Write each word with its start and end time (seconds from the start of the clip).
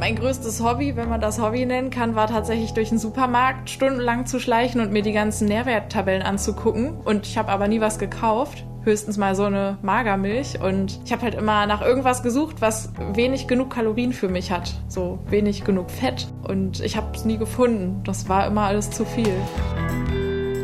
Mein 0.00 0.14
größtes 0.14 0.62
Hobby, 0.62 0.94
wenn 0.96 1.08
man 1.08 1.20
das 1.20 1.40
Hobby 1.40 1.66
nennen 1.66 1.90
kann, 1.90 2.14
war 2.14 2.28
tatsächlich 2.28 2.72
durch 2.72 2.90
den 2.90 2.98
Supermarkt 2.98 3.68
stundenlang 3.68 4.26
zu 4.26 4.38
schleichen 4.38 4.80
und 4.80 4.92
mir 4.92 5.02
die 5.02 5.12
ganzen 5.12 5.48
Nährwerttabellen 5.48 6.22
anzugucken. 6.22 6.94
Und 7.04 7.26
ich 7.26 7.36
habe 7.36 7.50
aber 7.50 7.66
nie 7.66 7.80
was 7.80 7.98
gekauft. 7.98 8.64
Höchstens 8.84 9.16
mal 9.16 9.34
so 9.34 9.44
eine 9.44 9.76
Magermilch. 9.82 10.60
Und 10.62 11.00
ich 11.04 11.12
habe 11.12 11.22
halt 11.22 11.34
immer 11.34 11.66
nach 11.66 11.82
irgendwas 11.82 12.22
gesucht, 12.22 12.60
was 12.60 12.92
wenig 13.12 13.48
genug 13.48 13.70
Kalorien 13.70 14.12
für 14.12 14.28
mich 14.28 14.52
hat. 14.52 14.72
So 14.86 15.18
wenig 15.28 15.64
genug 15.64 15.90
Fett. 15.90 16.28
Und 16.46 16.80
ich 16.80 16.96
habe 16.96 17.08
es 17.14 17.24
nie 17.24 17.36
gefunden. 17.36 18.00
Das 18.04 18.28
war 18.28 18.46
immer 18.46 18.62
alles 18.62 18.90
zu 18.90 19.04
viel. 19.04 19.34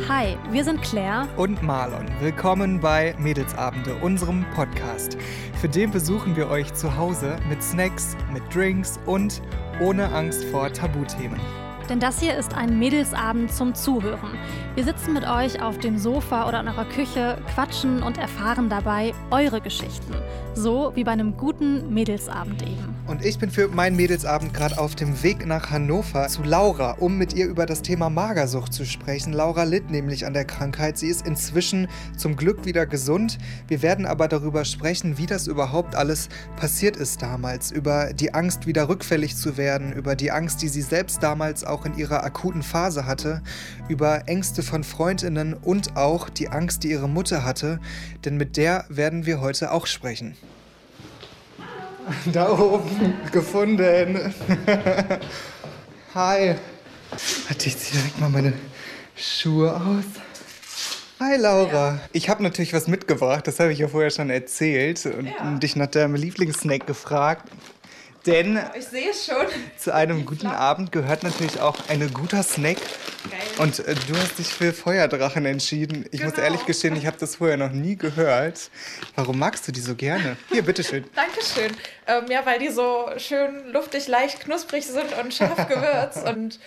Hi, 0.06 0.36
wir 0.50 0.62
sind 0.64 0.82
Claire 0.82 1.26
und 1.38 1.62
Marlon. 1.62 2.04
Willkommen 2.20 2.78
bei 2.78 3.14
Mädelsabende, 3.18 3.94
unserem 4.02 4.44
Podcast. 4.54 5.16
Für 5.58 5.68
den 5.68 5.90
besuchen 5.90 6.36
wir 6.36 6.50
euch 6.50 6.74
zu 6.74 6.94
Hause 6.94 7.38
mit 7.48 7.62
Snacks, 7.62 8.14
mit 8.30 8.42
Drinks 8.54 9.00
und 9.06 9.40
ohne 9.80 10.12
Angst 10.12 10.44
vor 10.44 10.70
Tabuthemen. 10.70 11.40
Denn 11.88 12.00
das 12.00 12.20
hier 12.20 12.36
ist 12.36 12.54
ein 12.54 12.78
Mädelsabend 12.78 13.50
zum 13.50 13.74
Zuhören. 13.74 14.36
Wir 14.74 14.84
sitzen 14.84 15.14
mit 15.14 15.26
euch 15.26 15.62
auf 15.62 15.78
dem 15.78 15.96
Sofa 15.96 16.46
oder 16.46 16.60
in 16.60 16.68
eurer 16.68 16.84
Küche, 16.84 17.38
quatschen 17.54 18.02
und 18.02 18.18
erfahren 18.18 18.68
dabei 18.68 19.14
eure 19.30 19.62
Geschichten. 19.62 20.14
So 20.52 20.92
wie 20.94 21.04
bei 21.04 21.12
einem 21.12 21.38
guten 21.38 21.94
Mädelsabend 21.94 22.60
eben. 22.60 22.93
Und 23.06 23.22
ich 23.22 23.38
bin 23.38 23.50
für 23.50 23.68
meinen 23.68 23.96
Mädelsabend 23.96 24.54
gerade 24.54 24.78
auf 24.78 24.94
dem 24.94 25.22
Weg 25.22 25.44
nach 25.44 25.70
Hannover 25.70 26.26
zu 26.28 26.42
Laura, 26.42 26.92
um 26.92 27.18
mit 27.18 27.34
ihr 27.34 27.46
über 27.46 27.66
das 27.66 27.82
Thema 27.82 28.08
Magersucht 28.08 28.72
zu 28.72 28.86
sprechen. 28.86 29.34
Laura 29.34 29.64
litt 29.64 29.90
nämlich 29.90 30.24
an 30.24 30.32
der 30.32 30.46
Krankheit. 30.46 30.96
Sie 30.96 31.08
ist 31.08 31.26
inzwischen 31.26 31.86
zum 32.16 32.34
Glück 32.34 32.64
wieder 32.64 32.86
gesund. 32.86 33.36
Wir 33.68 33.82
werden 33.82 34.06
aber 34.06 34.26
darüber 34.26 34.64
sprechen, 34.64 35.18
wie 35.18 35.26
das 35.26 35.48
überhaupt 35.48 35.94
alles 35.94 36.30
passiert 36.56 36.96
ist 36.96 37.20
damals. 37.20 37.70
Über 37.70 38.14
die 38.14 38.32
Angst, 38.32 38.66
wieder 38.66 38.88
rückfällig 38.88 39.36
zu 39.36 39.58
werden, 39.58 39.92
über 39.92 40.16
die 40.16 40.30
Angst, 40.30 40.62
die 40.62 40.68
sie 40.68 40.82
selbst 40.82 41.22
damals 41.22 41.62
auch 41.62 41.84
in 41.84 41.98
ihrer 41.98 42.24
akuten 42.24 42.62
Phase 42.62 43.04
hatte, 43.04 43.42
über 43.86 44.28
Ängste 44.28 44.62
von 44.62 44.82
Freundinnen 44.82 45.52
und 45.52 45.94
auch 45.94 46.30
die 46.30 46.48
Angst, 46.48 46.84
die 46.84 46.92
ihre 46.92 47.08
Mutter 47.10 47.44
hatte. 47.44 47.80
Denn 48.24 48.38
mit 48.38 48.56
der 48.56 48.86
werden 48.88 49.26
wir 49.26 49.42
heute 49.42 49.72
auch 49.72 49.86
sprechen. 49.86 50.34
Da 52.32 52.50
oben 52.50 53.14
gefunden. 53.32 54.34
Hi. 56.14 56.54
Warte, 57.48 57.68
ich 57.68 57.78
ziehe 57.78 58.00
direkt 58.00 58.20
mal 58.20 58.28
meine 58.28 58.52
Schuhe 59.16 59.74
aus. 59.74 60.04
Hi 61.20 61.36
Laura. 61.36 62.00
Ich 62.12 62.28
habe 62.28 62.42
natürlich 62.42 62.74
was 62.74 62.88
mitgebracht, 62.88 63.46
das 63.46 63.60
habe 63.60 63.72
ich 63.72 63.78
ja 63.78 63.88
vorher 63.88 64.10
schon 64.10 64.30
erzählt 64.30 65.06
und 65.06 65.26
ja. 65.26 65.54
dich 65.58 65.76
nach 65.76 65.86
deinem 65.86 66.16
Lieblingssnack 66.16 66.86
gefragt. 66.86 67.48
Denn 68.26 68.58
ich 68.78 68.86
sehe 68.86 69.10
es 69.10 69.26
schon. 69.26 69.46
Zu 69.76 69.94
einem 69.94 70.24
guten 70.24 70.46
Abend 70.46 70.92
gehört 70.92 71.22
natürlich 71.22 71.60
auch 71.60 71.76
ein 71.88 72.12
guter 72.12 72.42
Snack. 72.42 72.78
Geil. 73.30 73.40
Und 73.58 73.80
äh, 73.80 73.94
du 73.94 74.16
hast 74.16 74.38
dich 74.38 74.48
für 74.48 74.72
Feuerdrachen 74.72 75.46
entschieden. 75.46 76.04
Ich 76.10 76.20
genau. 76.20 76.30
muss 76.30 76.38
ehrlich 76.38 76.66
gestehen, 76.66 76.96
ich 76.96 77.06
habe 77.06 77.16
das 77.18 77.36
vorher 77.36 77.56
noch 77.56 77.70
nie 77.70 77.96
gehört. 77.96 78.70
Warum 79.14 79.38
magst 79.38 79.66
du 79.68 79.72
die 79.72 79.80
so 79.80 79.94
gerne? 79.94 80.36
Hier, 80.50 80.62
bitteschön. 80.62 81.04
Dankeschön. 81.14 81.72
Ähm, 82.06 82.24
ja, 82.30 82.44
weil 82.44 82.58
die 82.58 82.70
so 82.70 83.08
schön 83.16 83.68
luftig, 83.72 84.08
leicht 84.08 84.40
knusprig 84.40 84.86
sind 84.86 85.12
und 85.22 85.32
scharf 85.32 85.68
gewürzt. 85.68 86.26
und 86.26 86.58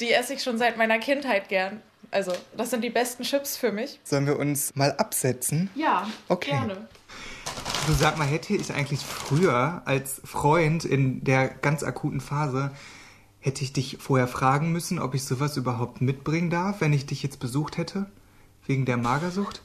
die 0.00 0.12
esse 0.12 0.34
ich 0.34 0.42
schon 0.42 0.58
seit 0.58 0.76
meiner 0.76 0.98
Kindheit 0.98 1.48
gern. 1.48 1.80
Also, 2.10 2.32
das 2.56 2.70
sind 2.70 2.82
die 2.82 2.90
besten 2.90 3.24
Chips 3.24 3.56
für 3.56 3.72
mich. 3.72 3.98
Sollen 4.04 4.26
wir 4.26 4.38
uns 4.38 4.76
mal 4.76 4.92
absetzen? 4.92 5.70
Ja, 5.74 6.08
okay. 6.28 6.50
gerne. 6.50 6.88
Du 7.86 7.92
sag 7.92 8.16
mal, 8.16 8.26
hätte 8.26 8.54
ich 8.54 8.72
eigentlich 8.72 9.00
früher 9.00 9.82
als 9.84 10.22
Freund 10.24 10.84
in 10.84 11.22
der 11.22 11.48
ganz 11.48 11.82
akuten 11.82 12.20
Phase, 12.20 12.70
hätte 13.40 13.62
ich 13.62 13.74
dich 13.74 13.98
vorher 14.00 14.26
fragen 14.26 14.72
müssen, 14.72 14.98
ob 14.98 15.14
ich 15.14 15.24
sowas 15.24 15.56
überhaupt 15.58 16.00
mitbringen 16.00 16.48
darf, 16.48 16.80
wenn 16.80 16.94
ich 16.94 17.04
dich 17.04 17.22
jetzt 17.22 17.40
besucht 17.40 17.76
hätte? 17.76 18.06
Wegen 18.66 18.86
der 18.86 18.96
Magersucht? 18.96 19.60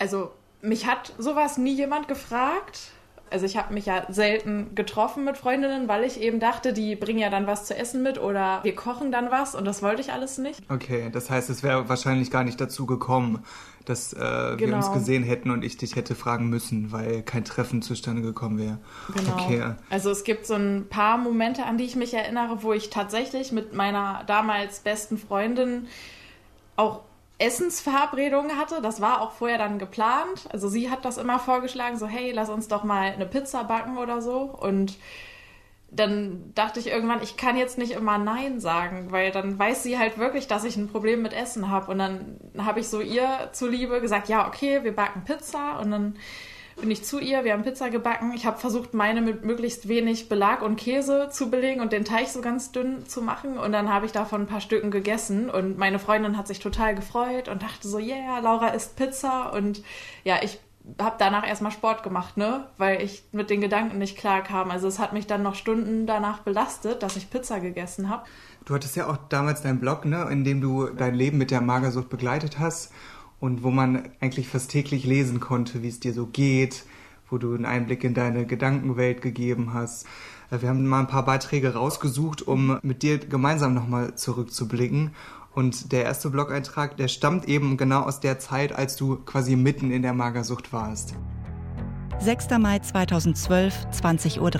Also, 0.00 0.32
mich 0.60 0.86
hat 0.86 1.14
sowas 1.18 1.58
nie 1.58 1.74
jemand 1.74 2.08
gefragt. 2.08 2.90
Also 3.34 3.46
ich 3.46 3.56
habe 3.56 3.74
mich 3.74 3.86
ja 3.86 4.06
selten 4.10 4.76
getroffen 4.76 5.24
mit 5.24 5.36
Freundinnen, 5.36 5.88
weil 5.88 6.04
ich 6.04 6.20
eben 6.20 6.38
dachte, 6.38 6.72
die 6.72 6.94
bringen 6.94 7.18
ja 7.18 7.30
dann 7.30 7.48
was 7.48 7.64
zu 7.64 7.76
essen 7.76 8.00
mit 8.04 8.16
oder 8.16 8.60
wir 8.62 8.76
kochen 8.76 9.10
dann 9.10 9.32
was 9.32 9.56
und 9.56 9.64
das 9.64 9.82
wollte 9.82 10.00
ich 10.02 10.12
alles 10.12 10.38
nicht. 10.38 10.62
Okay, 10.68 11.10
das 11.10 11.30
heißt, 11.30 11.50
es 11.50 11.64
wäre 11.64 11.88
wahrscheinlich 11.88 12.30
gar 12.30 12.44
nicht 12.44 12.60
dazu 12.60 12.86
gekommen, 12.86 13.44
dass 13.86 14.12
äh, 14.12 14.18
genau. 14.18 14.58
wir 14.58 14.76
uns 14.76 14.86
genau. 14.86 14.98
gesehen 14.98 15.24
hätten 15.24 15.50
und 15.50 15.64
ich 15.64 15.76
dich 15.76 15.96
hätte 15.96 16.14
fragen 16.14 16.48
müssen, 16.48 16.92
weil 16.92 17.24
kein 17.24 17.44
Treffen 17.44 17.82
zustande 17.82 18.22
gekommen 18.22 18.56
wäre. 18.56 18.78
Genau. 19.12 19.34
Okay. 19.34 19.74
Also 19.90 20.12
es 20.12 20.22
gibt 20.22 20.46
so 20.46 20.54
ein 20.54 20.86
paar 20.88 21.18
Momente, 21.18 21.64
an 21.64 21.76
die 21.76 21.84
ich 21.86 21.96
mich 21.96 22.14
erinnere, 22.14 22.62
wo 22.62 22.72
ich 22.72 22.88
tatsächlich 22.88 23.50
mit 23.50 23.74
meiner 23.74 24.22
damals 24.28 24.78
besten 24.78 25.18
Freundin 25.18 25.88
auch 26.76 27.00
Essensverabredungen 27.38 28.56
hatte. 28.58 28.80
Das 28.80 29.00
war 29.00 29.20
auch 29.20 29.32
vorher 29.32 29.58
dann 29.58 29.78
geplant. 29.78 30.48
Also 30.52 30.68
sie 30.68 30.90
hat 30.90 31.04
das 31.04 31.18
immer 31.18 31.38
vorgeschlagen, 31.38 31.98
so 31.98 32.06
hey, 32.06 32.32
lass 32.32 32.48
uns 32.48 32.68
doch 32.68 32.84
mal 32.84 33.12
eine 33.12 33.26
Pizza 33.26 33.64
backen 33.64 33.98
oder 33.98 34.22
so. 34.22 34.40
Und 34.42 34.96
dann 35.90 36.52
dachte 36.54 36.80
ich 36.80 36.88
irgendwann, 36.88 37.22
ich 37.22 37.36
kann 37.36 37.56
jetzt 37.56 37.78
nicht 37.78 37.92
immer 37.92 38.18
Nein 38.18 38.58
sagen, 38.60 39.12
weil 39.12 39.30
dann 39.30 39.58
weiß 39.58 39.82
sie 39.82 39.98
halt 39.98 40.18
wirklich, 40.18 40.48
dass 40.48 40.64
ich 40.64 40.76
ein 40.76 40.88
Problem 40.88 41.22
mit 41.22 41.32
Essen 41.32 41.70
habe. 41.70 41.90
Und 41.90 41.98
dann 41.98 42.38
habe 42.58 42.80
ich 42.80 42.88
so 42.88 43.00
ihr 43.00 43.50
zuliebe 43.52 44.00
gesagt, 44.00 44.28
ja, 44.28 44.46
okay, 44.48 44.82
wir 44.82 44.94
backen 44.94 45.24
Pizza. 45.24 45.78
Und 45.80 45.90
dann 45.90 46.16
bin 46.80 46.90
ich 46.90 47.04
zu 47.04 47.18
ihr, 47.18 47.44
wir 47.44 47.52
haben 47.52 47.62
Pizza 47.62 47.90
gebacken. 47.90 48.32
Ich 48.34 48.46
habe 48.46 48.58
versucht, 48.58 48.94
meine 48.94 49.20
mit 49.20 49.44
möglichst 49.44 49.88
wenig 49.88 50.28
Belag 50.28 50.62
und 50.62 50.76
Käse 50.76 51.28
zu 51.30 51.50
belegen 51.50 51.80
und 51.80 51.92
den 51.92 52.04
Teig 52.04 52.28
so 52.28 52.40
ganz 52.40 52.72
dünn 52.72 53.06
zu 53.06 53.22
machen. 53.22 53.58
Und 53.58 53.72
dann 53.72 53.92
habe 53.92 54.06
ich 54.06 54.12
davon 54.12 54.42
ein 54.42 54.46
paar 54.46 54.60
Stücken 54.60 54.90
gegessen. 54.90 55.50
Und 55.50 55.78
meine 55.78 55.98
Freundin 55.98 56.36
hat 56.36 56.48
sich 56.48 56.58
total 56.58 56.94
gefreut 56.94 57.48
und 57.48 57.62
dachte 57.62 57.88
so, 57.88 57.98
yeah, 57.98 58.38
Laura 58.40 58.68
isst 58.68 58.96
Pizza. 58.96 59.52
Und 59.52 59.82
ja, 60.24 60.36
ich 60.42 60.58
habe 61.00 61.16
danach 61.18 61.46
erstmal 61.46 61.72
Sport 61.72 62.02
gemacht, 62.02 62.36
ne? 62.36 62.66
Weil 62.76 63.00
ich 63.00 63.24
mit 63.32 63.50
den 63.50 63.60
Gedanken 63.60 63.98
nicht 63.98 64.18
klar 64.18 64.42
kam. 64.42 64.70
Also 64.70 64.88
es 64.88 64.98
hat 64.98 65.12
mich 65.12 65.26
dann 65.26 65.42
noch 65.42 65.54
Stunden 65.54 66.06
danach 66.06 66.40
belastet, 66.40 67.02
dass 67.02 67.16
ich 67.16 67.30
Pizza 67.30 67.60
gegessen 67.60 68.10
habe. 68.10 68.24
Du 68.66 68.74
hattest 68.74 68.96
ja 68.96 69.08
auch 69.08 69.18
damals 69.28 69.62
deinen 69.62 69.80
Blog, 69.80 70.04
ne, 70.04 70.26
in 70.30 70.42
dem 70.44 70.60
du 70.60 70.86
dein 70.86 71.14
Leben 71.14 71.38
mit 71.38 71.50
der 71.50 71.60
Magersucht 71.60 72.08
begleitet 72.08 72.58
hast 72.58 72.92
und 73.44 73.62
wo 73.62 73.70
man 73.70 74.08
eigentlich 74.22 74.48
fast 74.48 74.70
täglich 74.70 75.04
lesen 75.04 75.38
konnte, 75.38 75.82
wie 75.82 75.88
es 75.88 76.00
dir 76.00 76.14
so 76.14 76.24
geht, 76.24 76.86
wo 77.28 77.36
du 77.36 77.54
einen 77.54 77.66
Einblick 77.66 78.02
in 78.02 78.14
deine 78.14 78.46
Gedankenwelt 78.46 79.20
gegeben 79.20 79.74
hast. 79.74 80.06
Äh, 80.50 80.62
wir 80.62 80.70
haben 80.70 80.86
mal 80.86 81.00
ein 81.00 81.08
paar 81.08 81.26
Beiträge 81.26 81.74
rausgesucht, 81.74 82.40
um 82.40 82.78
mit 82.82 83.02
dir 83.02 83.18
gemeinsam 83.18 83.74
nochmal 83.74 84.14
zurückzublicken. 84.14 85.10
Und 85.54 85.92
der 85.92 86.04
erste 86.04 86.30
Blog-Eintrag, 86.30 86.96
der 86.96 87.08
stammt 87.08 87.46
eben 87.46 87.76
genau 87.76 88.04
aus 88.04 88.18
der 88.18 88.38
Zeit, 88.38 88.74
als 88.74 88.96
du 88.96 89.16
quasi 89.16 89.56
mitten 89.56 89.90
in 89.90 90.00
der 90.00 90.14
Magersucht 90.14 90.72
warst. 90.72 91.14
6. 92.20 92.48
Mai 92.58 92.78
2012, 92.78 93.74
20.03 93.92 94.40
Uhr. 94.40 94.50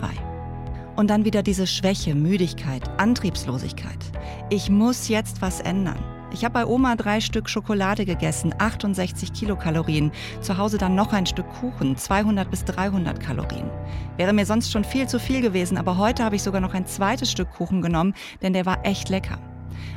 Und 0.95 1.09
dann 1.09 1.25
wieder 1.25 1.43
diese 1.43 1.66
Schwäche, 1.66 2.15
Müdigkeit, 2.15 2.87
Antriebslosigkeit. 3.01 4.12
Ich 4.51 4.69
muss 4.69 5.09
jetzt 5.09 5.41
was 5.41 5.61
ändern. 5.61 5.99
Ich 6.34 6.45
habe 6.45 6.55
bei 6.55 6.67
Oma 6.67 6.97
drei 6.97 7.21
Stück 7.21 7.49
Schokolade 7.49 8.05
gegessen, 8.05 8.53
68 8.59 9.33
Kilokalorien. 9.33 10.11
Zu 10.41 10.59
Hause 10.59 10.78
dann 10.78 10.97
noch 10.97 11.12
ein 11.12 11.27
Stück 11.27 11.47
Kuchen, 11.61 11.97
200 11.97 12.50
bis 12.50 12.65
300 12.65 13.21
Kalorien. 13.21 13.71
Wäre 14.17 14.33
mir 14.33 14.45
sonst 14.45 14.72
schon 14.72 14.83
viel 14.83 15.06
zu 15.06 15.21
viel 15.21 15.41
gewesen, 15.43 15.78
aber 15.78 15.97
heute 15.97 16.25
habe 16.25 16.34
ich 16.34 16.43
sogar 16.43 16.61
noch 16.61 16.75
ein 16.75 16.87
zweites 16.87 17.31
Stück 17.31 17.53
Kuchen 17.53 17.83
genommen, 17.83 18.15
denn 18.43 18.53
der 18.53 18.67
war 18.67 18.84
echt 18.84 19.11
lecker. 19.11 19.39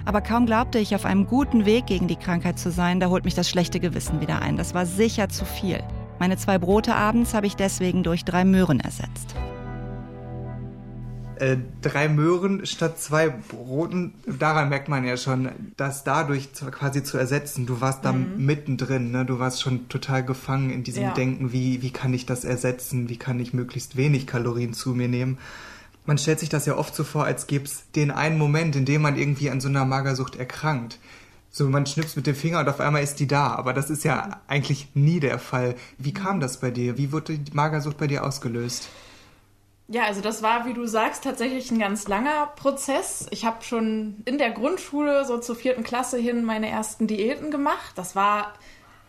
Aber 0.05 0.21
kaum 0.21 0.45
glaubte 0.45 0.77
ich, 0.77 0.93
auf 0.93 1.05
einem 1.05 1.25
guten 1.25 1.65
Weg 1.65 1.87
gegen 1.87 2.07
die 2.07 2.15
Krankheit 2.15 2.59
zu 2.59 2.69
sein, 2.69 2.99
da 2.99 3.09
holt 3.09 3.25
mich 3.25 3.33
das 3.33 3.49
schlechte 3.49 3.79
Gewissen 3.79 4.21
wieder 4.21 4.39
ein. 4.39 4.57
Das 4.57 4.75
war 4.75 4.85
sicher 4.85 5.29
zu 5.29 5.43
viel. 5.43 5.81
Meine 6.19 6.37
zwei 6.37 6.59
Brote 6.59 6.93
abends 6.93 7.33
habe 7.33 7.47
ich 7.47 7.55
deswegen 7.55 8.03
durch 8.03 8.25
drei 8.25 8.45
Möhren 8.45 8.79
ersetzt 8.79 9.35
äh, 11.39 11.57
drei 11.81 12.09
Möhren 12.09 12.65
statt 12.65 12.99
zwei 12.99 13.29
Broten, 13.29 14.13
daran 14.25 14.69
merkt 14.69 14.89
man 14.89 15.03
ja 15.03 15.17
schon, 15.17 15.49
dass 15.77 16.03
dadurch 16.03 16.49
quasi 16.53 17.03
zu 17.03 17.17
ersetzen, 17.17 17.65
du 17.65 17.81
warst 17.81 18.05
da 18.05 18.13
mhm. 18.13 18.45
mittendrin, 18.45 19.11
ne? 19.11 19.25
du 19.25 19.39
warst 19.39 19.61
schon 19.61 19.89
total 19.89 20.23
gefangen 20.23 20.69
in 20.69 20.83
diesem 20.83 21.03
ja. 21.03 21.13
Denken, 21.13 21.51
wie, 21.51 21.81
wie 21.81 21.91
kann 21.91 22.13
ich 22.13 22.25
das 22.25 22.45
ersetzen, 22.45 23.09
wie 23.09 23.17
kann 23.17 23.39
ich 23.39 23.53
möglichst 23.53 23.97
wenig 23.97 24.27
Kalorien 24.27 24.73
zu 24.73 24.93
mir 24.93 25.07
nehmen. 25.07 25.37
Man 26.05 26.17
stellt 26.17 26.39
sich 26.39 26.49
das 26.49 26.65
ja 26.65 26.77
oft 26.77 26.95
so 26.95 27.03
vor, 27.03 27.25
als 27.25 27.47
gäbe 27.47 27.65
es 27.65 27.91
den 27.91 28.11
einen 28.11 28.37
Moment, 28.37 28.75
in 28.75 28.85
dem 28.85 29.01
man 29.01 29.17
irgendwie 29.17 29.49
an 29.49 29.59
so 29.59 29.67
einer 29.67 29.83
Magersucht 29.83 30.37
erkrankt. 30.37 30.99
So, 31.51 31.67
man 31.67 31.85
schnipst 31.85 32.15
mit 32.15 32.27
dem 32.27 32.35
Finger 32.35 32.59
und 32.59 32.69
auf 32.69 32.79
einmal 32.79 33.03
ist 33.03 33.19
die 33.19 33.27
da. 33.27 33.47
Aber 33.47 33.73
das 33.73 33.89
ist 33.89 34.03
ja 34.03 34.41
eigentlich 34.47 34.89
nie 34.93 35.19
der 35.19 35.39
Fall. 35.39 35.75
Wie 35.97 36.13
kam 36.13 36.39
das 36.39 36.59
bei 36.59 36.71
dir? 36.71 36.97
Wie 36.97 37.11
wurde 37.11 37.37
die 37.37 37.51
Magersucht 37.51 37.97
bei 37.97 38.07
dir 38.07 38.23
ausgelöst? 38.23 38.89
Ja, 39.89 40.03
also 40.03 40.19
das 40.19 40.43
war, 40.43 40.65
wie 40.65 40.73
du 40.73 40.85
sagst, 40.85 41.23
tatsächlich 41.23 41.71
ein 41.71 41.79
ganz 41.79 42.07
langer 42.07 42.47
Prozess. 42.57 43.27
Ich 43.31 43.45
habe 43.45 43.63
schon 43.63 44.21
in 44.25 44.37
der 44.37 44.51
Grundschule 44.51 45.23
so 45.25 45.37
zur 45.37 45.55
vierten 45.55 45.83
Klasse 45.83 46.17
hin 46.17 46.43
meine 46.43 46.69
ersten 46.69 47.07
Diäten 47.07 47.51
gemacht. 47.51 47.93
Das 47.95 48.15
war 48.15 48.53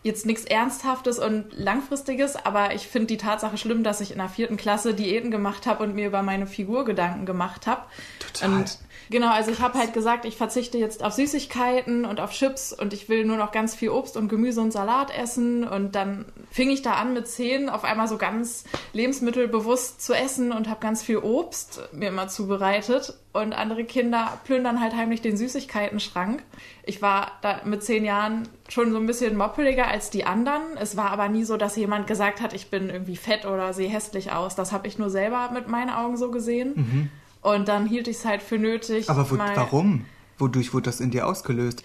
jetzt 0.03 0.25
nichts 0.25 0.45
Ernsthaftes 0.45 1.19
und 1.19 1.51
Langfristiges, 1.51 2.37
aber 2.37 2.73
ich 2.73 2.87
finde 2.87 3.07
die 3.07 3.17
Tatsache 3.17 3.57
schlimm, 3.57 3.83
dass 3.83 3.99
ich 3.99 4.11
in 4.11 4.17
der 4.19 4.29
vierten 4.29 4.55
Klasse 4.55 4.93
Diäten 4.93 5.31
gemacht 5.31 5.65
habe 5.65 5.83
und 5.83 5.95
mir 5.95 6.07
über 6.07 6.21
meine 6.21 6.47
Figur 6.47 6.85
Gedanken 6.85 7.25
gemacht 7.25 7.67
habe. 7.67 7.83
Total. 8.19 8.49
Und 8.49 8.79
genau, 9.09 9.31
also 9.31 9.51
ich 9.51 9.59
habe 9.59 9.77
halt 9.77 9.93
gesagt, 9.93 10.25
ich 10.25 10.37
verzichte 10.37 10.77
jetzt 10.77 11.03
auf 11.03 11.13
Süßigkeiten 11.13 12.05
und 12.05 12.19
auf 12.19 12.31
Chips 12.31 12.73
und 12.73 12.93
ich 12.93 13.09
will 13.09 13.25
nur 13.25 13.37
noch 13.37 13.51
ganz 13.51 13.75
viel 13.75 13.89
Obst 13.89 14.17
und 14.17 14.29
Gemüse 14.29 14.61
und 14.61 14.71
Salat 14.71 15.15
essen. 15.15 15.67
Und 15.67 15.95
dann 15.95 16.25
fing 16.51 16.69
ich 16.69 16.81
da 16.81 16.93
an 16.93 17.13
mit 17.13 17.27
zehn 17.27 17.69
auf 17.69 17.83
einmal 17.83 18.07
so 18.07 18.17
ganz 18.17 18.63
lebensmittelbewusst 18.93 20.01
zu 20.01 20.13
essen 20.13 20.51
und 20.51 20.69
habe 20.69 20.79
ganz 20.79 21.01
viel 21.03 21.17
Obst 21.17 21.81
mir 21.91 22.09
immer 22.09 22.27
zubereitet. 22.27 23.15
Und 23.31 23.53
andere 23.53 23.83
Kinder 23.83 24.39
plündern 24.43 24.81
halt 24.81 24.95
heimlich 24.95 25.21
den 25.21 25.37
Süßigkeiten-Schrank. 25.37 26.43
Ich 26.83 27.01
war 27.01 27.33
da 27.41 27.61
mit 27.63 27.83
zehn 27.83 28.03
Jahren 28.03 28.47
schon 28.69 28.91
so 28.91 28.97
ein 28.97 29.05
bisschen 29.05 29.37
moppeliger 29.37 29.87
als 29.87 30.09
die 30.09 30.25
anderen. 30.25 30.63
Es 30.79 30.97
war 30.97 31.11
aber 31.11 31.29
nie 31.29 31.43
so, 31.43 31.55
dass 31.55 31.75
jemand 31.75 32.07
gesagt 32.07 32.41
hat, 32.41 32.53
ich 32.53 32.71
bin 32.71 32.89
irgendwie 32.89 33.17
fett 33.17 33.45
oder 33.45 33.73
sehe 33.73 33.89
hässlich 33.89 34.31
aus. 34.31 34.55
Das 34.55 34.71
habe 34.71 34.87
ich 34.87 34.97
nur 34.97 35.11
selber 35.11 35.51
mit 35.53 35.67
meinen 35.67 35.91
Augen 35.91 36.17
so 36.17 36.31
gesehen. 36.31 36.73
Mhm. 36.75 37.11
Und 37.41 37.67
dann 37.67 37.85
hielt 37.85 38.07
ich 38.07 38.17
es 38.17 38.25
halt 38.25 38.41
für 38.41 38.57
nötig. 38.57 39.09
Aber 39.09 39.29
wo, 39.29 39.37
warum? 39.37 40.05
Wodurch 40.37 40.73
wurde 40.73 40.85
das 40.85 40.99
in 40.99 41.11
dir 41.11 41.27
ausgelöst? 41.27 41.83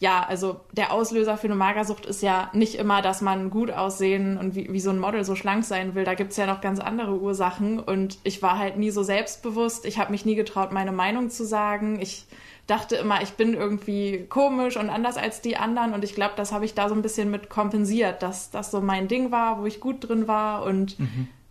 Ja, 0.00 0.26
also 0.28 0.60
der 0.72 0.92
Auslöser 0.92 1.36
für 1.36 1.46
eine 1.46 1.54
Magersucht 1.54 2.04
ist 2.04 2.20
ja 2.20 2.50
nicht 2.52 2.74
immer, 2.74 3.00
dass 3.00 3.20
man 3.20 3.48
gut 3.50 3.70
aussehen 3.70 4.36
und 4.36 4.54
wie, 4.54 4.72
wie 4.72 4.80
so 4.80 4.90
ein 4.90 4.98
Model 4.98 5.24
so 5.24 5.36
schlank 5.36 5.64
sein 5.64 5.94
will. 5.94 6.04
Da 6.04 6.14
gibt's 6.14 6.36
ja 6.36 6.46
noch 6.46 6.60
ganz 6.60 6.80
andere 6.80 7.18
Ursachen. 7.18 7.78
Und 7.78 8.18
ich 8.24 8.42
war 8.42 8.58
halt 8.58 8.76
nie 8.76 8.90
so 8.90 9.02
selbstbewusst. 9.02 9.86
Ich 9.86 9.98
habe 9.98 10.10
mich 10.10 10.26
nie 10.26 10.34
getraut, 10.34 10.72
meine 10.72 10.92
Meinung 10.92 11.30
zu 11.30 11.44
sagen. 11.46 12.00
Ich 12.00 12.26
dachte 12.66 12.96
immer, 12.96 13.22
ich 13.22 13.34
bin 13.34 13.54
irgendwie 13.54 14.26
komisch 14.28 14.76
und 14.76 14.90
anders 14.90 15.16
als 15.16 15.40
die 15.40 15.56
anderen. 15.56 15.94
Und 15.94 16.02
ich 16.02 16.14
glaube, 16.14 16.34
das 16.36 16.50
habe 16.52 16.64
ich 16.64 16.74
da 16.74 16.88
so 16.88 16.94
ein 16.94 17.02
bisschen 17.02 17.30
mit 17.30 17.48
kompensiert, 17.48 18.22
dass 18.22 18.50
das 18.50 18.72
so 18.72 18.80
mein 18.80 19.06
Ding 19.06 19.30
war, 19.30 19.60
wo 19.60 19.66
ich 19.66 19.80
gut 19.80 20.08
drin 20.08 20.26
war. 20.26 20.64
Und 20.64 20.96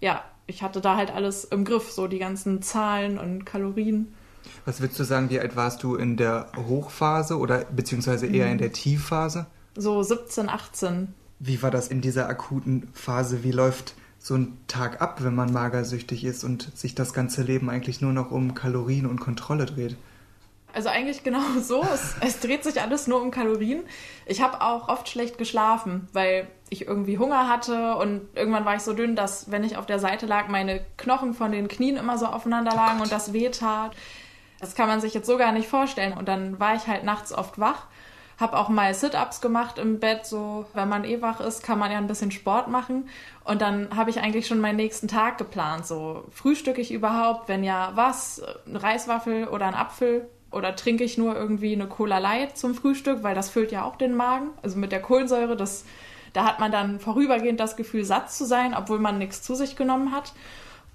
ja, 0.01 0.21
ich 0.47 0.63
hatte 0.63 0.81
da 0.81 0.95
halt 0.95 1.11
alles 1.11 1.45
im 1.45 1.65
Griff, 1.65 1.91
so 1.91 2.07
die 2.07 2.19
ganzen 2.19 2.61
Zahlen 2.61 3.17
und 3.17 3.45
Kalorien. 3.45 4.13
Was 4.65 4.81
würdest 4.81 4.99
du 4.99 5.03
sagen, 5.03 5.29
wie 5.29 5.39
alt 5.39 5.55
warst 5.55 5.83
du 5.83 5.95
in 5.95 6.17
der 6.17 6.51
Hochphase 6.67 7.37
oder 7.37 7.65
beziehungsweise 7.65 8.27
eher 8.27 8.51
in 8.51 8.57
der 8.57 8.73
Tiefphase? 8.73 9.45
So 9.75 10.03
17, 10.03 10.49
18. 10.49 11.13
Wie 11.39 11.61
war 11.61 11.71
das 11.71 11.87
in 11.87 12.01
dieser 12.01 12.27
akuten 12.27 12.87
Phase? 12.93 13.43
Wie 13.43 13.51
läuft 13.51 13.95
so 14.19 14.35
ein 14.35 14.57
Tag 14.67 15.01
ab, 15.01 15.23
wenn 15.23 15.35
man 15.35 15.51
magersüchtig 15.51 16.23
ist 16.23 16.43
und 16.43 16.71
sich 16.77 16.95
das 16.95 17.13
ganze 17.13 17.41
Leben 17.41 17.69
eigentlich 17.69 18.01
nur 18.01 18.13
noch 18.13 18.31
um 18.31 18.53
Kalorien 18.53 19.05
und 19.05 19.19
Kontrolle 19.19 19.65
dreht? 19.65 19.97
Also 20.73 20.89
eigentlich 20.89 21.23
genau 21.23 21.41
so. 21.61 21.83
Es, 21.83 22.15
es 22.19 22.39
dreht 22.39 22.63
sich 22.63 22.81
alles 22.81 23.07
nur 23.07 23.21
um 23.21 23.31
Kalorien. 23.31 23.83
Ich 24.25 24.41
habe 24.41 24.61
auch 24.61 24.89
oft 24.89 25.07
schlecht 25.07 25.37
geschlafen, 25.37 26.07
weil 26.11 26.47
ich 26.69 26.87
irgendwie 26.87 27.19
Hunger 27.19 27.47
hatte 27.47 27.95
und 27.95 28.27
irgendwann 28.35 28.65
war 28.65 28.75
ich 28.75 28.81
so 28.81 28.93
dünn, 28.93 29.15
dass 29.15 29.51
wenn 29.51 29.63
ich 29.63 29.77
auf 29.77 29.85
der 29.85 29.99
Seite 29.99 30.25
lag, 30.25 30.47
meine 30.47 30.83
Knochen 30.97 31.35
von 31.35 31.51
den 31.51 31.67
Knien 31.67 31.97
immer 31.97 32.17
so 32.17 32.25
aufeinander 32.25 32.75
lagen 32.75 32.99
und 32.99 33.11
das 33.11 33.31
weh 33.31 33.49
tat. 33.49 33.95
Das 34.59 34.75
kann 34.75 34.87
man 34.87 35.01
sich 35.01 35.13
jetzt 35.13 35.27
so 35.27 35.37
gar 35.37 35.51
nicht 35.51 35.67
vorstellen. 35.67 36.13
Und 36.13 36.27
dann 36.27 36.59
war 36.59 36.73
ich 36.75 36.87
halt 36.87 37.03
nachts 37.03 37.33
oft 37.33 37.59
wach, 37.59 37.85
habe 38.39 38.57
auch 38.57 38.69
mal 38.69 38.93
Sit-ups 38.93 39.41
gemacht 39.41 39.77
im 39.77 39.99
Bett. 39.99 40.25
So, 40.25 40.65
wenn 40.73 40.89
man 40.89 41.03
eh 41.03 41.21
wach 41.21 41.41
ist, 41.41 41.63
kann 41.63 41.77
man 41.77 41.91
ja 41.91 41.97
ein 41.97 42.07
bisschen 42.07 42.31
Sport 42.31 42.69
machen. 42.69 43.09
Und 43.43 43.61
dann 43.61 43.95
habe 43.95 44.09
ich 44.09 44.21
eigentlich 44.21 44.47
schon 44.47 44.61
meinen 44.61 44.77
nächsten 44.77 45.07
Tag 45.07 45.37
geplant. 45.37 45.85
So, 45.85 46.23
frühstücke 46.31 46.81
ich 46.81 46.91
überhaupt? 46.91 47.49
Wenn 47.49 47.63
ja, 47.63 47.91
was? 47.95 48.41
Eine 48.65 48.81
Reiswaffel 48.81 49.49
oder 49.49 49.67
ein 49.67 49.75
Apfel? 49.75 50.29
Oder 50.53 50.75
trinke 50.75 51.03
ich 51.03 51.17
nur 51.17 51.35
irgendwie 51.35 51.73
eine 51.73 51.87
Cola 51.87 52.19
Light 52.19 52.57
zum 52.57 52.75
Frühstück, 52.75 53.23
weil 53.23 53.35
das 53.35 53.49
füllt 53.49 53.71
ja 53.71 53.83
auch 53.83 53.95
den 53.95 54.15
Magen. 54.15 54.51
Also 54.61 54.77
mit 54.77 54.91
der 54.91 55.01
Kohlensäure, 55.01 55.57
das, 55.57 55.85
da 56.33 56.45
hat 56.45 56.59
man 56.59 56.71
dann 56.71 56.99
vorübergehend 56.99 57.59
das 57.59 57.75
Gefühl, 57.75 58.05
satt 58.05 58.31
zu 58.31 58.45
sein, 58.45 58.73
obwohl 58.73 58.99
man 58.99 59.17
nichts 59.17 59.41
zu 59.41 59.55
sich 59.55 59.75
genommen 59.75 60.11
hat. 60.11 60.33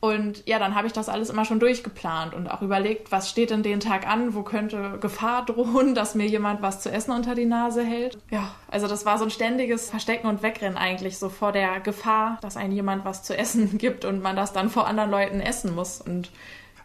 Und 0.00 0.46
ja, 0.46 0.60
dann 0.60 0.76
habe 0.76 0.87
ich 0.87 0.93
das 0.93 1.08
alles 1.08 1.28
immer 1.28 1.44
schon 1.44 1.58
durchgeplant 1.58 2.32
und 2.32 2.49
auch 2.49 2.62
überlegt, 2.62 3.10
was 3.10 3.28
steht 3.28 3.50
denn 3.50 3.64
den 3.64 3.81
Tag 3.81 4.06
an, 4.06 4.32
wo 4.32 4.43
könnte 4.43 4.99
Gefahr 5.00 5.44
drohen, 5.44 5.94
dass 5.96 6.14
mir 6.14 6.26
jemand 6.26 6.62
was 6.62 6.81
zu 6.81 6.90
essen 6.90 7.11
unter 7.11 7.34
die 7.34 7.46
Nase 7.46 7.82
hält. 7.82 8.16
Ja, 8.31 8.54
also 8.70 8.87
das 8.87 9.04
war 9.06 9.19
so 9.19 9.25
ein 9.25 9.31
ständiges 9.31 9.90
Verstecken 9.90 10.28
und 10.28 10.43
Wegrennen 10.43 10.78
eigentlich, 10.78 11.19
so 11.19 11.28
vor 11.28 11.50
der 11.50 11.81
Gefahr, 11.81 12.38
dass 12.43 12.56
einem 12.56 12.72
jemand 12.72 13.04
was 13.04 13.25
zu 13.25 13.37
essen 13.37 13.76
gibt 13.78 14.04
und 14.04 14.22
man 14.22 14.37
das 14.37 14.52
dann 14.52 14.70
vor 14.70 14.87
anderen 14.87 15.11
Leuten 15.11 15.40
essen 15.40 15.75
muss. 15.75 16.00
Und 16.00 16.31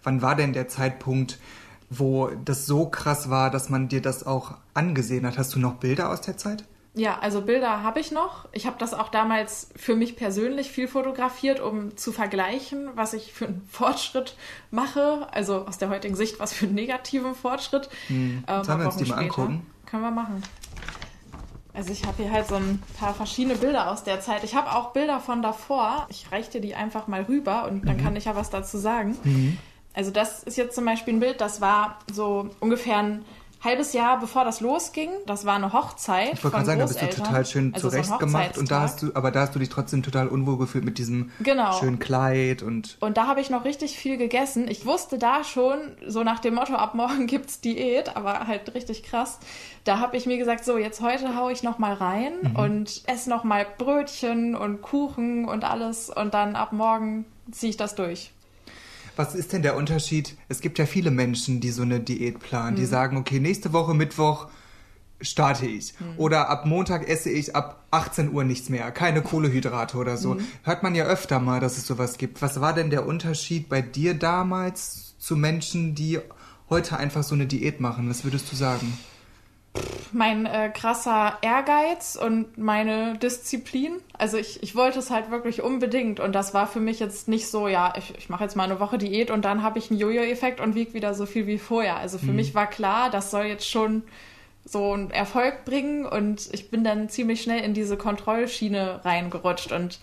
Wann 0.01 0.23
war 0.23 0.35
denn 0.35 0.53
der 0.53 0.67
Zeitpunkt, 0.67 1.37
wo 1.89 2.30
das 2.45 2.65
so 2.65 2.88
krass 2.88 3.30
war, 3.30 3.50
dass 3.50 3.69
man 3.69 3.88
dir 3.88 4.01
das 4.01 4.25
auch 4.25 4.56
angesehen 4.74 5.25
hat? 5.25 5.38
Hast 5.38 5.53
du 5.56 5.59
noch 5.59 5.75
Bilder 5.75 6.09
aus 6.09 6.21
der 6.21 6.38
Zeit? 6.38 6.63
Ja, 6.95 7.18
also 7.19 7.41
Bilder 7.41 7.81
habe 7.81 8.00
ich 8.00 8.12
noch. 8.12 8.47
Ich 8.51 8.68
habe 8.68 8.75
das 8.77 8.94
auch 8.94 9.09
damals 9.09 9.69
für 9.75 9.95
mich 9.95 10.15
persönlich 10.15 10.69
viel 10.69 10.88
fotografiert, 10.88 11.59
um 11.59 11.97
zu 11.97 12.12
vergleichen, 12.12 12.89
was 12.94 13.13
ich 13.13 13.33
für 13.33 13.45
einen 13.47 13.68
Fortschritt 13.71 14.35
mache. 14.69 15.27
Also 15.31 15.65
aus 15.65 15.80
der 15.80 15.89
heutigen 15.89 16.15
Sicht, 16.15 16.39
was 16.39 16.53
für 16.53 16.65
einen 16.65 16.75
negativen 16.75 17.33
Fortschritt. 17.33 17.89
Hm. 18.07 18.44
Ähm, 18.47 18.63
Sollen 18.63 18.79
wir 18.79 18.86
uns 18.86 18.97
die 18.97 19.06
mal 19.06 19.15
später. 19.18 19.24
angucken? 19.41 19.65
Können 19.88 20.03
wir 20.03 20.12
machen. 20.12 20.44
Also 21.75 21.91
ich 21.91 22.06
habe 22.06 22.21
hier 22.21 22.31
halt 22.31 22.47
so 22.47 22.53
ein 22.56 22.83
paar 23.00 23.15
verschiedene 23.15 23.56
Bilder 23.56 23.89
aus 23.89 24.03
der 24.03 24.21
Zeit. 24.21 24.44
Ich 24.44 24.53
habe 24.53 24.71
auch 24.74 24.91
Bilder 24.94 25.19
von 25.19 25.41
davor. 25.41 26.06
Ich 26.09 26.31
reiche 26.31 26.51
dir 26.51 26.62
die 26.62 26.75
einfach 26.75 27.07
mal 27.07 27.24
rüber 27.24 27.65
und 27.65 27.81
Mhm. 27.83 27.88
dann 27.88 27.97
kann 27.97 28.15
ich 28.15 28.25
ja 28.25 28.36
was 28.36 28.51
dazu 28.51 28.77
sagen. 28.77 29.18
Also 29.93 30.11
das 30.11 30.43
ist 30.43 30.57
jetzt 30.57 30.75
zum 30.75 30.85
Beispiel 30.85 31.13
ein 31.15 31.19
Bild, 31.19 31.39
das 31.41 31.61
war 31.61 31.99
so 32.11 32.49
ungefähr 32.59 32.97
ein 32.97 33.25
halbes 33.63 33.93
Jahr 33.93 34.19
bevor 34.19 34.43
das 34.43 34.59
losging. 34.59 35.09
Das 35.25 35.45
war 35.45 35.55
eine 35.55 35.71
Hochzeit. 35.71 36.33
Ich 36.33 36.43
wollte 36.43 36.55
gerade 36.57 36.65
sagen, 36.65 36.79
da 36.81 36.85
bist 36.85 37.01
du 37.01 37.09
total 37.09 37.45
schön 37.45 37.73
Also 37.73 37.89
so 37.89 37.95
zurecht 37.95 38.19
gemacht 38.19 38.57
und 38.57 38.69
da 38.69 38.81
hast 38.81 39.01
du, 39.01 39.11
aber 39.13 39.31
da 39.31 39.41
hast 39.41 39.55
du 39.55 39.59
dich 39.59 39.69
trotzdem 39.69 40.03
total 40.03 40.27
unwohl 40.27 40.57
gefühlt 40.57 40.83
mit 40.83 40.97
diesem 40.97 41.31
Genau. 41.39 41.71
schönen 41.79 41.97
Kleid 41.99 42.61
und 42.61 42.97
Und 42.99 43.15
da 43.15 43.27
habe 43.27 43.39
ich 43.39 43.49
noch 43.49 43.63
richtig 43.63 43.97
viel 43.97 44.17
gegessen. 44.17 44.67
Ich 44.67 44.85
wusste 44.85 45.17
da 45.17 45.45
schon, 45.45 45.77
so 46.05 46.23
nach 46.23 46.39
dem 46.39 46.55
Motto, 46.55 46.73
ab 46.75 46.93
morgen 46.93 47.25
gibt's 47.27 47.61
Diät, 47.61 48.17
aber 48.17 48.47
halt 48.47 48.73
richtig 48.73 49.03
krass. 49.03 49.39
Da 49.85 49.99
habe 49.99 50.17
ich 50.17 50.25
mir 50.25 50.37
gesagt, 50.37 50.65
so 50.65 50.77
jetzt 50.77 50.99
heute 50.99 51.35
hau 51.37 51.49
ich 51.49 51.63
noch 51.63 51.79
mal 51.79 51.93
rein 51.93 52.33
und 52.57 53.03
esse 53.07 53.29
noch 53.29 53.45
mal 53.45 53.65
Brötchen 53.77 54.55
und 54.55 54.81
Kuchen 54.81 55.45
und 55.47 55.63
alles 55.63 56.09
und 56.09 56.33
dann 56.33 56.55
ab 56.57 56.73
morgen 56.73 57.23
ziehe 57.51 57.69
ich 57.69 57.77
das 57.77 57.95
durch. 57.95 58.31
Was 59.15 59.36
ist 59.36 59.54
denn 59.54 59.62
der 59.62 59.75
Unterschied? 59.75 60.36
Es 60.50 60.60
gibt 60.62 60.80
ja 60.80 60.86
viele 60.86 61.12
Menschen, 61.12 61.60
die 61.62 61.69
so 61.71 61.83
eine 61.83 62.00
Diät 62.00 62.39
planen, 62.39 62.75
Mhm. 62.75 62.80
die 62.80 62.86
sagen, 62.86 63.18
okay, 63.18 63.39
nächste 63.39 63.71
Woche 63.74 63.94
Mittwoch 63.94 64.48
starte 65.21 65.65
ich. 65.68 65.94
Mhm. 66.00 66.06
Oder 66.18 66.50
ab 66.50 66.65
Montag 66.65 67.07
esse 67.07 67.30
ich 67.30 67.56
ab 67.56 67.86
18 67.92 68.33
Uhr 68.33 68.44
nichts 68.44 68.69
mehr, 68.69 68.92
keine 68.92 69.21
Kohlehydrate 69.21 69.98
oder 69.98 70.18
so. 70.18 70.33
Mhm. 70.36 70.45
Hört 70.63 70.83
man 70.83 70.95
ja 70.95 71.06
öfter 71.06 71.39
mal, 71.39 71.60
dass 71.60 71.77
es 71.77 71.86
sowas 71.88 72.18
gibt. 72.18 72.42
Was 72.42 72.60
war 72.60 72.74
denn 72.74 72.89
der 72.89 73.06
Unterschied 73.06 73.69
bei 73.69 73.81
dir 73.81 74.15
damals 74.15 75.15
zu 75.19 75.36
Menschen, 75.38 75.95
die 75.95 76.19
heute 76.70 76.98
einfach 76.98 77.24
so 77.24 77.36
eine 77.36 77.46
Diät 77.46 77.79
machen? 77.79 78.10
Was 78.10 78.24
würdest 78.24 78.51
du 78.51 78.55
sagen? 78.55 78.98
Mein 80.13 80.46
äh, 80.46 80.70
krasser 80.70 81.38
Ehrgeiz 81.41 82.15
und 82.15 82.58
meine 82.58 83.17
Disziplin. 83.17 83.93
Also 84.17 84.38
ich, 84.38 84.62
ich 84.63 84.75
wollte 84.75 85.00
es 85.00 85.10
halt 85.10 85.32
wirklich 85.32 85.62
unbedingt 85.62 86.20
und 86.20 86.34
das 86.34 86.53
war 86.53 86.67
für 86.67 86.79
mich 86.79 87.00
jetzt 87.00 87.27
nicht 87.27 87.48
so, 87.48 87.67
ja, 87.67 87.93
ich, 87.98 88.13
ich 88.17 88.29
mache 88.29 88.43
jetzt 88.43 88.55
mal 88.55 88.63
eine 88.63 88.79
Woche 88.79 88.98
Diät 88.98 89.32
und 89.32 89.46
dann 89.46 89.63
habe 89.63 89.79
ich 89.79 89.89
einen 89.89 90.00
Jojo-Effekt 90.00 90.60
und 90.60 90.75
wiege 90.75 90.93
wieder 90.93 91.13
so 91.13 91.25
viel 91.25 91.48
wie 91.48 91.58
vorher. 91.58 91.98
Also 91.98 92.17
für 92.17 92.32
mich 92.32 92.55
war 92.55 92.67
klar, 92.67 93.10
das 93.10 93.32
soll 93.32 93.46
jetzt 93.46 93.70
schon 93.70 94.03
so 94.65 94.93
einen 94.93 95.12
Erfolg 95.12 95.65
bringen 95.65 96.05
und 96.05 96.50
ich 96.53 96.70
bin 96.70 96.84
dann 96.84 97.10
ziemlich 97.10 97.41
schnell 97.41 97.63
in 97.63 97.74
diese 97.74 97.98
Kontrollschiene 97.98 99.03
reingerutscht 99.03 99.72
und 99.72 100.00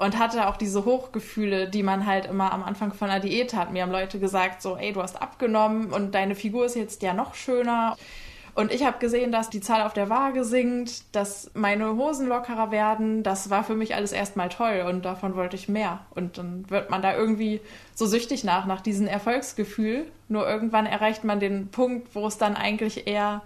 und 0.00 0.18
hatte 0.18 0.48
auch 0.48 0.56
diese 0.56 0.86
Hochgefühle, 0.86 1.68
die 1.68 1.82
man 1.82 2.06
halt 2.06 2.24
immer 2.24 2.54
am 2.54 2.62
Anfang 2.62 2.94
von 2.94 3.10
einer 3.10 3.20
Diät 3.20 3.52
hat. 3.52 3.70
Mir 3.70 3.82
haben 3.82 3.92
Leute 3.92 4.18
gesagt, 4.18 4.62
so, 4.62 4.78
ey, 4.78 4.94
du 4.94 5.02
hast 5.02 5.20
abgenommen 5.20 5.92
und 5.92 6.14
deine 6.14 6.34
Figur 6.34 6.64
ist 6.64 6.74
jetzt 6.74 7.02
ja 7.02 7.12
noch 7.12 7.34
schöner. 7.34 7.98
Und 8.54 8.72
ich 8.72 8.84
habe 8.84 8.98
gesehen, 8.98 9.32
dass 9.32 9.50
die 9.50 9.60
Zahl 9.60 9.82
auf 9.82 9.92
der 9.92 10.10
Waage 10.10 10.44
sinkt, 10.44 11.14
dass 11.14 11.50
meine 11.54 11.96
Hosen 11.96 12.28
lockerer 12.28 12.70
werden. 12.70 13.22
Das 13.22 13.50
war 13.50 13.64
für 13.64 13.74
mich 13.74 13.94
alles 13.94 14.12
erstmal 14.12 14.48
toll 14.48 14.84
und 14.88 15.04
davon 15.04 15.36
wollte 15.36 15.56
ich 15.56 15.68
mehr. 15.68 16.00
Und 16.10 16.38
dann 16.38 16.68
wird 16.68 16.90
man 16.90 17.02
da 17.02 17.16
irgendwie 17.16 17.60
so 17.94 18.06
süchtig 18.06 18.44
nach, 18.44 18.66
nach 18.66 18.80
diesem 18.80 19.06
Erfolgsgefühl. 19.06 20.06
Nur 20.28 20.48
irgendwann 20.48 20.86
erreicht 20.86 21.24
man 21.24 21.40
den 21.40 21.68
Punkt, 21.68 22.14
wo 22.14 22.26
es 22.26 22.38
dann 22.38 22.56
eigentlich 22.56 23.06
eher 23.06 23.42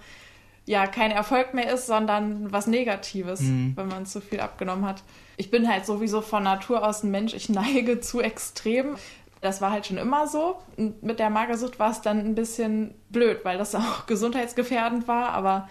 ja 0.66 0.86
kein 0.86 1.10
Erfolg 1.10 1.52
mehr 1.54 1.72
ist, 1.72 1.86
sondern 1.86 2.50
was 2.50 2.66
Negatives, 2.66 3.40
wenn 3.76 3.88
man 3.88 4.06
zu 4.06 4.20
viel 4.20 4.40
abgenommen 4.40 4.86
hat. 4.86 5.02
Ich 5.36 5.50
bin 5.50 5.68
halt 5.68 5.84
sowieso 5.84 6.20
von 6.20 6.42
Natur 6.42 6.86
aus 6.86 7.02
ein 7.02 7.10
Mensch, 7.10 7.34
ich 7.34 7.48
neige 7.50 8.00
zu 8.00 8.20
extrem. 8.20 8.96
Das 9.44 9.60
war 9.60 9.70
halt 9.70 9.86
schon 9.86 9.98
immer 9.98 10.26
so. 10.26 10.56
Und 10.78 11.02
mit 11.02 11.18
der 11.18 11.28
Magersucht 11.28 11.78
war 11.78 11.90
es 11.90 12.00
dann 12.00 12.18
ein 12.18 12.34
bisschen 12.34 12.94
blöd, 13.10 13.40
weil 13.44 13.58
das 13.58 13.74
auch 13.74 14.06
gesundheitsgefährdend 14.06 15.06
war. 15.06 15.30
Aber 15.30 15.68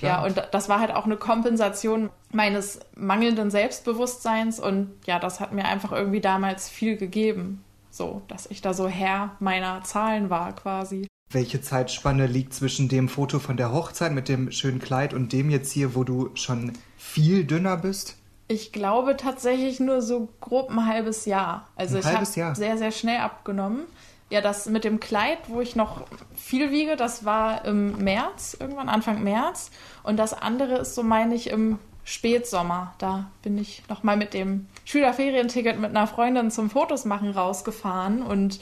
ja, 0.00 0.22
und 0.22 0.42
das 0.52 0.68
war 0.68 0.78
halt 0.78 0.92
auch 0.92 1.06
eine 1.06 1.16
Kompensation 1.16 2.10
meines 2.32 2.80
mangelnden 2.94 3.50
Selbstbewusstseins. 3.50 4.60
Und 4.60 4.90
ja, 5.06 5.18
das 5.18 5.40
hat 5.40 5.52
mir 5.52 5.64
einfach 5.64 5.90
irgendwie 5.92 6.20
damals 6.20 6.68
viel 6.68 6.98
gegeben. 6.98 7.64
So, 7.90 8.22
dass 8.28 8.46
ich 8.46 8.60
da 8.60 8.74
so 8.74 8.88
Herr 8.88 9.36
meiner 9.38 9.82
Zahlen 9.84 10.28
war 10.28 10.54
quasi. 10.54 11.06
Welche 11.30 11.62
Zeitspanne 11.62 12.26
liegt 12.26 12.52
zwischen 12.52 12.88
dem 12.88 13.08
Foto 13.08 13.38
von 13.38 13.56
der 13.56 13.72
Hochzeit 13.72 14.12
mit 14.12 14.28
dem 14.28 14.50
schönen 14.52 14.80
Kleid 14.80 15.14
und 15.14 15.32
dem 15.32 15.48
jetzt 15.48 15.72
hier, 15.72 15.94
wo 15.94 16.04
du 16.04 16.30
schon 16.34 16.72
viel 16.98 17.44
dünner 17.44 17.78
bist? 17.78 18.18
Ich 18.46 18.72
glaube 18.72 19.16
tatsächlich 19.16 19.80
nur 19.80 20.02
so 20.02 20.28
grob 20.40 20.70
ein 20.70 20.86
halbes 20.86 21.24
Jahr. 21.24 21.66
Also 21.76 21.96
ein 21.96 22.00
ich 22.00 22.06
habe 22.06 22.54
sehr, 22.54 22.78
sehr 22.78 22.90
schnell 22.90 23.20
abgenommen. 23.20 23.84
Ja, 24.30 24.40
das 24.40 24.66
mit 24.66 24.84
dem 24.84 25.00
Kleid, 25.00 25.38
wo 25.48 25.60
ich 25.60 25.76
noch 25.76 26.02
viel 26.34 26.70
wiege, 26.70 26.96
das 26.96 27.24
war 27.24 27.64
im 27.64 27.98
März, 27.98 28.56
irgendwann 28.58 28.88
Anfang 28.88 29.22
März. 29.22 29.70
Und 30.02 30.16
das 30.16 30.34
andere 30.34 30.78
ist, 30.78 30.94
so 30.94 31.02
meine 31.02 31.34
ich, 31.34 31.50
im 31.50 31.78
Spätsommer. 32.04 32.94
Da 32.98 33.26
bin 33.42 33.56
ich 33.58 33.82
nochmal 33.88 34.16
mit 34.16 34.34
dem 34.34 34.66
Schülerferienticket 34.84 35.78
mit 35.78 35.90
einer 35.90 36.06
Freundin 36.06 36.50
zum 36.50 36.70
Fotos 36.70 37.04
machen 37.04 37.30
rausgefahren. 37.30 38.22
Und 38.22 38.60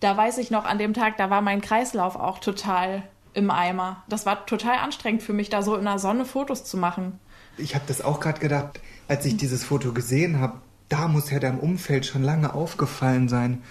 da 0.00 0.16
weiß 0.16 0.38
ich 0.38 0.50
noch, 0.50 0.64
an 0.64 0.78
dem 0.78 0.94
Tag, 0.94 1.16
da 1.16 1.30
war 1.30 1.40
mein 1.40 1.60
Kreislauf 1.60 2.16
auch 2.16 2.38
total 2.38 3.02
im 3.32 3.50
Eimer. 3.50 4.02
Das 4.08 4.26
war 4.26 4.46
total 4.46 4.78
anstrengend 4.78 5.22
für 5.22 5.32
mich, 5.32 5.50
da 5.50 5.62
so 5.62 5.76
in 5.76 5.84
der 5.84 5.98
Sonne 5.98 6.24
Fotos 6.24 6.64
zu 6.64 6.76
machen. 6.76 7.18
Ich 7.56 7.74
habe 7.74 7.84
das 7.86 8.02
auch 8.02 8.20
gerade 8.20 8.40
gedacht, 8.40 8.80
als 9.08 9.24
ich 9.26 9.36
dieses 9.36 9.64
Foto 9.64 9.92
gesehen 9.92 10.40
habe. 10.40 10.60
Da 10.88 11.08
muss 11.08 11.30
ja 11.30 11.38
deinem 11.38 11.58
Umfeld 11.58 12.06
schon 12.06 12.22
lange 12.22 12.52
aufgefallen 12.54 13.28
sein, 13.28 13.62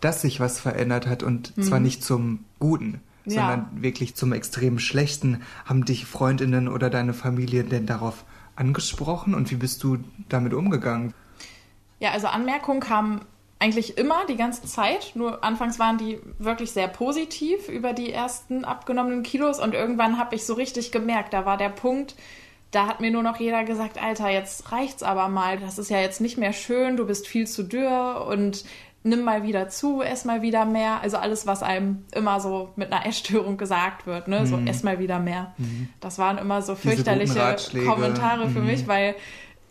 dass 0.00 0.22
sich 0.22 0.40
was 0.40 0.60
verändert 0.60 1.06
hat 1.06 1.22
und 1.22 1.56
mhm. 1.56 1.62
zwar 1.62 1.80
nicht 1.80 2.04
zum 2.04 2.44
Guten, 2.58 3.00
ja. 3.24 3.34
sondern 3.34 3.82
wirklich 3.82 4.14
zum 4.14 4.32
extrem 4.32 4.78
Schlechten. 4.78 5.42
Haben 5.64 5.84
dich 5.84 6.06
Freundinnen 6.06 6.68
oder 6.68 6.90
deine 6.90 7.14
Familie 7.14 7.64
denn 7.64 7.86
darauf 7.86 8.24
angesprochen 8.56 9.34
und 9.34 9.50
wie 9.50 9.56
bist 9.56 9.82
du 9.82 9.98
damit 10.28 10.54
umgegangen? 10.54 11.14
Ja, 12.00 12.10
also 12.10 12.26
Anmerkungen 12.26 12.80
kamen 12.80 13.20
eigentlich 13.62 13.96
immer 13.96 14.26
die 14.26 14.36
ganze 14.36 14.66
Zeit. 14.66 15.12
Nur 15.14 15.44
anfangs 15.44 15.78
waren 15.78 15.96
die 15.96 16.18
wirklich 16.38 16.72
sehr 16.72 16.88
positiv 16.88 17.68
über 17.68 17.92
die 17.92 18.12
ersten 18.12 18.64
abgenommenen 18.64 19.22
Kilos 19.22 19.60
und 19.60 19.72
irgendwann 19.72 20.18
habe 20.18 20.34
ich 20.34 20.44
so 20.44 20.54
richtig 20.54 20.90
gemerkt, 20.90 21.32
da 21.32 21.46
war 21.46 21.56
der 21.56 21.68
Punkt, 21.68 22.16
da 22.72 22.86
hat 22.86 23.00
mir 23.00 23.10
nur 23.10 23.22
noch 23.22 23.38
jeder 23.38 23.64
gesagt, 23.64 24.02
Alter, 24.02 24.30
jetzt 24.30 24.72
reicht's 24.72 25.02
aber 25.02 25.28
mal. 25.28 25.58
Das 25.58 25.78
ist 25.78 25.90
ja 25.90 26.00
jetzt 26.00 26.20
nicht 26.20 26.38
mehr 26.38 26.52
schön, 26.52 26.96
du 26.96 27.06
bist 27.06 27.28
viel 27.28 27.46
zu 27.46 27.62
dürr 27.62 28.26
und 28.26 28.64
nimm 29.04 29.22
mal 29.22 29.42
wieder 29.42 29.68
zu, 29.68 30.00
ess 30.00 30.24
mal 30.24 30.42
wieder 30.42 30.64
mehr. 30.64 31.00
Also 31.02 31.18
alles, 31.18 31.46
was 31.46 31.62
einem 31.62 32.04
immer 32.12 32.40
so 32.40 32.70
mit 32.76 32.92
einer 32.92 33.06
Essstörung 33.06 33.58
gesagt 33.58 34.06
wird, 34.06 34.26
ne? 34.26 34.40
Mhm. 34.40 34.46
So 34.46 34.58
ess 34.58 34.82
mal 34.82 34.98
wieder 34.98 35.18
mehr. 35.18 35.54
Mhm. 35.58 35.90
Das 36.00 36.18
waren 36.18 36.38
immer 36.38 36.62
so 36.62 36.74
fürchterliche 36.74 37.56
Kommentare 37.84 38.48
für 38.48 38.60
mhm. 38.60 38.66
mich, 38.66 38.88
weil 38.88 39.16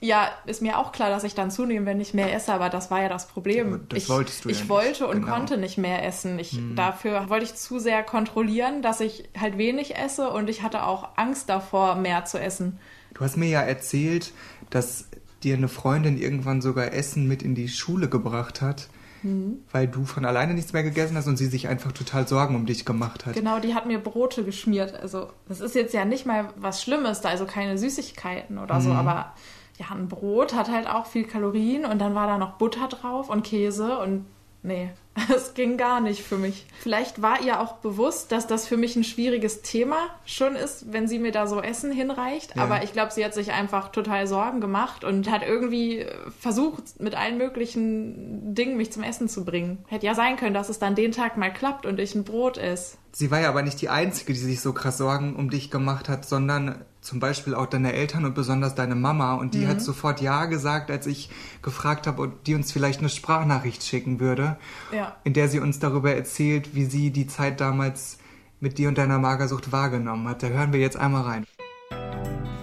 ja, 0.03 0.29
ist 0.47 0.63
mir 0.63 0.79
auch 0.79 0.91
klar, 0.91 1.09
dass 1.09 1.23
ich 1.23 1.35
dann 1.35 1.51
zunehme, 1.51 1.85
wenn 1.85 2.01
ich 2.01 2.13
mehr 2.13 2.33
esse, 2.33 2.51
aber 2.51 2.69
das 2.69 2.89
war 2.89 3.01
ja 3.01 3.07
das 3.07 3.27
Problem. 3.27 3.85
Das 3.87 4.03
ich, 4.03 4.09
wolltest 4.09 4.43
du 4.43 4.49
Ich 4.49 4.61
ja 4.61 4.69
wollte 4.69 5.07
und 5.07 5.21
genau. 5.21 5.33
konnte 5.33 5.57
nicht 5.57 5.77
mehr 5.77 6.03
essen. 6.03 6.39
Ich, 6.39 6.53
mhm. 6.53 6.75
Dafür 6.75 7.29
wollte 7.29 7.45
ich 7.45 7.55
zu 7.55 7.79
sehr 7.79 8.01
kontrollieren, 8.01 8.81
dass 8.81 8.99
ich 8.99 9.29
halt 9.39 9.59
wenig 9.59 9.95
esse 9.95 10.31
und 10.31 10.49
ich 10.49 10.63
hatte 10.63 10.83
auch 10.83 11.09
Angst 11.17 11.49
davor, 11.49 11.95
mehr 11.95 12.25
zu 12.25 12.39
essen. 12.39 12.79
Du 13.13 13.23
hast 13.23 13.37
mir 13.37 13.49
ja 13.49 13.61
erzählt, 13.61 14.33
dass 14.71 15.05
dir 15.43 15.55
eine 15.55 15.67
Freundin 15.67 16.17
irgendwann 16.17 16.61
sogar 16.61 16.93
Essen 16.93 17.27
mit 17.27 17.43
in 17.43 17.53
die 17.53 17.69
Schule 17.69 18.09
gebracht 18.09 18.61
hat 18.61 18.89
mhm. 19.23 19.59
weil 19.71 19.87
du 19.87 20.05
von 20.05 20.25
alleine 20.25 20.53
nichts 20.53 20.73
mehr 20.73 20.83
gegessen 20.83 21.15
hast 21.15 21.27
und 21.27 21.37
sie 21.37 21.47
sich 21.47 21.67
einfach 21.67 21.91
total 21.91 22.27
Sorgen 22.27 22.55
um 22.55 22.65
dich 22.65 22.85
gemacht 22.85 23.25
hat. 23.25 23.33
Genau, 23.33 23.59
die 23.59 23.73
hat 23.73 23.85
mir 23.85 23.99
Brote 23.99 24.43
geschmiert. 24.43 24.93
Also 24.93 25.29
das 25.47 25.61
ist 25.61 25.75
jetzt 25.75 25.93
ja 25.93 26.05
nicht 26.05 26.25
mal 26.25 26.49
was 26.55 26.81
Schlimmes, 26.81 27.21
da 27.21 27.29
also 27.29 27.45
keine 27.45 27.77
Süßigkeiten 27.77 28.57
oder 28.57 28.75
mhm. 28.75 28.81
so, 28.81 28.91
aber 28.91 29.33
ja, 29.81 29.95
ein 29.95 30.07
Brot 30.07 30.53
hat 30.53 30.69
halt 30.69 30.87
auch 30.87 31.07
viel 31.07 31.23
Kalorien 31.23 31.85
und 31.85 31.99
dann 31.99 32.13
war 32.13 32.27
da 32.27 32.37
noch 32.37 32.53
Butter 32.53 32.87
drauf 32.87 33.29
und 33.29 33.43
Käse 33.43 33.97
und 33.97 34.25
nee, 34.61 34.91
es 35.35 35.55
ging 35.55 35.75
gar 35.75 36.01
nicht 36.01 36.21
für 36.21 36.37
mich. 36.37 36.67
Vielleicht 36.79 37.23
war 37.23 37.41
ihr 37.41 37.59
auch 37.59 37.77
bewusst, 37.77 38.31
dass 38.31 38.45
das 38.45 38.67
für 38.67 38.77
mich 38.77 38.95
ein 38.95 39.03
schwieriges 39.03 39.63
Thema 39.63 39.97
schon 40.23 40.55
ist, 40.55 40.93
wenn 40.93 41.07
sie 41.07 41.17
mir 41.17 41.31
da 41.31 41.47
so 41.47 41.61
Essen 41.61 41.91
hinreicht. 41.91 42.55
Ja. 42.55 42.61
Aber 42.61 42.83
ich 42.83 42.93
glaube, 42.93 43.11
sie 43.11 43.25
hat 43.25 43.33
sich 43.33 43.51
einfach 43.53 43.89
total 43.89 44.27
Sorgen 44.27 44.61
gemacht 44.61 45.03
und 45.03 45.31
hat 45.31 45.41
irgendwie 45.41 46.05
versucht, 46.39 46.99
mit 46.99 47.15
allen 47.15 47.39
möglichen 47.39 48.53
Dingen 48.53 48.77
mich 48.77 48.91
zum 48.91 49.01
Essen 49.01 49.27
zu 49.27 49.43
bringen. 49.43 49.79
Hätte 49.87 50.05
ja 50.05 50.13
sein 50.13 50.37
können, 50.37 50.53
dass 50.53 50.69
es 50.69 50.77
dann 50.77 50.93
den 50.93 51.11
Tag 51.11 51.37
mal 51.37 51.51
klappt 51.51 51.87
und 51.87 51.99
ich 51.99 52.13
ein 52.13 52.23
Brot 52.23 52.57
esse. 52.57 52.97
Sie 53.13 53.31
war 53.31 53.41
ja 53.41 53.49
aber 53.49 53.63
nicht 53.63 53.81
die 53.81 53.89
Einzige, 53.89 54.33
die 54.33 54.39
sich 54.39 54.61
so 54.61 54.73
krass 54.73 54.99
Sorgen 54.99 55.35
um 55.35 55.49
dich 55.49 55.71
gemacht 55.71 56.07
hat, 56.07 56.25
sondern 56.25 56.85
zum 57.01 57.19
Beispiel 57.19 57.55
auch 57.55 57.65
deine 57.65 57.93
Eltern 57.93 58.25
und 58.25 58.35
besonders 58.35 58.75
deine 58.75 58.95
Mama. 58.95 59.33
Und 59.33 59.53
die 59.55 59.59
mhm. 59.59 59.69
hat 59.69 59.81
sofort 59.81 60.21
Ja 60.21 60.45
gesagt, 60.45 60.91
als 60.91 61.07
ich 61.07 61.29
gefragt 61.61 62.07
habe, 62.07 62.21
ob 62.21 62.43
die 62.43 62.55
uns 62.55 62.71
vielleicht 62.71 62.99
eine 62.99 63.09
Sprachnachricht 63.09 63.83
schicken 63.83 64.19
würde, 64.19 64.57
ja. 64.93 65.15
in 65.23 65.33
der 65.33 65.49
sie 65.49 65.59
uns 65.59 65.79
darüber 65.79 66.13
erzählt, 66.13 66.75
wie 66.75 66.85
sie 66.85 67.09
die 67.11 67.27
Zeit 67.27 67.59
damals 67.59 68.19
mit 68.59 68.77
dir 68.77 68.87
und 68.87 68.97
deiner 68.97 69.17
Magersucht 69.17 69.71
wahrgenommen 69.71 70.27
hat. 70.27 70.43
Da 70.43 70.47
hören 70.47 70.71
wir 70.71 70.79
jetzt 70.79 70.97
einmal 70.97 71.23
rein. 71.23 71.45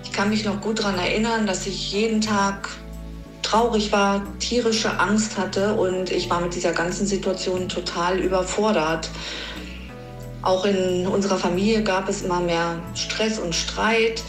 Ich 0.05 0.13
kann 0.13 0.31
mich 0.31 0.45
noch 0.45 0.61
gut 0.61 0.79
daran 0.79 0.97
erinnern, 0.97 1.47
dass 1.47 1.67
ich 1.67 1.93
jeden 1.93 2.21
Tag 2.21 2.69
traurig 3.43 3.93
war, 3.93 4.23
tierische 4.39 5.01
Angst 5.01 5.39
hatte 5.39 5.75
und 5.75 6.11
ich 6.11 6.29
war 6.29 6.41
mit 6.41 6.55
dieser 6.55 6.73
ganzen 6.73 7.07
Situation 7.07 7.69
total 7.69 8.19
überfordert. 8.19 9.11
Auch 10.43 10.65
in 10.65 11.07
unserer 11.07 11.37
Familie 11.37 11.83
gab 11.83 12.09
es 12.09 12.23
immer 12.23 12.41
mehr 12.41 12.81
Stress 12.95 13.39
und 13.39 13.55
Streit. 13.55 14.23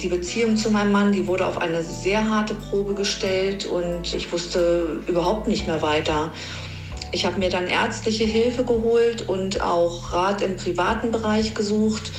Die 0.00 0.08
Beziehung 0.08 0.56
zu 0.56 0.70
meinem 0.70 0.92
Mann, 0.92 1.12
die 1.12 1.26
wurde 1.26 1.46
auf 1.46 1.58
eine 1.58 1.82
sehr 1.82 2.28
harte 2.28 2.54
Probe 2.54 2.94
gestellt 2.94 3.64
und 3.66 4.12
ich 4.14 4.30
wusste 4.32 5.00
überhaupt 5.06 5.48
nicht 5.48 5.66
mehr 5.66 5.80
weiter. 5.80 6.32
Ich 7.12 7.24
habe 7.24 7.38
mir 7.38 7.48
dann 7.48 7.68
ärztliche 7.68 8.24
Hilfe 8.24 8.64
geholt 8.64 9.28
und 9.28 9.62
auch 9.62 10.12
Rat 10.12 10.42
im 10.42 10.56
privaten 10.56 11.12
Bereich 11.12 11.54
gesucht. 11.54 12.12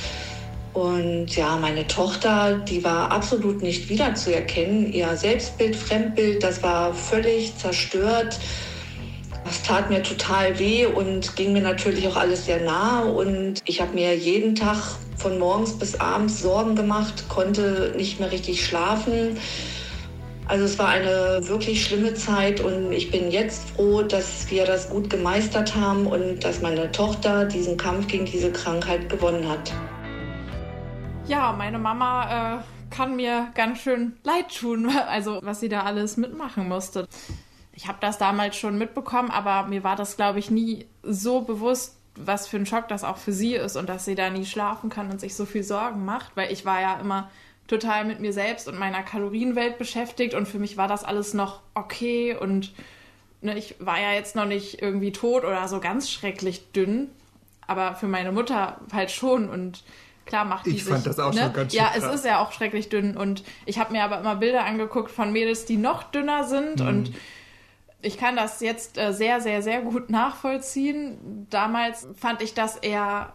Und 0.72 1.36
ja, 1.36 1.56
meine 1.56 1.86
Tochter, 1.86 2.58
die 2.58 2.82
war 2.82 3.10
absolut 3.10 3.62
nicht 3.62 3.88
wiederzuerkennen. 3.88 4.92
Ihr 4.92 5.16
Selbstbild, 5.16 5.76
Fremdbild, 5.76 6.42
das 6.42 6.62
war 6.62 6.94
völlig 6.94 7.56
zerstört. 7.58 8.38
Das 9.48 9.62
tat 9.62 9.88
mir 9.88 10.02
total 10.02 10.58
weh 10.58 10.84
und 10.84 11.34
ging 11.34 11.54
mir 11.54 11.62
natürlich 11.62 12.06
auch 12.06 12.16
alles 12.16 12.44
sehr 12.44 12.60
nahe. 12.60 13.10
Und 13.10 13.62
ich 13.64 13.80
habe 13.80 13.94
mir 13.94 14.14
jeden 14.14 14.54
Tag 14.54 14.76
von 15.16 15.38
morgens 15.38 15.72
bis 15.72 15.98
abends 15.98 16.42
Sorgen 16.42 16.76
gemacht, 16.76 17.24
konnte 17.30 17.94
nicht 17.96 18.20
mehr 18.20 18.30
richtig 18.30 18.62
schlafen. 18.62 19.38
Also 20.48 20.66
es 20.66 20.78
war 20.78 20.88
eine 20.88 21.40
wirklich 21.48 21.82
schlimme 21.82 22.12
Zeit 22.12 22.60
und 22.60 22.92
ich 22.92 23.10
bin 23.10 23.30
jetzt 23.30 23.70
froh, 23.70 24.02
dass 24.02 24.50
wir 24.50 24.66
das 24.66 24.90
gut 24.90 25.08
gemeistert 25.08 25.74
haben 25.74 26.06
und 26.06 26.44
dass 26.44 26.60
meine 26.60 26.92
Tochter 26.92 27.46
diesen 27.46 27.78
Kampf 27.78 28.06
gegen 28.08 28.26
diese 28.26 28.52
Krankheit 28.52 29.08
gewonnen 29.08 29.48
hat. 29.48 29.72
Ja, 31.26 31.54
meine 31.56 31.78
Mama 31.78 32.58
äh, 32.58 32.94
kann 32.94 33.16
mir 33.16 33.48
ganz 33.54 33.78
schön 33.78 34.12
leid 34.24 34.54
tun, 34.54 34.90
also 35.08 35.40
was 35.42 35.60
sie 35.60 35.70
da 35.70 35.84
alles 35.84 36.18
mitmachen 36.18 36.68
musste 36.68 37.08
ich 37.78 37.86
habe 37.86 37.98
das 38.00 38.18
damals 38.18 38.56
schon 38.56 38.76
mitbekommen, 38.76 39.30
aber 39.30 39.68
mir 39.68 39.84
war 39.84 39.94
das, 39.94 40.16
glaube 40.16 40.40
ich, 40.40 40.50
nie 40.50 40.86
so 41.04 41.42
bewusst, 41.42 41.96
was 42.16 42.48
für 42.48 42.56
ein 42.56 42.66
Schock 42.66 42.88
das 42.88 43.04
auch 43.04 43.18
für 43.18 43.30
sie 43.30 43.54
ist 43.54 43.76
und 43.76 43.88
dass 43.88 44.04
sie 44.04 44.16
da 44.16 44.30
nie 44.30 44.46
schlafen 44.46 44.90
kann 44.90 45.08
und 45.12 45.20
sich 45.20 45.36
so 45.36 45.46
viel 45.46 45.62
Sorgen 45.62 46.04
macht, 46.04 46.32
weil 46.34 46.52
ich 46.52 46.64
war 46.64 46.80
ja 46.80 46.98
immer 46.98 47.30
total 47.68 48.04
mit 48.04 48.18
mir 48.18 48.32
selbst 48.32 48.66
und 48.66 48.80
meiner 48.80 49.04
Kalorienwelt 49.04 49.78
beschäftigt 49.78 50.34
und 50.34 50.48
für 50.48 50.58
mich 50.58 50.76
war 50.76 50.88
das 50.88 51.04
alles 51.04 51.34
noch 51.34 51.60
okay 51.74 52.34
und 52.34 52.72
ne, 53.42 53.56
ich 53.56 53.76
war 53.78 54.00
ja 54.00 54.10
jetzt 54.10 54.34
noch 54.34 54.46
nicht 54.46 54.82
irgendwie 54.82 55.12
tot 55.12 55.44
oder 55.44 55.68
so 55.68 55.78
ganz 55.78 56.10
schrecklich 56.10 56.72
dünn, 56.72 57.08
aber 57.68 57.94
für 57.94 58.08
meine 58.08 58.32
Mutter 58.32 58.80
halt 58.92 59.12
schon 59.12 59.48
und 59.48 59.84
klar 60.26 60.44
macht 60.44 60.66
die 60.66 60.70
Ich 60.70 60.82
sich, 60.82 60.92
fand 60.92 61.06
das 61.06 61.20
auch 61.20 61.32
ne? 61.32 61.42
schon 61.42 61.52
ganz 61.52 61.72
schön 61.72 61.80
Ja, 61.80 61.90
krass. 61.90 62.02
es 62.02 62.14
ist 62.16 62.24
ja 62.24 62.42
auch 62.42 62.50
schrecklich 62.50 62.88
dünn 62.88 63.16
und 63.16 63.44
ich 63.66 63.78
habe 63.78 63.92
mir 63.92 64.02
aber 64.02 64.18
immer 64.18 64.34
Bilder 64.34 64.64
angeguckt 64.64 65.12
von 65.12 65.30
Mädels, 65.30 65.64
die 65.64 65.76
noch 65.76 66.02
dünner 66.02 66.42
sind 66.42 66.80
mhm. 66.80 66.88
und 66.88 67.12
ich 68.00 68.16
kann 68.16 68.36
das 68.36 68.60
jetzt 68.60 68.98
äh, 68.98 69.12
sehr, 69.12 69.40
sehr, 69.40 69.62
sehr 69.62 69.82
gut 69.82 70.10
nachvollziehen. 70.10 71.46
Damals 71.50 72.06
fand 72.16 72.42
ich 72.42 72.54
das 72.54 72.76
eher 72.76 73.32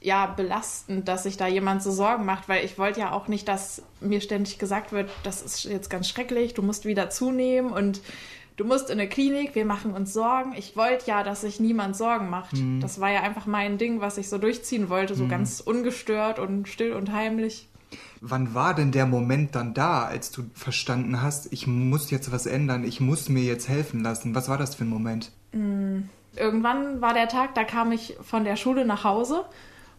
ja 0.00 0.26
belastend, 0.26 1.08
dass 1.08 1.24
sich 1.24 1.36
da 1.36 1.46
jemand 1.46 1.82
so 1.82 1.90
Sorgen 1.90 2.24
macht, 2.24 2.48
weil 2.48 2.64
ich 2.64 2.78
wollte 2.78 3.00
ja 3.00 3.12
auch 3.12 3.28
nicht, 3.28 3.48
dass 3.48 3.82
mir 4.00 4.20
ständig 4.20 4.58
gesagt 4.58 4.92
wird, 4.92 5.10
das 5.24 5.42
ist 5.42 5.64
jetzt 5.64 5.90
ganz 5.90 6.08
schrecklich, 6.08 6.54
du 6.54 6.62
musst 6.62 6.84
wieder 6.84 7.10
zunehmen 7.10 7.72
und 7.72 8.02
du 8.56 8.64
musst 8.64 8.90
in 8.90 9.00
eine 9.00 9.08
Klinik, 9.08 9.54
wir 9.54 9.64
machen 9.64 9.92
uns 9.94 10.12
Sorgen. 10.12 10.54
Ich 10.56 10.76
wollte 10.76 11.06
ja, 11.08 11.22
dass 11.22 11.40
sich 11.40 11.60
niemand 11.60 11.96
Sorgen 11.96 12.30
macht. 12.30 12.52
Mhm. 12.52 12.80
Das 12.80 13.00
war 13.00 13.10
ja 13.10 13.22
einfach 13.22 13.46
mein 13.46 13.78
Ding, 13.78 14.00
was 14.00 14.18
ich 14.18 14.28
so 14.28 14.38
durchziehen 14.38 14.88
wollte, 14.88 15.14
so 15.14 15.24
mhm. 15.24 15.30
ganz 15.30 15.60
ungestört 15.60 16.38
und 16.38 16.68
still 16.68 16.92
und 16.92 17.12
heimlich. 17.12 17.68
Wann 18.20 18.54
war 18.54 18.74
denn 18.74 18.92
der 18.92 19.06
Moment 19.06 19.54
dann 19.54 19.74
da, 19.74 20.04
als 20.04 20.30
du 20.30 20.44
verstanden 20.54 21.22
hast, 21.22 21.52
ich 21.52 21.66
muss 21.66 22.10
jetzt 22.10 22.32
was 22.32 22.46
ändern, 22.46 22.84
ich 22.84 23.00
muss 23.00 23.28
mir 23.28 23.42
jetzt 23.42 23.68
helfen 23.68 24.02
lassen? 24.02 24.34
Was 24.34 24.48
war 24.48 24.58
das 24.58 24.74
für 24.74 24.84
ein 24.84 24.90
Moment? 24.90 25.32
Mm, 25.52 26.02
irgendwann 26.34 27.00
war 27.00 27.14
der 27.14 27.28
Tag, 27.28 27.54
da 27.54 27.64
kam 27.64 27.92
ich 27.92 28.16
von 28.22 28.44
der 28.44 28.56
Schule 28.56 28.84
nach 28.84 29.04
Hause 29.04 29.44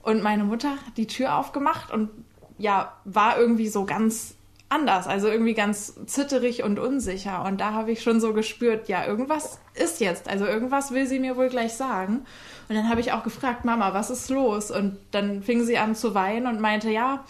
und 0.01 0.23
meine 0.23 0.43
Mutter 0.43 0.71
hat 0.71 0.97
die 0.97 1.07
Tür 1.07 1.35
aufgemacht 1.35 1.91
und 1.91 2.09
ja, 2.57 2.93
war 3.05 3.37
irgendwie 3.37 3.67
so 3.67 3.85
ganz 3.85 4.35
anders, 4.69 5.07
also 5.07 5.27
irgendwie 5.29 5.53
ganz 5.53 5.93
zitterig 6.07 6.63
und 6.63 6.79
unsicher. 6.79 7.45
Und 7.45 7.61
da 7.61 7.73
habe 7.73 7.91
ich 7.91 8.01
schon 8.01 8.19
so 8.19 8.33
gespürt, 8.33 8.89
ja, 8.89 9.05
irgendwas 9.05 9.59
ist 9.75 10.01
jetzt, 10.01 10.27
also 10.27 10.45
irgendwas 10.45 10.91
will 10.91 11.07
sie 11.07 11.19
mir 11.19 11.37
wohl 11.37 11.49
gleich 11.49 11.73
sagen. 11.73 12.25
Und 12.67 12.75
dann 12.75 12.89
habe 12.89 12.99
ich 12.99 13.13
auch 13.13 13.23
gefragt, 13.23 13.63
Mama, 13.63 13.93
was 13.93 14.09
ist 14.09 14.29
los? 14.29 14.71
Und 14.71 14.97
dann 15.11 15.41
fing 15.41 15.63
sie 15.63 15.77
an 15.77 15.95
zu 15.95 16.13
weinen 16.15 16.47
und 16.47 16.59
meinte, 16.59 16.89
ja, 16.89 17.23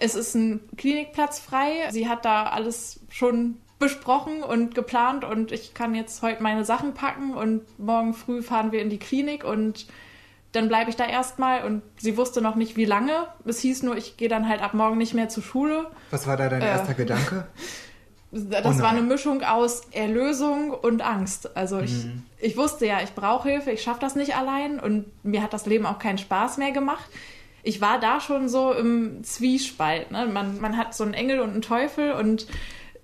es 0.00 0.14
ist 0.14 0.34
ein 0.34 0.60
Klinikplatz 0.76 1.38
frei. 1.38 1.88
Sie 1.90 2.08
hat 2.08 2.24
da 2.24 2.44
alles 2.44 3.00
schon 3.10 3.58
besprochen 3.78 4.42
und 4.42 4.74
geplant 4.74 5.24
und 5.24 5.52
ich 5.52 5.72
kann 5.74 5.94
jetzt 5.94 6.22
heute 6.22 6.42
meine 6.42 6.64
Sachen 6.64 6.92
packen 6.92 7.34
und 7.34 7.62
morgen 7.78 8.12
früh 8.12 8.42
fahren 8.42 8.72
wir 8.72 8.82
in 8.82 8.90
die 8.90 8.98
Klinik 8.98 9.42
und 9.44 9.86
dann 10.52 10.68
bleibe 10.68 10.90
ich 10.90 10.96
da 10.96 11.06
erstmal 11.06 11.64
und 11.64 11.82
sie 11.96 12.16
wusste 12.16 12.42
noch 12.42 12.56
nicht, 12.56 12.76
wie 12.76 12.84
lange. 12.84 13.28
Es 13.44 13.60
hieß 13.60 13.82
nur, 13.84 13.96
ich 13.96 14.16
gehe 14.16 14.28
dann 14.28 14.48
halt 14.48 14.62
ab 14.62 14.74
morgen 14.74 14.98
nicht 14.98 15.14
mehr 15.14 15.28
zur 15.28 15.42
Schule. 15.42 15.86
Was 16.10 16.26
war 16.26 16.36
da 16.36 16.48
dein 16.48 16.60
äh, 16.60 16.66
erster 16.66 16.94
Gedanke? 16.94 17.46
Das 18.32 18.78
oh 18.78 18.82
war 18.82 18.90
eine 18.90 19.02
Mischung 19.02 19.42
aus 19.42 19.82
Erlösung 19.90 20.70
und 20.70 21.02
Angst. 21.02 21.56
Also 21.56 21.80
ich, 21.80 22.04
mhm. 22.04 22.22
ich 22.38 22.56
wusste 22.56 22.86
ja, 22.86 23.02
ich 23.02 23.12
brauche 23.12 23.48
Hilfe, 23.48 23.72
ich 23.72 23.82
schaffe 23.82 23.98
das 24.00 24.14
nicht 24.14 24.36
allein 24.36 24.78
und 24.78 25.06
mir 25.24 25.42
hat 25.42 25.52
das 25.52 25.66
Leben 25.66 25.84
auch 25.84 25.98
keinen 25.98 26.18
Spaß 26.18 26.58
mehr 26.58 26.70
gemacht. 26.70 27.10
Ich 27.62 27.80
war 27.80 28.00
da 28.00 28.20
schon 28.20 28.48
so 28.48 28.72
im 28.72 29.22
Zwiespalt. 29.22 30.10
Ne? 30.10 30.26
Man, 30.26 30.60
man 30.60 30.76
hat 30.76 30.94
so 30.94 31.04
einen 31.04 31.14
Engel 31.14 31.40
und 31.40 31.50
einen 31.50 31.62
Teufel 31.62 32.12
und 32.12 32.46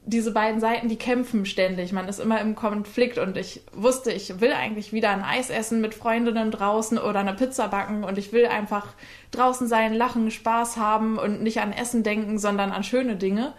diese 0.08 0.30
beiden 0.30 0.60
Seiten, 0.60 0.88
die 0.88 0.96
kämpfen 0.96 1.44
ständig. 1.46 1.92
Man 1.92 2.08
ist 2.08 2.20
immer 2.20 2.40
im 2.40 2.54
Konflikt 2.54 3.18
und 3.18 3.36
ich 3.36 3.62
wusste, 3.72 4.12
ich 4.12 4.40
will 4.40 4.52
eigentlich 4.52 4.92
wieder 4.92 5.10
ein 5.10 5.24
Eis 5.24 5.50
essen 5.50 5.80
mit 5.80 5.94
Freundinnen 5.94 6.52
draußen 6.52 6.96
oder 6.96 7.20
eine 7.20 7.34
Pizza 7.34 7.66
backen 7.66 8.04
und 8.04 8.16
ich 8.16 8.32
will 8.32 8.46
einfach 8.46 8.86
draußen 9.32 9.66
sein, 9.66 9.92
lachen, 9.92 10.30
Spaß 10.30 10.76
haben 10.76 11.18
und 11.18 11.42
nicht 11.42 11.60
an 11.60 11.72
Essen 11.72 12.04
denken, 12.04 12.38
sondern 12.38 12.70
an 12.70 12.84
schöne 12.84 13.16
Dinge. 13.16 13.52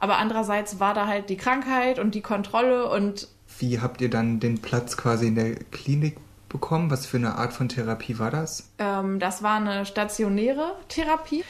Aber 0.00 0.18
andererseits 0.18 0.80
war 0.80 0.92
da 0.92 1.06
halt 1.06 1.30
die 1.30 1.36
Krankheit 1.36 2.00
und 2.00 2.16
die 2.16 2.20
Kontrolle 2.20 2.90
und. 2.90 3.28
Wie 3.60 3.78
habt 3.78 4.00
ihr 4.00 4.10
dann 4.10 4.40
den 4.40 4.60
Platz 4.60 4.96
quasi 4.96 5.28
in 5.28 5.36
der 5.36 5.54
Klinik 5.70 6.16
bekommen? 6.52 6.90
Was 6.90 7.06
für 7.06 7.16
eine 7.16 7.36
Art 7.36 7.52
von 7.52 7.68
Therapie 7.68 8.18
war 8.18 8.30
das? 8.30 8.70
Ähm, 8.78 9.18
das 9.18 9.42
war 9.42 9.56
eine 9.56 9.84
stationäre 9.86 10.76
Therapie. 10.88 11.44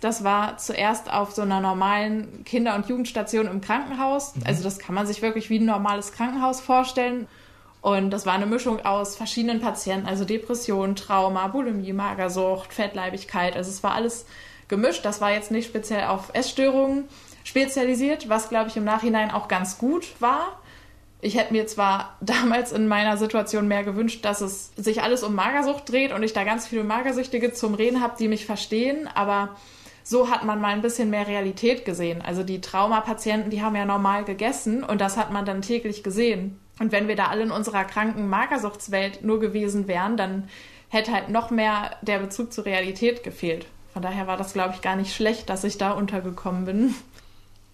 Das 0.00 0.24
war 0.24 0.58
zuerst 0.58 1.12
auf 1.12 1.32
so 1.32 1.42
einer 1.42 1.60
normalen 1.60 2.44
Kinder- 2.44 2.74
und 2.74 2.86
Jugendstation 2.88 3.46
im 3.46 3.60
Krankenhaus. 3.60 4.34
Mhm. 4.34 4.42
Also 4.44 4.62
das 4.62 4.78
kann 4.78 4.94
man 4.94 5.06
sich 5.06 5.22
wirklich 5.22 5.48
wie 5.48 5.58
ein 5.58 5.64
normales 5.64 6.12
Krankenhaus 6.12 6.60
vorstellen. 6.60 7.28
Und 7.80 8.10
das 8.10 8.26
war 8.26 8.34
eine 8.34 8.46
Mischung 8.46 8.84
aus 8.84 9.14
verschiedenen 9.14 9.60
Patienten, 9.60 10.08
also 10.08 10.24
Depression, 10.24 10.96
Trauma, 10.96 11.46
Bulimie, 11.46 11.92
Magersucht, 11.92 12.74
Fettleibigkeit. 12.74 13.54
Also 13.54 13.70
es 13.70 13.82
war 13.84 13.92
alles 13.92 14.26
gemischt. 14.68 15.04
Das 15.04 15.20
war 15.20 15.30
jetzt 15.30 15.50
nicht 15.50 15.68
speziell 15.68 16.06
auf 16.08 16.30
Essstörungen 16.32 17.04
spezialisiert, 17.44 18.28
was, 18.28 18.48
glaube 18.48 18.70
ich, 18.70 18.76
im 18.76 18.84
Nachhinein 18.84 19.30
auch 19.30 19.46
ganz 19.46 19.78
gut 19.78 20.20
war. 20.20 20.60
Ich 21.20 21.36
hätte 21.36 21.52
mir 21.52 21.66
zwar 21.66 22.16
damals 22.20 22.72
in 22.72 22.88
meiner 22.88 23.16
Situation 23.16 23.68
mehr 23.68 23.84
gewünscht, 23.84 24.24
dass 24.24 24.40
es 24.40 24.72
sich 24.76 25.02
alles 25.02 25.22
um 25.22 25.34
Magersucht 25.34 25.90
dreht 25.90 26.12
und 26.12 26.22
ich 26.22 26.32
da 26.32 26.44
ganz 26.44 26.66
viele 26.66 26.84
Magersüchtige 26.84 27.52
zum 27.52 27.74
Reden 27.74 28.00
habe, 28.00 28.16
die 28.18 28.28
mich 28.28 28.46
verstehen, 28.46 29.08
aber 29.14 29.56
so 30.02 30.30
hat 30.30 30.44
man 30.44 30.60
mal 30.60 30.72
ein 30.72 30.82
bisschen 30.82 31.10
mehr 31.10 31.26
Realität 31.26 31.84
gesehen. 31.84 32.22
Also 32.22 32.44
die 32.44 32.60
Traumapatienten, 32.60 33.50
die 33.50 33.62
haben 33.62 33.74
ja 33.74 33.84
normal 33.84 34.24
gegessen 34.24 34.84
und 34.84 35.00
das 35.00 35.16
hat 35.16 35.32
man 35.32 35.44
dann 35.44 35.62
täglich 35.62 36.04
gesehen. 36.04 36.60
Und 36.78 36.92
wenn 36.92 37.08
wir 37.08 37.16
da 37.16 37.26
alle 37.26 37.42
in 37.42 37.50
unserer 37.50 37.84
kranken 37.84 38.28
Magersuchtswelt 38.28 39.24
nur 39.24 39.40
gewesen 39.40 39.88
wären, 39.88 40.16
dann 40.16 40.48
hätte 40.90 41.12
halt 41.12 41.30
noch 41.30 41.50
mehr 41.50 41.96
der 42.02 42.20
Bezug 42.20 42.52
zur 42.52 42.66
Realität 42.66 43.24
gefehlt. 43.24 43.66
Von 43.92 44.02
daher 44.02 44.26
war 44.26 44.36
das, 44.36 44.52
glaube 44.52 44.74
ich, 44.74 44.82
gar 44.82 44.94
nicht 44.94 45.14
schlecht, 45.14 45.48
dass 45.48 45.64
ich 45.64 45.78
da 45.78 45.92
untergekommen 45.92 46.66
bin. 46.66 46.94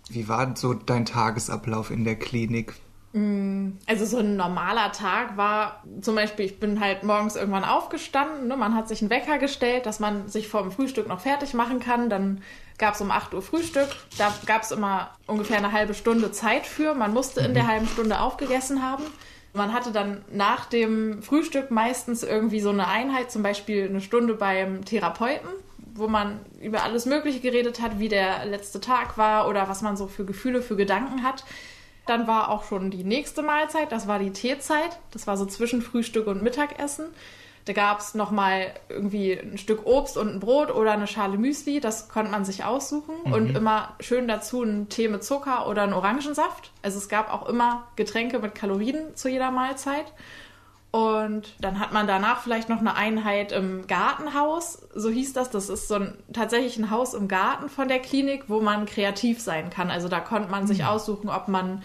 Wie 0.08 0.28
war 0.28 0.56
so 0.56 0.72
dein 0.72 1.04
Tagesablauf 1.04 1.90
in 1.90 2.04
der 2.04 2.16
Klinik? 2.16 2.74
Mm, 3.12 3.72
also 3.86 4.06
so 4.06 4.18
ein 4.18 4.36
normaler 4.36 4.90
Tag 4.92 5.36
war 5.36 5.82
zum 6.00 6.14
Beispiel, 6.14 6.46
ich 6.46 6.58
bin 6.58 6.80
halt 6.80 7.02
morgens 7.02 7.36
irgendwann 7.36 7.64
aufgestanden, 7.64 8.48
ne? 8.48 8.56
man 8.56 8.74
hat 8.74 8.88
sich 8.88 9.02
einen 9.02 9.10
Wecker 9.10 9.38
gestellt, 9.38 9.84
dass 9.84 10.00
man 10.00 10.28
sich 10.28 10.48
vor 10.48 10.62
dem 10.62 10.72
Frühstück 10.72 11.08
noch 11.08 11.20
fertig 11.20 11.52
machen 11.52 11.78
kann. 11.78 12.08
Dann 12.08 12.42
gab 12.78 12.94
es 12.94 13.00
um 13.02 13.10
8 13.10 13.34
Uhr 13.34 13.42
Frühstück, 13.42 13.88
da 14.16 14.32
gab 14.46 14.62
es 14.62 14.70
immer 14.70 15.10
ungefähr 15.26 15.58
eine 15.58 15.72
halbe 15.72 15.94
Stunde 15.94 16.32
Zeit 16.32 16.66
für. 16.66 16.94
Man 16.94 17.12
musste 17.12 17.40
in 17.40 17.52
der 17.54 17.64
mhm. 17.64 17.68
halben 17.68 17.86
Stunde 17.86 18.20
aufgegessen 18.20 18.82
haben. 18.82 19.04
Man 19.52 19.74
hatte 19.74 19.92
dann 19.92 20.24
nach 20.32 20.64
dem 20.64 21.22
Frühstück 21.22 21.70
meistens 21.70 22.22
irgendwie 22.22 22.60
so 22.60 22.70
eine 22.70 22.88
Einheit, 22.88 23.30
zum 23.30 23.42
Beispiel 23.42 23.86
eine 23.86 24.00
Stunde 24.00 24.34
beim 24.34 24.86
Therapeuten, 24.86 25.50
wo 25.94 26.08
man 26.08 26.40
über 26.62 26.82
alles 26.82 27.04
Mögliche 27.04 27.40
geredet 27.40 27.82
hat, 27.82 27.98
wie 27.98 28.08
der 28.08 28.46
letzte 28.46 28.80
Tag 28.80 29.18
war 29.18 29.46
oder 29.48 29.68
was 29.68 29.82
man 29.82 29.98
so 29.98 30.06
für 30.06 30.24
Gefühle, 30.24 30.62
für 30.62 30.76
Gedanken 30.76 31.22
hat. 31.22 31.44
Dann 32.06 32.26
war 32.26 32.50
auch 32.50 32.64
schon 32.64 32.90
die 32.90 33.04
nächste 33.04 33.42
Mahlzeit, 33.42 33.92
das 33.92 34.08
war 34.08 34.18
die 34.18 34.32
Teezeit. 34.32 34.98
Das 35.12 35.26
war 35.26 35.36
so 35.36 35.46
zwischen 35.46 35.82
Frühstück 35.82 36.26
und 36.26 36.42
Mittagessen. 36.42 37.06
Da 37.64 37.72
gab 37.72 38.00
es 38.00 38.14
nochmal 38.14 38.74
irgendwie 38.88 39.34
ein 39.34 39.56
Stück 39.56 39.86
Obst 39.86 40.16
und 40.16 40.28
ein 40.28 40.40
Brot 40.40 40.74
oder 40.74 40.92
eine 40.92 41.06
Schale 41.06 41.38
Müsli. 41.38 41.78
Das 41.78 42.08
konnte 42.08 42.32
man 42.32 42.44
sich 42.44 42.64
aussuchen. 42.64 43.14
Mhm. 43.24 43.32
Und 43.32 43.56
immer 43.56 43.94
schön 44.00 44.26
dazu 44.26 44.62
einen 44.62 44.88
Tee 44.88 45.08
mit 45.08 45.22
Zucker 45.22 45.68
oder 45.68 45.82
einen 45.82 45.92
Orangensaft. 45.92 46.72
Also 46.82 46.98
es 46.98 47.08
gab 47.08 47.32
auch 47.32 47.48
immer 47.48 47.86
Getränke 47.94 48.40
mit 48.40 48.56
Kalorien 48.56 49.14
zu 49.14 49.28
jeder 49.28 49.52
Mahlzeit. 49.52 50.06
Und 50.92 51.54
dann 51.58 51.80
hat 51.80 51.92
man 51.92 52.06
danach 52.06 52.42
vielleicht 52.42 52.68
noch 52.68 52.80
eine 52.80 52.94
Einheit 52.94 53.50
im 53.50 53.86
Gartenhaus, 53.86 54.86
so 54.94 55.08
hieß 55.08 55.32
das. 55.32 55.48
Das 55.48 55.70
ist 55.70 55.88
so 55.88 55.94
ein 55.94 56.14
tatsächlich 56.34 56.76
ein 56.76 56.90
Haus 56.90 57.14
im 57.14 57.28
Garten 57.28 57.70
von 57.70 57.88
der 57.88 57.98
Klinik, 57.98 58.44
wo 58.48 58.60
man 58.60 58.84
kreativ 58.84 59.40
sein 59.40 59.70
kann. 59.70 59.90
Also 59.90 60.08
da 60.08 60.20
konnte 60.20 60.50
man 60.50 60.66
sich 60.66 60.80
mhm. 60.80 60.84
aussuchen, 60.84 61.30
ob 61.30 61.48
man 61.48 61.82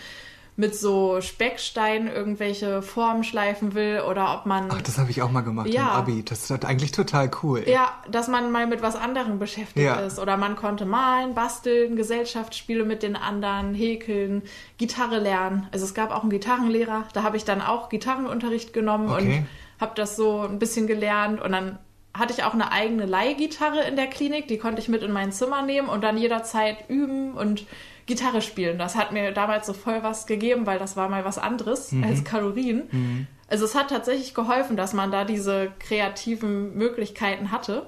mit 0.60 0.76
so 0.76 1.22
Specksteinen 1.22 2.08
irgendwelche 2.08 2.82
Formen 2.82 3.24
schleifen 3.24 3.76
will 3.76 4.02
oder 4.10 4.34
ob 4.34 4.48
man. 4.48 4.70
Ach, 4.72 4.82
das 4.82 4.98
habe 4.98 5.12
ich 5.12 5.22
auch 5.22 5.30
mal 5.30 5.42
gemacht 5.42 5.68
ja. 5.68 5.84
im 5.84 5.88
Abi. 5.90 6.24
Das 6.24 6.50
ist 6.50 6.66
eigentlich 6.66 6.92
total 6.92 7.30
cool. 7.44 7.64
Ja, 7.68 7.94
dass 8.10 8.28
man 8.28 8.52
mal 8.52 8.66
mit 8.66 8.82
was 8.82 8.96
anderem 8.96 9.38
beschäftigt 9.38 9.86
ja. 9.86 9.98
ist. 9.98 10.18
Oder 10.18 10.36
man 10.36 10.56
konnte 10.56 10.86
malen, 10.86 11.36
basteln, 11.36 11.96
Gesellschaftsspiele 11.96 12.86
mit 12.86 13.04
den 13.04 13.16
anderen, 13.16 13.76
häkeln, 13.76 14.42
Gitarre 14.80 15.20
lernen. 15.20 15.68
Also 15.72 15.86
es 15.86 15.94
gab 15.94 16.10
auch 16.10 16.22
einen 16.22 16.32
Gitarrenlehrer. 16.32 17.06
Da 17.14 17.22
habe 17.22 17.38
ich 17.38 17.46
dann 17.46 17.62
auch 17.62 17.90
Gitarrenunterricht 17.90 18.74
genommen 18.74 19.12
okay. 19.12 19.22
und 19.22 19.48
habe 19.80 19.92
das 19.94 20.16
so 20.16 20.42
ein 20.42 20.58
bisschen 20.58 20.88
gelernt. 20.88 21.40
Und 21.40 21.52
dann 21.52 21.78
hatte 22.16 22.34
ich 22.34 22.44
auch 22.44 22.56
eine 22.56 22.72
eigene 22.72 23.06
Leihgitarre 23.06 23.84
in 23.84 23.96
der 23.96 24.08
Klinik. 24.08 24.48
Die 24.48 24.58
konnte 24.58 24.82
ich 24.82 24.88
mit 24.88 25.04
in 25.04 25.12
mein 25.12 25.32
Zimmer 25.32 25.62
nehmen 25.62 25.88
und 25.88 26.04
dann 26.04 26.18
jederzeit 26.18 26.90
üben 26.90 27.34
und 27.34 27.68
Gitarre 28.08 28.42
spielen. 28.42 28.80
Das 28.80 28.96
hat 28.96 29.12
mir 29.12 29.32
damals 29.32 29.68
so 29.68 29.74
voll 29.74 30.02
was 30.02 30.26
gegeben, 30.26 30.66
weil 30.66 30.80
das 30.80 30.96
war 30.96 31.10
mal 31.10 31.26
was 31.26 31.38
anderes 31.38 31.92
mhm. 31.92 32.04
als 32.04 32.24
Kalorien. 32.24 32.88
Mhm. 32.92 33.28
Also 33.48 33.66
es 33.66 33.76
hat 33.76 33.90
tatsächlich 33.90 34.34
geholfen, 34.34 34.76
dass 34.76 34.94
man 34.94 35.12
da 35.12 35.24
diese 35.24 35.72
kreativen 35.80 36.76
Möglichkeiten 36.76 37.52
hatte. 37.52 37.86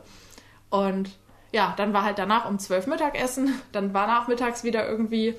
Und 0.70 1.10
ja, 1.52 1.74
dann 1.78 1.94
war 1.94 2.04
halt 2.04 2.20
danach 2.20 2.48
um 2.48 2.60
12 2.60 2.88
Mittagessen, 2.88 3.54
dann 3.72 3.94
war 3.94 4.08
nachmittags 4.08 4.64
wieder 4.64 4.88
irgendwie 4.88 5.36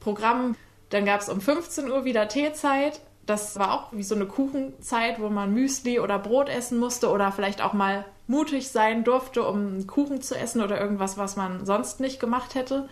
Programm. 0.00 0.56
Dann 0.90 1.06
gab 1.06 1.20
es 1.20 1.28
um 1.28 1.40
15 1.40 1.90
Uhr 1.90 2.04
wieder 2.04 2.28
Teezeit. 2.28 3.00
Das 3.26 3.58
war 3.58 3.72
auch 3.72 3.92
wie 3.92 4.02
so 4.02 4.14
eine 4.14 4.26
Kuchenzeit, 4.26 5.18
wo 5.18 5.30
man 5.30 5.54
Müsli 5.54 5.98
oder 5.98 6.18
Brot 6.18 6.50
essen 6.50 6.78
musste 6.78 7.08
oder 7.08 7.32
vielleicht 7.32 7.62
auch 7.62 7.72
mal 7.72 8.04
mutig 8.26 8.68
sein 8.68 9.02
durfte, 9.02 9.44
um 9.44 9.86
Kuchen 9.86 10.20
zu 10.20 10.36
essen 10.36 10.60
oder 10.60 10.78
irgendwas, 10.78 11.16
was 11.16 11.36
man 11.36 11.64
sonst 11.64 12.00
nicht 12.00 12.20
gemacht 12.20 12.54
hätte. 12.54 12.88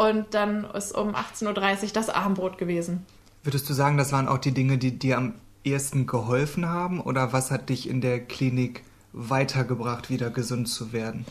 Und 0.00 0.32
dann 0.32 0.64
ist 0.64 0.92
um 0.92 1.14
18.30 1.14 1.82
Uhr 1.82 1.88
das 1.92 2.08
Abendbrot 2.08 2.56
gewesen. 2.56 3.04
Würdest 3.44 3.68
du 3.68 3.74
sagen, 3.74 3.98
das 3.98 4.12
waren 4.12 4.28
auch 4.28 4.38
die 4.38 4.52
Dinge, 4.52 4.78
die 4.78 4.98
dir 4.98 5.18
am 5.18 5.34
ehesten 5.62 6.06
geholfen 6.06 6.66
haben? 6.66 7.02
Oder 7.02 7.34
was 7.34 7.50
hat 7.50 7.68
dich 7.68 7.86
in 7.86 8.00
der 8.00 8.18
Klinik 8.18 8.82
weitergebracht, 9.12 10.08
wieder 10.08 10.30
gesund 10.30 10.70
zu 10.70 10.94
werden? 10.94 11.26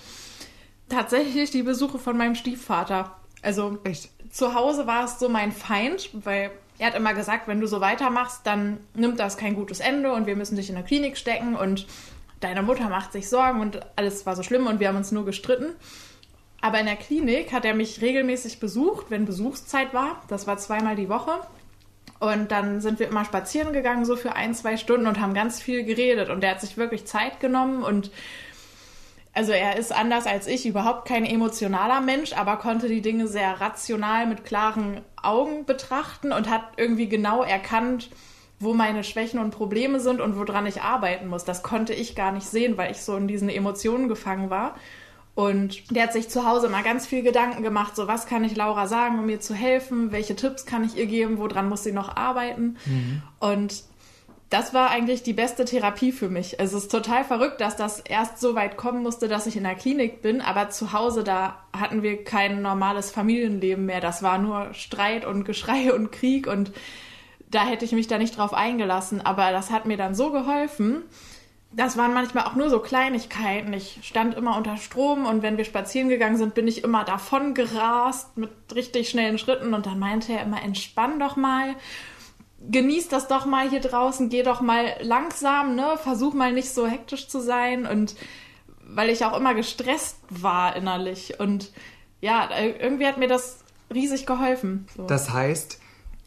Tatsächlich 0.88 1.50
die 1.50 1.64
Besuche 1.64 1.98
von 1.98 2.16
meinem 2.16 2.36
Stiefvater. 2.36 3.16
Also 3.42 3.80
Echt? 3.86 4.12
zu 4.30 4.54
Hause 4.54 4.86
war 4.86 5.06
es 5.06 5.18
so 5.18 5.30
mein 5.30 5.52
Feind, 5.52 6.12
weil 6.14 6.52
er 6.78 6.88
hat 6.88 6.96
immer 6.96 7.16
gesagt, 7.16 7.48
wenn 7.48 7.60
du 7.60 7.66
so 7.66 7.82
weitermachst, 7.82 8.42
dann 8.44 8.78
nimmt 8.94 9.20
das 9.20 9.36
kein 9.38 9.56
gutes 9.56 9.80
Ende 9.80 10.14
und 10.14 10.28
wir 10.28 10.36
müssen 10.36 10.58
dich 10.58 10.70
in 10.70 10.76
der 10.76 10.84
Klinik 10.84 11.18
stecken 11.18 11.56
und 11.56 11.88
deine 12.40 12.62
Mutter 12.62 12.88
macht 12.88 13.14
sich 13.14 13.30
Sorgen 13.30 13.62
und 13.62 13.80
alles 13.96 14.28
war 14.28 14.36
so 14.36 14.44
schlimm 14.44 14.68
und 14.68 14.80
wir 14.80 14.90
haben 14.90 14.98
uns 14.98 15.12
nur 15.12 15.26
gestritten. 15.26 15.74
Aber 16.62 16.80
in 16.80 16.86
der 16.86 16.96
Klinik 16.96 17.54
hat 17.54 17.66
er 17.66 17.74
mich 17.74 18.02
regelmäßig 18.02 18.60
besucht, 18.60 19.08
wenn 19.10 19.26
Besuchszeit 19.26 19.94
war. 19.94 20.22
Das 20.28 20.46
war 20.48 20.58
zweimal 20.58 20.96
die 20.96 21.10
Woche. 21.10 21.40
Und 22.20 22.52
dann 22.52 22.82
sind 22.82 23.00
wir 23.00 23.08
immer 23.08 23.24
spazieren 23.24 23.72
gegangen, 23.72 24.04
so 24.04 24.18
für 24.18 24.36
ein, 24.36 24.54
zwei 24.54 24.76
Stunden 24.76 25.08
und 25.08 25.22
haben 25.22 25.34
ganz 25.34 25.62
viel 25.62 25.86
geredet. 25.86 26.30
Und 26.30 26.44
er 26.44 26.52
hat 26.52 26.62
sich 26.62 26.76
wirklich 26.76 27.06
Zeit 27.06 27.40
genommen 27.40 27.84
und 27.84 28.12
also 29.32 29.52
er 29.52 29.78
ist 29.78 29.96
anders 29.96 30.26
als 30.26 30.48
ich, 30.48 30.66
überhaupt 30.66 31.08
kein 31.08 31.24
emotionaler 31.24 32.02
Mensch, 32.02 32.34
aber 32.34 32.58
konnte 32.58 32.90
die 32.90 33.02
Dinge 33.02 33.28
sehr 33.28 33.62
rational 33.62 34.26
mit 34.26 34.44
klaren 34.44 35.02
Augen 35.22 35.66
betrachten 35.66 36.34
und 36.34 36.50
hat 36.50 36.64
irgendwie 36.78 37.08
genau 37.08 37.44
erkannt, 37.44 38.10
wo 38.60 38.74
meine 38.74 39.04
Schwächen 39.04 39.40
und 39.40 39.52
Probleme 39.52 40.00
sind 40.00 40.20
und 40.20 40.36
woran 40.36 40.66
ich 40.66 40.82
arbeiten 40.82 41.28
muss. 41.28 41.46
Das 41.46 41.64
konnte 41.64 41.94
ich 41.94 42.16
gar 42.16 42.32
nicht 42.32 42.48
sehen, 42.48 42.78
weil 42.78 42.92
ich 42.92 43.02
so 43.02 43.16
in 43.16 43.28
diesen 43.28 43.50
Emotionen 43.50 44.10
gefangen 44.10 44.50
war. 44.50 44.76
Und 45.40 45.96
der 45.96 46.04
hat 46.04 46.12
sich 46.12 46.28
zu 46.28 46.46
Hause 46.46 46.68
mal 46.68 46.84
ganz 46.84 47.08
viel 47.08 47.24
Gedanken 47.24 47.64
gemacht, 47.64 47.96
so 47.96 48.10
was 48.10 48.26
kann 48.26 48.44
ich 48.44 48.58
Laura 48.58 48.88
sagen, 48.88 49.20
um 49.20 49.30
ihr 49.30 49.40
zu 49.40 49.54
helfen, 49.54 50.12
welche 50.12 50.36
Tipps 50.36 50.66
kann 50.66 50.84
ich 50.84 50.98
ihr 50.98 51.06
geben, 51.06 51.38
woran 51.38 51.70
muss 51.70 51.82
sie 51.82 51.94
noch 51.94 52.18
arbeiten. 52.18 52.76
Mhm. 52.86 53.22
Und 53.40 53.84
das 54.50 54.74
war 54.74 54.90
eigentlich 54.90 55.24
die 55.24 55.32
beste 55.32 55.64
Therapie 55.64 56.12
für 56.12 56.28
mich. 56.28 56.60
Es 56.60 56.74
ist 56.74 56.92
total 56.92 57.24
verrückt, 57.24 57.62
dass 57.62 57.78
das 57.78 58.02
erst 58.02 58.42
so 58.42 58.54
weit 58.54 58.76
kommen 58.76 59.02
musste, 59.02 59.30
dass 59.30 59.48
ich 59.48 59.56
in 59.56 59.64
der 59.64 59.76
Klinik 59.76 60.22
bin, 60.22 60.42
aber 60.42 60.72
zu 60.72 60.92
Hause, 60.92 61.24
da 61.24 61.56
hatten 61.72 62.04
wir 62.04 62.22
kein 62.26 62.62
normales 62.62 63.10
Familienleben 63.10 63.86
mehr. 63.86 64.02
Das 64.02 64.22
war 64.22 64.40
nur 64.40 64.74
Streit 64.74 65.24
und 65.24 65.46
Geschrei 65.46 65.94
und 65.94 66.12
Krieg 66.12 66.48
und 66.48 66.74
da 67.50 67.66
hätte 67.66 67.86
ich 67.86 67.94
mich 67.94 68.08
da 68.08 68.18
nicht 68.18 68.38
drauf 68.38 68.54
eingelassen. 68.54 69.22
Aber 69.22 69.54
das 69.54 69.72
hat 69.72 69.86
mir 69.86 69.96
dann 69.96 70.16
so 70.16 70.34
geholfen. 70.34 71.04
Das 71.72 71.98
waren 71.98 72.14
manchmal 72.14 72.46
auch 72.46 72.56
nur 72.56 72.70
so 72.70 72.80
Kleinigkeiten. 72.80 73.74
Ich 73.74 74.00
stand 74.02 74.34
immer 74.36 74.58
unter 74.58 74.78
Strom 74.78 75.26
und 75.26 75.44
wenn 75.44 75.58
wir 75.58 75.66
spazieren 75.66 76.10
gegangen 76.10 76.38
sind, 76.38 76.56
bin 76.56 76.68
ich 76.68 76.84
immer 76.84 77.04
davon 77.04 77.54
gerast 77.54 78.38
mit 78.38 78.50
richtig 78.74 79.10
schnellen 79.10 79.38
Schritten 79.38 79.74
und 79.74 79.86
dann 79.86 80.00
meinte 80.00 80.34
er 80.34 80.44
immer, 80.44 80.64
entspann 80.64 81.20
doch 81.20 81.36
mal 81.36 81.76
genieß 82.68 83.08
das 83.08 83.28
doch 83.28 83.46
mal 83.46 83.70
hier 83.70 83.80
draußen, 83.80 84.30
geh 84.30 84.44
doch 84.44 84.62
mal 84.62 84.96
langsam, 85.02 85.76
ne? 85.76 85.98
Versuch 86.02 86.34
mal 86.34 86.52
nicht 86.52 86.70
so 86.70 86.88
hektisch 86.88 87.28
zu 87.28 87.40
sein 87.40 87.86
und 87.86 88.16
weil 88.82 89.10
ich 89.10 89.24
auch 89.24 89.38
immer 89.38 89.54
gestresst 89.54 90.18
war 90.30 90.76
innerlich 90.76 91.40
und 91.40 91.72
ja, 92.22 92.50
irgendwie 92.60 93.08
hat 93.08 93.18
mir 93.18 93.28
das 93.28 93.64
riesig 93.94 94.26
geholfen. 94.26 94.88
So. 94.96 95.06
Das 95.06 95.32
heißt, 95.32 95.80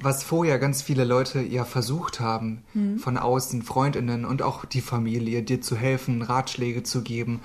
was 0.02 0.24
vorher 0.24 0.58
ganz 0.58 0.82
viele 0.82 1.04
Leute 1.04 1.40
ja 1.40 1.64
versucht 1.64 2.20
haben, 2.20 2.64
mhm. 2.74 2.98
von 2.98 3.16
außen, 3.16 3.62
Freundinnen 3.62 4.24
und 4.24 4.42
auch 4.42 4.64
die 4.64 4.80
Familie, 4.80 5.42
dir 5.42 5.60
zu 5.60 5.76
helfen, 5.76 6.22
Ratschläge 6.22 6.82
zu 6.82 7.02
geben, 7.02 7.40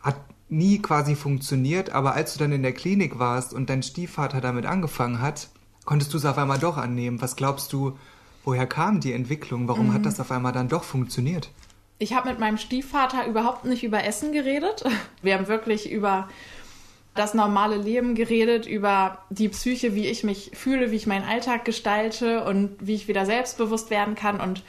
hat 0.00 0.16
nie 0.48 0.80
quasi 0.80 1.14
funktioniert, 1.14 1.90
aber 1.90 2.14
als 2.14 2.34
du 2.34 2.40
dann 2.40 2.52
in 2.52 2.62
der 2.62 2.72
Klinik 2.72 3.18
warst 3.18 3.54
und 3.54 3.70
dein 3.70 3.82
Stiefvater 3.82 4.40
damit 4.40 4.66
angefangen 4.66 5.20
hat, 5.20 5.48
konntest 5.84 6.12
du 6.12 6.18
es 6.18 6.24
auf 6.24 6.38
einmal 6.38 6.58
doch 6.58 6.76
annehmen. 6.76 7.22
Was 7.22 7.36
glaubst 7.36 7.72
du, 7.72 7.98
woher 8.44 8.66
kam 8.66 9.00
die 9.00 9.12
Entwicklung? 9.12 9.66
Warum 9.68 9.88
mhm. 9.88 9.94
hat 9.94 10.06
das 10.06 10.20
auf 10.20 10.30
einmal 10.30 10.52
dann 10.52 10.68
doch 10.68 10.84
funktioniert? 10.84 11.50
Ich 11.98 12.14
habe 12.14 12.30
mit 12.30 12.40
meinem 12.40 12.58
Stiefvater 12.58 13.26
überhaupt 13.26 13.64
nicht 13.64 13.84
über 13.84 14.04
Essen 14.04 14.32
geredet. 14.32 14.84
Wir 15.22 15.34
haben 15.34 15.48
wirklich 15.48 15.90
über 15.90 16.28
das 17.14 17.34
normale 17.34 17.76
Leben 17.76 18.14
geredet, 18.14 18.66
über 18.66 19.18
die 19.28 19.48
Psyche, 19.48 19.94
wie 19.94 20.06
ich 20.06 20.24
mich 20.24 20.52
fühle, 20.54 20.90
wie 20.90 20.96
ich 20.96 21.06
meinen 21.06 21.28
Alltag 21.28 21.64
gestalte 21.64 22.44
und 22.44 22.76
wie 22.80 22.94
ich 22.94 23.08
wieder 23.08 23.26
selbstbewusst 23.26 23.90
werden 23.90 24.14
kann 24.14 24.40
und 24.40 24.62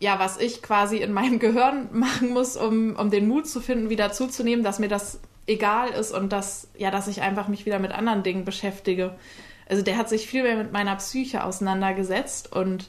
ja, 0.00 0.18
was 0.18 0.38
ich 0.38 0.62
quasi 0.62 0.96
in 0.96 1.12
meinem 1.12 1.38
Gehirn 1.40 1.88
machen 1.92 2.30
muss, 2.30 2.56
um, 2.56 2.96
um 2.96 3.10
den 3.10 3.28
Mut 3.28 3.46
zu 3.46 3.60
finden, 3.60 3.90
wieder 3.90 4.12
zuzunehmen, 4.12 4.64
dass 4.64 4.78
mir 4.78 4.88
das 4.88 5.20
egal 5.46 5.90
ist 5.90 6.12
und 6.12 6.32
dass, 6.32 6.68
ja, 6.76 6.90
dass 6.90 7.08
ich 7.08 7.20
einfach 7.20 7.48
mich 7.48 7.66
wieder 7.66 7.78
mit 7.78 7.92
anderen 7.92 8.22
Dingen 8.22 8.44
beschäftige. 8.44 9.14
Also 9.68 9.82
der 9.82 9.96
hat 9.96 10.08
sich 10.08 10.26
viel 10.26 10.42
mehr 10.42 10.56
mit 10.56 10.72
meiner 10.72 10.96
Psyche 10.96 11.44
auseinandergesetzt 11.44 12.52
und 12.52 12.88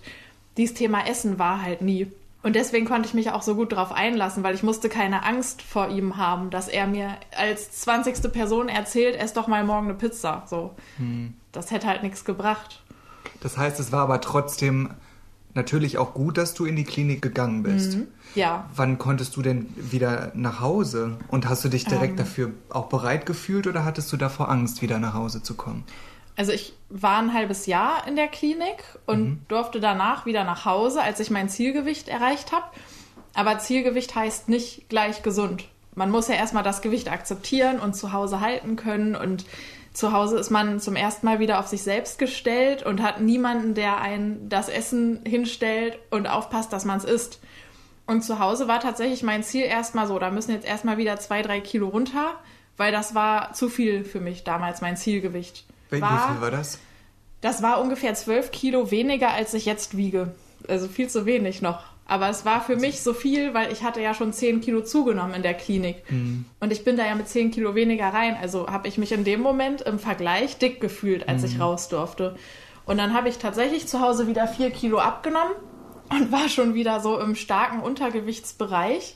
dieses 0.57 0.75
Thema 0.75 1.07
Essen 1.07 1.39
war 1.39 1.61
halt 1.61 1.81
nie. 1.81 2.07
Und 2.43 2.57
deswegen 2.57 2.85
konnte 2.85 3.07
ich 3.07 3.13
mich 3.13 3.31
auch 3.31 3.41
so 3.41 3.55
gut 3.55 3.71
darauf 3.71 3.93
einlassen, 3.93 4.43
weil 4.43 4.53
ich 4.53 4.63
musste 4.63 4.89
keine 4.89 5.25
Angst 5.25 5.61
vor 5.61 5.87
ihm 5.87 6.17
haben, 6.17 6.49
dass 6.49 6.67
er 6.67 6.87
mir 6.87 7.15
als 7.35 7.71
20. 7.71 8.31
Person 8.33 8.67
erzählt, 8.67 9.15
ess 9.15 9.31
doch 9.31 9.47
mal 9.47 9.63
morgen 9.63 9.87
eine 9.87 9.97
Pizza. 9.97 10.43
So. 10.45 10.75
Hm. 10.97 11.33
Das 11.53 11.71
hätte 11.71 11.87
halt 11.87 12.03
nichts 12.03 12.25
gebracht. 12.25 12.83
Das 13.39 13.57
heißt, 13.57 13.79
es 13.79 13.93
war 13.93 14.01
aber 14.01 14.19
trotzdem 14.19 14.89
natürlich 15.53 15.97
auch 15.97 16.13
gut, 16.13 16.37
dass 16.37 16.53
du 16.53 16.65
in 16.65 16.75
die 16.75 16.83
Klinik 16.83 17.21
gegangen 17.21 17.63
bist. 17.63 17.97
Mhm. 17.97 18.07
Ja. 18.35 18.69
Wann 18.75 18.97
konntest 18.97 19.35
du 19.35 19.41
denn 19.41 19.67
wieder 19.77 20.31
nach 20.35 20.59
Hause? 20.59 21.17
Und 21.29 21.47
hast 21.47 21.63
du 21.63 21.69
dich 21.69 21.85
direkt 21.85 22.13
ähm. 22.13 22.17
dafür 22.17 22.51
auch 22.69 22.87
bereit 22.87 23.25
gefühlt 23.25 23.67
oder 23.67 23.85
hattest 23.85 24.11
du 24.11 24.17
davor 24.17 24.49
Angst, 24.49 24.81
wieder 24.81 24.99
nach 24.99 25.13
Hause 25.13 25.43
zu 25.43 25.53
kommen? 25.53 25.83
Also 26.35 26.51
ich 26.51 26.73
war 26.89 27.19
ein 27.19 27.33
halbes 27.33 27.65
Jahr 27.65 28.07
in 28.07 28.15
der 28.15 28.27
Klinik 28.27 28.83
und 29.05 29.23
mhm. 29.23 29.41
durfte 29.47 29.79
danach 29.79 30.25
wieder 30.25 30.43
nach 30.43 30.65
Hause, 30.65 31.01
als 31.01 31.19
ich 31.19 31.29
mein 31.29 31.49
Zielgewicht 31.49 32.07
erreicht 32.07 32.51
habe. 32.51 32.65
Aber 33.33 33.59
Zielgewicht 33.59 34.15
heißt 34.15 34.49
nicht 34.49 34.89
gleich 34.89 35.23
gesund. 35.23 35.65
Man 35.95 36.09
muss 36.09 36.27
ja 36.27 36.35
erstmal 36.35 36.63
das 36.63 36.81
Gewicht 36.81 37.11
akzeptieren 37.11 37.79
und 37.79 37.95
zu 37.95 38.13
Hause 38.13 38.39
halten 38.39 38.75
können. 38.75 39.15
Und 39.15 39.45
zu 39.93 40.11
Hause 40.11 40.37
ist 40.37 40.49
man 40.49 40.79
zum 40.79 40.95
ersten 40.95 41.25
Mal 41.25 41.39
wieder 41.39 41.59
auf 41.59 41.67
sich 41.67 41.83
selbst 41.83 42.17
gestellt 42.17 42.83
und 42.83 43.01
hat 43.01 43.21
niemanden, 43.21 43.75
der 43.75 44.01
einen 44.01 44.49
das 44.49 44.69
Essen 44.69 45.21
hinstellt 45.25 45.99
und 46.09 46.27
aufpasst, 46.27 46.73
dass 46.73 46.85
man 46.85 46.97
es 46.97 47.03
isst. 47.03 47.39
Und 48.05 48.23
zu 48.23 48.39
Hause 48.39 48.67
war 48.67 48.79
tatsächlich 48.79 49.23
mein 49.23 49.43
Ziel 49.43 49.63
erstmal 49.63 50.07
so, 50.07 50.17
da 50.19 50.29
müssen 50.29 50.51
jetzt 50.51 50.67
erstmal 50.67 50.97
wieder 50.97 51.17
zwei, 51.17 51.41
drei 51.41 51.61
Kilo 51.61 51.87
runter, 51.87 52.33
weil 52.75 52.91
das 52.91 53.15
war 53.15 53.53
zu 53.53 53.69
viel 53.69 54.03
für 54.03 54.19
mich 54.19 54.43
damals, 54.43 54.81
mein 54.81 54.97
Zielgewicht. 54.97 55.65
Wie 55.97 56.01
war, 56.01 56.31
viel 56.31 56.41
war 56.41 56.51
das? 56.51 56.79
Das 57.41 57.61
war 57.61 57.81
ungefähr 57.81 58.13
12 58.13 58.51
Kilo 58.51 58.91
weniger, 58.91 59.31
als 59.31 59.53
ich 59.53 59.65
jetzt 59.65 59.97
wiege. 59.97 60.33
Also 60.67 60.87
viel 60.87 61.09
zu 61.09 61.25
wenig 61.25 61.61
noch. 61.61 61.83
Aber 62.05 62.29
es 62.29 62.45
war 62.45 62.61
für 62.61 62.75
mich 62.75 63.01
so 63.01 63.13
viel, 63.13 63.53
weil 63.53 63.71
ich 63.71 63.83
hatte 63.83 64.01
ja 64.01 64.13
schon 64.13 64.33
10 64.33 64.61
Kilo 64.61 64.81
zugenommen 64.81 65.33
in 65.35 65.41
der 65.41 65.53
Klinik. 65.53 66.03
Mhm. 66.09 66.45
Und 66.59 66.71
ich 66.71 66.83
bin 66.83 66.97
da 66.97 67.05
ja 67.05 67.15
mit 67.15 67.27
10 67.27 67.51
Kilo 67.51 67.75
weniger 67.75 68.07
rein. 68.07 68.37
Also 68.39 68.67
habe 68.67 68.87
ich 68.87 68.97
mich 68.97 69.11
in 69.11 69.23
dem 69.23 69.41
Moment 69.41 69.81
im 69.81 69.99
Vergleich 69.99 70.57
dick 70.57 70.81
gefühlt, 70.81 71.29
als 71.29 71.41
mhm. 71.41 71.47
ich 71.47 71.59
raus 71.59 71.87
durfte. 71.89 72.35
Und 72.85 72.97
dann 72.97 73.13
habe 73.13 73.29
ich 73.29 73.37
tatsächlich 73.37 73.87
zu 73.87 74.01
Hause 74.01 74.27
wieder 74.27 74.47
4 74.47 74.71
Kilo 74.71 74.99
abgenommen 74.99 75.53
und 76.09 76.31
war 76.31 76.49
schon 76.49 76.73
wieder 76.73 76.99
so 76.99 77.19
im 77.19 77.35
starken 77.35 77.79
Untergewichtsbereich. 77.79 79.15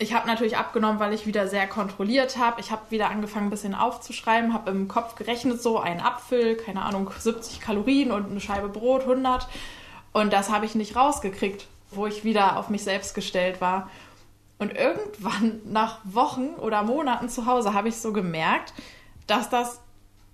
Ich 0.00 0.14
habe 0.14 0.28
natürlich 0.28 0.56
abgenommen, 0.56 1.00
weil 1.00 1.12
ich 1.12 1.26
wieder 1.26 1.48
sehr 1.48 1.66
kontrolliert 1.66 2.38
habe. 2.38 2.60
Ich 2.60 2.70
habe 2.70 2.90
wieder 2.90 3.10
angefangen, 3.10 3.48
ein 3.48 3.50
bisschen 3.50 3.74
aufzuschreiben, 3.74 4.54
habe 4.54 4.70
im 4.70 4.86
Kopf 4.86 5.16
gerechnet, 5.16 5.60
so 5.60 5.80
ein 5.80 6.00
Apfel, 6.00 6.56
keine 6.56 6.82
Ahnung, 6.82 7.10
70 7.18 7.60
Kalorien 7.60 8.12
und 8.12 8.30
eine 8.30 8.40
Scheibe 8.40 8.68
Brot, 8.68 9.02
100. 9.02 9.48
Und 10.12 10.32
das 10.32 10.50
habe 10.50 10.66
ich 10.66 10.76
nicht 10.76 10.94
rausgekriegt, 10.94 11.66
wo 11.90 12.06
ich 12.06 12.22
wieder 12.22 12.58
auf 12.58 12.68
mich 12.68 12.84
selbst 12.84 13.14
gestellt 13.14 13.60
war. 13.60 13.90
Und 14.58 14.72
irgendwann 14.72 15.60
nach 15.72 15.98
Wochen 16.04 16.50
oder 16.54 16.84
Monaten 16.84 17.28
zu 17.28 17.46
Hause 17.46 17.74
habe 17.74 17.88
ich 17.88 17.96
so 17.96 18.12
gemerkt, 18.12 18.74
dass 19.26 19.50
das 19.50 19.80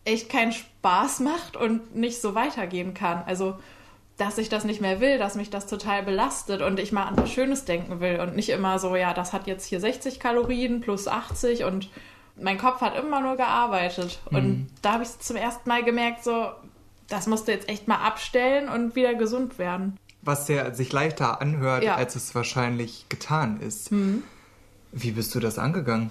echt 0.04 0.28
keinen 0.28 0.52
Spaß 0.52 1.20
macht 1.20 1.56
und 1.56 1.96
nicht 1.96 2.20
so 2.20 2.34
weitergehen 2.34 2.92
kann. 2.92 3.22
Also 3.24 3.56
dass 4.16 4.38
ich 4.38 4.48
das 4.48 4.64
nicht 4.64 4.80
mehr 4.80 5.00
will, 5.00 5.18
dass 5.18 5.34
mich 5.34 5.50
das 5.50 5.66
total 5.66 6.02
belastet 6.02 6.62
und 6.62 6.78
ich 6.78 6.92
mal 6.92 7.04
an 7.04 7.16
was 7.16 7.32
Schönes 7.32 7.64
denken 7.64 8.00
will 8.00 8.20
und 8.20 8.36
nicht 8.36 8.48
immer 8.48 8.78
so, 8.78 8.94
ja, 8.94 9.12
das 9.12 9.32
hat 9.32 9.46
jetzt 9.46 9.66
hier 9.66 9.80
60 9.80 10.20
Kalorien 10.20 10.80
plus 10.80 11.08
80 11.08 11.64
und 11.64 11.90
mein 12.36 12.58
Kopf 12.58 12.80
hat 12.80 12.96
immer 12.96 13.20
nur 13.20 13.36
gearbeitet. 13.36 14.20
Mhm. 14.30 14.36
Und 14.36 14.70
da 14.82 14.94
habe 14.94 15.02
ich 15.02 15.18
zum 15.18 15.36
ersten 15.36 15.68
Mal 15.68 15.82
gemerkt, 15.82 16.22
so, 16.22 16.50
das 17.08 17.26
musst 17.26 17.48
du 17.48 17.52
jetzt 17.52 17.68
echt 17.68 17.88
mal 17.88 18.04
abstellen 18.04 18.68
und 18.68 18.94
wieder 18.94 19.14
gesund 19.14 19.58
werden. 19.58 19.98
Was 20.22 20.48
ja 20.48 20.72
sich 20.72 20.92
leichter 20.92 21.40
anhört, 21.40 21.84
ja. 21.84 21.96
als 21.96 22.14
es 22.16 22.34
wahrscheinlich 22.34 23.06
getan 23.08 23.60
ist. 23.60 23.90
Mhm. 23.92 24.22
Wie 24.92 25.10
bist 25.10 25.34
du 25.34 25.40
das 25.40 25.58
angegangen? 25.58 26.10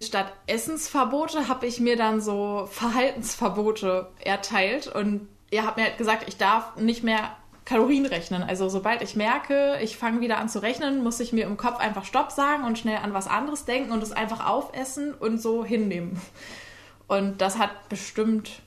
Statt 0.00 0.32
Essensverbote 0.46 1.48
habe 1.48 1.66
ich 1.66 1.80
mir 1.80 1.96
dann 1.96 2.20
so 2.20 2.68
Verhaltensverbote 2.70 4.08
erteilt 4.20 4.86
und 4.88 5.26
ihr 5.50 5.66
habt 5.66 5.76
mir 5.76 5.84
halt 5.84 5.98
gesagt, 5.98 6.24
ich 6.28 6.36
darf 6.36 6.76
nicht 6.76 7.02
mehr 7.02 7.36
Kalorien 7.64 8.06
rechnen. 8.06 8.42
Also 8.42 8.68
sobald 8.68 9.02
ich 9.02 9.16
merke, 9.16 9.78
ich 9.82 9.96
fange 9.96 10.20
wieder 10.20 10.38
an 10.38 10.48
zu 10.48 10.62
rechnen, 10.62 11.02
muss 11.02 11.20
ich 11.20 11.32
mir 11.32 11.44
im 11.44 11.56
Kopf 11.56 11.78
einfach 11.78 12.04
Stopp 12.04 12.30
sagen 12.30 12.64
und 12.64 12.78
schnell 12.78 12.98
an 13.02 13.12
was 13.12 13.26
anderes 13.26 13.64
denken 13.64 13.92
und 13.92 14.02
es 14.02 14.12
einfach 14.12 14.46
aufessen 14.46 15.12
und 15.12 15.42
so 15.42 15.64
hinnehmen. 15.64 16.20
Und 17.08 17.40
das 17.40 17.58
hat 17.58 17.88
bestimmt 17.88 18.62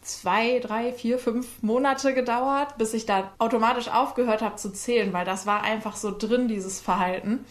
zwei, 0.00 0.60
drei, 0.60 0.92
vier, 0.92 1.18
fünf 1.18 1.62
Monate 1.62 2.14
gedauert, 2.14 2.78
bis 2.78 2.94
ich 2.94 3.04
da 3.04 3.32
automatisch 3.38 3.88
aufgehört 3.88 4.42
habe 4.42 4.56
zu 4.56 4.72
zählen, 4.72 5.12
weil 5.12 5.24
das 5.24 5.46
war 5.46 5.62
einfach 5.62 5.96
so 5.96 6.16
drin, 6.16 6.48
dieses 6.48 6.80
Verhalten. 6.80 7.44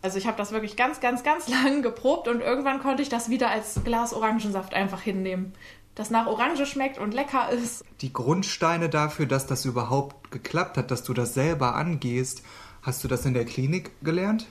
Also 0.00 0.18
ich 0.18 0.26
habe 0.26 0.36
das 0.36 0.50
wirklich 0.50 0.76
ganz, 0.76 1.00
ganz, 1.00 1.22
ganz 1.22 1.48
lang 1.62 1.82
geprobt 1.82 2.26
und 2.26 2.40
irgendwann 2.40 2.80
konnte 2.80 3.02
ich 3.02 3.10
das 3.10 3.28
wieder 3.28 3.50
als 3.50 3.84
Glas 3.84 4.14
Orangensaft 4.14 4.74
einfach 4.74 5.02
hinnehmen 5.02 5.52
das 5.94 6.10
nach 6.10 6.26
Orange 6.26 6.66
schmeckt 6.66 6.98
und 6.98 7.12
lecker 7.12 7.50
ist. 7.50 7.84
Die 8.00 8.12
Grundsteine 8.12 8.88
dafür, 8.88 9.26
dass 9.26 9.46
das 9.46 9.64
überhaupt 9.64 10.30
geklappt 10.30 10.76
hat, 10.76 10.90
dass 10.90 11.04
du 11.04 11.12
das 11.12 11.34
selber 11.34 11.74
angehst, 11.74 12.42
hast 12.82 13.04
du 13.04 13.08
das 13.08 13.26
in 13.26 13.34
der 13.34 13.44
Klinik 13.44 13.90
gelernt? 14.02 14.46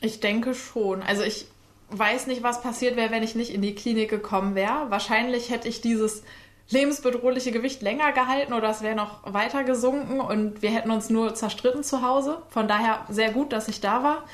Ich 0.00 0.20
denke 0.20 0.54
schon. 0.54 1.02
Also 1.02 1.22
ich 1.22 1.46
weiß 1.90 2.26
nicht, 2.26 2.42
was 2.42 2.62
passiert 2.62 2.96
wäre, 2.96 3.10
wenn 3.10 3.22
ich 3.22 3.34
nicht 3.34 3.52
in 3.52 3.62
die 3.62 3.74
Klinik 3.74 4.10
gekommen 4.10 4.54
wäre. 4.54 4.90
Wahrscheinlich 4.90 5.50
hätte 5.50 5.68
ich 5.68 5.80
dieses 5.80 6.22
lebensbedrohliche 6.68 7.52
Gewicht 7.52 7.82
länger 7.82 8.12
gehalten 8.12 8.52
oder 8.52 8.70
es 8.70 8.82
wäre 8.82 8.96
noch 8.96 9.32
weiter 9.32 9.62
gesunken 9.62 10.20
und 10.20 10.62
wir 10.62 10.70
hätten 10.70 10.90
uns 10.90 11.10
nur 11.10 11.34
zerstritten 11.34 11.84
zu 11.84 12.02
Hause. 12.02 12.42
Von 12.48 12.66
daher 12.66 13.06
sehr 13.08 13.30
gut, 13.30 13.52
dass 13.52 13.68
ich 13.68 13.80
da 13.80 14.02
war 14.02 14.24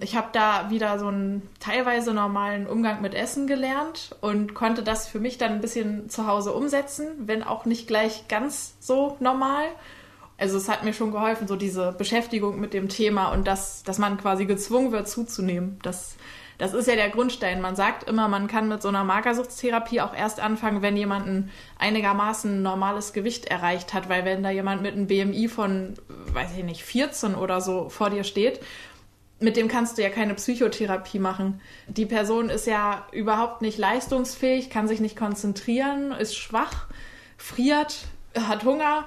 ich 0.00 0.16
habe 0.16 0.28
da 0.32 0.70
wieder 0.70 0.98
so 0.98 1.08
einen 1.08 1.48
teilweise 1.58 2.14
normalen 2.14 2.66
Umgang 2.66 3.02
mit 3.02 3.14
Essen 3.14 3.46
gelernt 3.48 4.14
und 4.20 4.54
konnte 4.54 4.82
das 4.82 5.08
für 5.08 5.18
mich 5.18 5.38
dann 5.38 5.52
ein 5.52 5.60
bisschen 5.60 6.08
zu 6.08 6.26
Hause 6.26 6.52
umsetzen, 6.52 7.08
wenn 7.26 7.42
auch 7.42 7.64
nicht 7.64 7.88
gleich 7.88 8.28
ganz 8.28 8.74
so 8.78 9.16
normal. 9.18 9.64
Also 10.38 10.56
es 10.56 10.68
hat 10.68 10.84
mir 10.84 10.92
schon 10.92 11.10
geholfen, 11.10 11.48
so 11.48 11.56
diese 11.56 11.90
Beschäftigung 11.92 12.60
mit 12.60 12.74
dem 12.74 12.88
Thema 12.88 13.32
und 13.32 13.48
das, 13.48 13.82
dass 13.82 13.98
man 13.98 14.18
quasi 14.18 14.46
gezwungen 14.46 14.92
wird 14.92 15.08
zuzunehmen. 15.08 15.80
Das, 15.82 16.16
das 16.58 16.74
ist 16.74 16.86
ja 16.86 16.94
der 16.94 17.10
Grundstein. 17.10 17.60
Man 17.60 17.74
sagt 17.74 18.08
immer, 18.08 18.28
man 18.28 18.46
kann 18.46 18.68
mit 18.68 18.80
so 18.80 18.88
einer 18.88 19.02
Magersuchtstherapie 19.02 20.00
auch 20.00 20.14
erst 20.14 20.38
anfangen, 20.38 20.80
wenn 20.80 20.96
jemand 20.96 21.26
ein 21.26 21.50
einigermaßen 21.76 22.62
normales 22.62 23.12
Gewicht 23.12 23.46
erreicht 23.46 23.94
hat, 23.94 24.08
weil 24.08 24.24
wenn 24.24 24.44
da 24.44 24.50
jemand 24.50 24.80
mit 24.80 24.92
einem 24.92 25.08
BMI 25.08 25.48
von, 25.48 25.94
weiß 26.32 26.56
ich 26.56 26.62
nicht, 26.62 26.84
14 26.84 27.34
oder 27.34 27.60
so 27.60 27.88
vor 27.88 28.10
dir 28.10 28.22
steht, 28.22 28.60
mit 29.40 29.56
dem 29.56 29.68
kannst 29.68 29.98
du 29.98 30.02
ja 30.02 30.10
keine 30.10 30.34
Psychotherapie 30.34 31.18
machen. 31.18 31.60
Die 31.86 32.06
Person 32.06 32.50
ist 32.50 32.66
ja 32.66 33.06
überhaupt 33.12 33.62
nicht 33.62 33.78
leistungsfähig, 33.78 34.70
kann 34.70 34.88
sich 34.88 35.00
nicht 35.00 35.16
konzentrieren, 35.16 36.12
ist 36.12 36.36
schwach, 36.36 36.86
friert, 37.36 38.06
hat 38.34 38.64
Hunger 38.64 39.04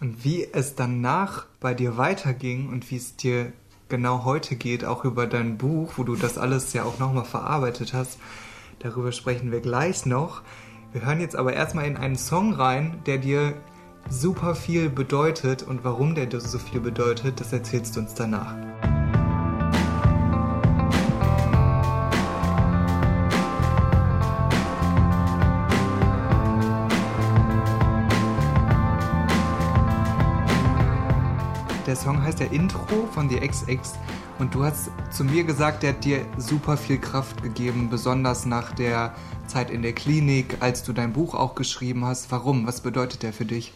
und 0.00 0.24
wie 0.24 0.46
es 0.52 0.74
danach 0.74 1.46
bei 1.60 1.74
dir 1.74 1.96
weiterging 1.96 2.68
und 2.68 2.90
wie 2.90 2.96
es 2.96 3.16
dir 3.16 3.52
genau 3.88 4.24
heute 4.24 4.56
geht, 4.56 4.84
auch 4.84 5.04
über 5.04 5.26
dein 5.26 5.58
Buch, 5.58 5.92
wo 5.96 6.04
du 6.04 6.16
das 6.16 6.38
alles 6.38 6.72
ja 6.72 6.84
auch 6.84 6.98
nochmal 6.98 7.24
verarbeitet 7.24 7.94
hast, 7.94 8.18
darüber 8.80 9.12
sprechen 9.12 9.52
wir 9.52 9.60
gleich 9.60 10.04
noch. 10.04 10.42
Wir 10.92 11.04
hören 11.04 11.20
jetzt 11.20 11.36
aber 11.36 11.54
erstmal 11.54 11.86
in 11.86 11.96
einen 11.96 12.16
Song 12.16 12.52
rein, 12.52 13.00
der 13.06 13.18
dir 13.18 13.54
super 14.08 14.54
viel 14.54 14.88
bedeutet 14.90 15.62
und 15.62 15.84
warum 15.84 16.14
der 16.14 16.26
dir 16.26 16.40
so 16.40 16.58
viel 16.58 16.80
bedeutet, 16.80 17.40
das 17.40 17.52
erzählst 17.52 17.96
du 17.96 18.00
uns 18.00 18.14
danach. 18.14 18.54
Der 31.96 32.02
Song 32.02 32.22
heißt 32.22 32.40
ja 32.40 32.46
Intro 32.48 33.06
von 33.10 33.30
The 33.30 33.40
XX 33.40 33.94
und 34.38 34.54
du 34.54 34.64
hast 34.64 34.90
zu 35.10 35.24
mir 35.24 35.44
gesagt, 35.44 35.82
der 35.82 35.94
hat 35.94 36.04
dir 36.04 36.26
super 36.36 36.76
viel 36.76 36.98
Kraft 36.98 37.42
gegeben, 37.42 37.88
besonders 37.88 38.44
nach 38.44 38.72
der 38.72 39.14
Zeit 39.46 39.70
in 39.70 39.80
der 39.80 39.94
Klinik, 39.94 40.58
als 40.60 40.82
du 40.82 40.92
dein 40.92 41.14
Buch 41.14 41.34
auch 41.34 41.54
geschrieben 41.54 42.04
hast. 42.04 42.30
Warum? 42.30 42.66
Was 42.66 42.82
bedeutet 42.82 43.22
der 43.22 43.32
für 43.32 43.46
dich? 43.46 43.72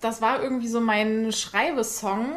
Das 0.00 0.22
war 0.22 0.40
irgendwie 0.40 0.68
so 0.68 0.80
mein 0.80 1.32
Schreibesong, 1.32 2.28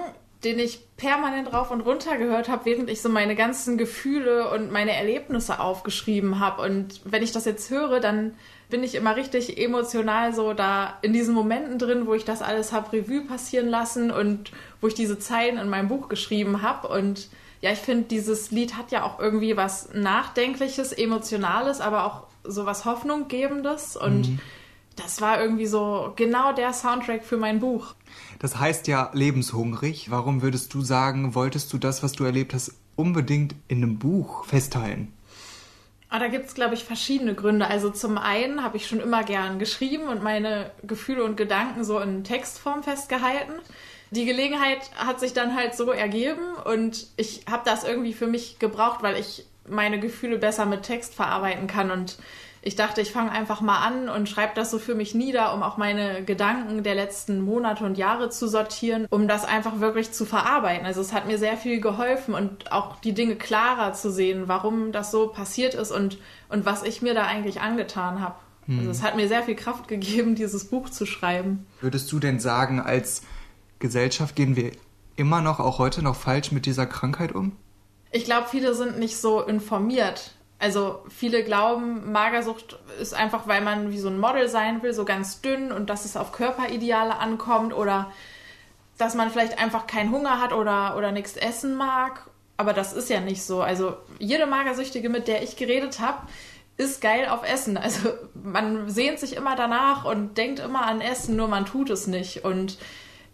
den 0.43 0.57
ich 0.57 0.79
permanent 0.95 1.51
rauf 1.51 1.69
und 1.69 1.81
runter 1.81 2.17
gehört 2.17 2.47
habe, 2.47 2.65
während 2.65 2.89
ich 2.89 3.01
so 3.01 3.09
meine 3.09 3.35
ganzen 3.35 3.77
Gefühle 3.77 4.49
und 4.51 4.71
meine 4.71 4.95
Erlebnisse 4.95 5.59
aufgeschrieben 5.59 6.39
habe. 6.39 6.61
Und 6.61 7.01
wenn 7.03 7.23
ich 7.23 7.33
das 7.33 7.45
jetzt 7.45 7.69
höre, 7.69 7.99
dann 7.99 8.35
bin 8.69 8.83
ich 8.83 8.95
immer 8.95 9.15
richtig 9.15 9.57
emotional 9.57 10.33
so 10.33 10.53
da 10.53 10.97
in 11.01 11.11
diesen 11.11 11.33
Momenten 11.33 11.77
drin, 11.77 12.05
wo 12.05 12.13
ich 12.13 12.23
das 12.23 12.41
alles 12.41 12.71
habe 12.71 12.93
Revue 12.93 13.21
passieren 13.21 13.67
lassen 13.67 14.11
und 14.11 14.51
wo 14.79 14.87
ich 14.87 14.93
diese 14.93 15.19
Zeilen 15.19 15.57
in 15.57 15.69
meinem 15.69 15.89
Buch 15.89 16.07
geschrieben 16.07 16.61
habe. 16.61 16.87
Und 16.87 17.27
ja, 17.61 17.71
ich 17.71 17.79
finde, 17.79 18.07
dieses 18.07 18.51
Lied 18.51 18.77
hat 18.77 18.91
ja 18.91 19.03
auch 19.03 19.19
irgendwie 19.19 19.57
was 19.57 19.89
Nachdenkliches, 19.93 20.93
Emotionales, 20.93 21.81
aber 21.81 22.05
auch 22.05 22.23
so 22.43 22.65
was 22.65 22.85
Hoffnunggebendes. 22.85 23.97
Und 23.97 24.29
mhm. 24.29 24.39
Das 24.99 25.21
war 25.21 25.41
irgendwie 25.41 25.65
so 25.65 26.13
genau 26.15 26.53
der 26.53 26.73
Soundtrack 26.73 27.23
für 27.23 27.37
mein 27.37 27.59
Buch. 27.59 27.95
Das 28.39 28.59
heißt 28.59 28.87
ja 28.87 29.09
lebenshungrig. 29.13 30.11
Warum 30.11 30.41
würdest 30.41 30.73
du 30.73 30.81
sagen, 30.81 31.35
wolltest 31.35 31.71
du 31.73 31.77
das, 31.77 32.03
was 32.03 32.13
du 32.13 32.23
erlebt 32.23 32.53
hast, 32.53 32.73
unbedingt 32.95 33.55
in 33.67 33.77
einem 33.83 33.99
Buch 33.99 34.45
festhalten? 34.45 35.13
Ah, 36.11 36.17
da 36.17 36.27
gibt 36.27 36.47
es, 36.47 36.55
glaube 36.55 36.73
ich, 36.73 36.83
verschiedene 36.83 37.35
Gründe. 37.35 37.67
Also 37.67 37.91
zum 37.91 38.17
einen 38.17 38.63
habe 38.63 38.77
ich 38.77 38.87
schon 38.87 38.99
immer 38.99 39.23
gern 39.23 39.59
geschrieben 39.59 40.07
und 40.07 40.23
meine 40.23 40.71
Gefühle 40.81 41.23
und 41.23 41.37
Gedanken 41.37 41.83
so 41.83 41.99
in 41.99 42.23
Textform 42.23 42.81
festgehalten. 42.81 43.53
Die 44.09 44.25
Gelegenheit 44.25 44.89
hat 44.95 45.19
sich 45.19 45.33
dann 45.33 45.55
halt 45.55 45.75
so 45.75 45.91
ergeben 45.91 46.55
und 46.65 47.05
ich 47.15 47.43
habe 47.47 47.61
das 47.63 47.83
irgendwie 47.83 48.13
für 48.13 48.25
mich 48.25 48.57
gebraucht, 48.57 49.03
weil 49.03 49.19
ich 49.19 49.45
meine 49.67 49.99
Gefühle 49.99 50.39
besser 50.39 50.65
mit 50.65 50.81
Text 50.81 51.13
verarbeiten 51.13 51.67
kann 51.67 51.91
und 51.91 52.17
ich 52.61 52.75
dachte, 52.75 53.01
ich 53.01 53.11
fange 53.11 53.31
einfach 53.31 53.61
mal 53.61 53.79
an 53.79 54.09
und 54.09 54.27
schreibe 54.27 54.53
das 54.55 54.69
so 54.69 54.79
für 54.79 54.95
mich 54.95 55.15
nieder, 55.15 55.53
um 55.53 55.63
auch 55.63 55.77
meine 55.77 56.23
Gedanken 56.23 56.83
der 56.83 56.95
letzten 56.95 57.41
Monate 57.41 57.85
und 57.85 57.97
Jahre 57.97 58.29
zu 58.29 58.47
sortieren, 58.47 59.07
um 59.09 59.27
das 59.27 59.45
einfach 59.45 59.79
wirklich 59.79 60.11
zu 60.11 60.25
verarbeiten. 60.25 60.85
Also 60.85 60.99
es 60.99 61.13
hat 61.13 61.25
mir 61.25 61.37
sehr 61.37 61.55
viel 61.55 61.79
geholfen 61.79 62.33
und 62.33 62.71
auch 62.71 62.97
die 62.97 63.13
Dinge 63.13 63.35
klarer 63.35 63.93
zu 63.93 64.11
sehen, 64.11 64.43
warum 64.47 64.91
das 64.91 65.11
so 65.11 65.27
passiert 65.27 65.73
ist 65.73 65.91
und, 65.91 66.17
und 66.49 66.65
was 66.65 66.83
ich 66.83 67.01
mir 67.01 67.13
da 67.13 67.23
eigentlich 67.23 67.61
angetan 67.61 68.19
habe. 68.19 68.35
Hm. 68.65 68.79
Also 68.79 68.91
es 68.91 69.03
hat 69.03 69.15
mir 69.15 69.29
sehr 69.29 69.43
viel 69.43 69.55
Kraft 69.55 69.87
gegeben, 69.87 70.35
dieses 70.35 70.65
Buch 70.65 70.89
zu 70.89 71.05
schreiben. 71.05 71.65
Würdest 71.79 72.11
du 72.11 72.19
denn 72.19 72.39
sagen, 72.39 72.81
als 72.81 73.23
Gesellschaft 73.79 74.35
gehen 74.35 74.57
wir 74.57 74.71
immer 75.15 75.41
noch, 75.41 75.59
auch 75.59 75.79
heute 75.79 76.01
noch 76.03 76.15
falsch 76.15 76.51
mit 76.51 76.65
dieser 76.65 76.85
Krankheit 76.85 77.33
um? 77.33 77.55
Ich 78.11 78.25
glaube, 78.25 78.47
viele 78.49 78.73
sind 78.73 78.99
nicht 78.99 79.17
so 79.17 79.41
informiert 79.41 80.33
also 80.59 81.03
viele 81.09 81.43
glauben, 81.43 82.11
Magersucht 82.11 82.77
ist 82.99 83.13
einfach, 83.13 83.47
weil 83.47 83.61
man 83.61 83.91
wie 83.91 83.97
so 83.97 84.09
ein 84.09 84.19
Model 84.19 84.49
sein 84.49 84.83
will, 84.83 84.93
so 84.93 85.05
ganz 85.05 85.41
dünn 85.41 85.71
und 85.71 85.89
dass 85.89 86.03
es 86.03 86.17
auf 86.17 86.33
Körperideale 86.33 87.17
ankommt 87.17 87.73
oder 87.73 88.11
dass 88.97 89.15
man 89.15 89.31
vielleicht 89.31 89.57
einfach 89.57 89.87
keinen 89.87 90.11
Hunger 90.11 90.41
hat 90.41 90.51
oder, 90.51 90.97
oder 90.97 91.13
nichts 91.13 91.37
essen 91.37 91.75
mag. 91.75 92.29
Aber 92.57 92.73
das 92.73 92.91
ist 92.91 93.09
ja 93.09 93.21
nicht 93.21 93.41
so. 93.41 93.61
Also 93.61 93.95
jede 94.19 94.45
Magersüchtige, 94.45 95.07
mit 95.07 95.29
der 95.29 95.41
ich 95.43 95.55
geredet 95.55 96.01
habe, 96.01 96.27
ist 96.75 96.99
geil 96.99 97.29
auf 97.29 97.49
Essen. 97.49 97.77
Also 97.77 98.09
man 98.33 98.89
sehnt 98.89 99.19
sich 99.19 99.37
immer 99.37 99.55
danach 99.55 100.03
und 100.03 100.37
denkt 100.37 100.59
immer 100.59 100.85
an 100.85 100.99
Essen, 100.99 101.37
nur 101.37 101.47
man 101.47 101.65
tut 101.65 101.89
es 101.89 102.07
nicht. 102.07 102.43
Und 102.43 102.77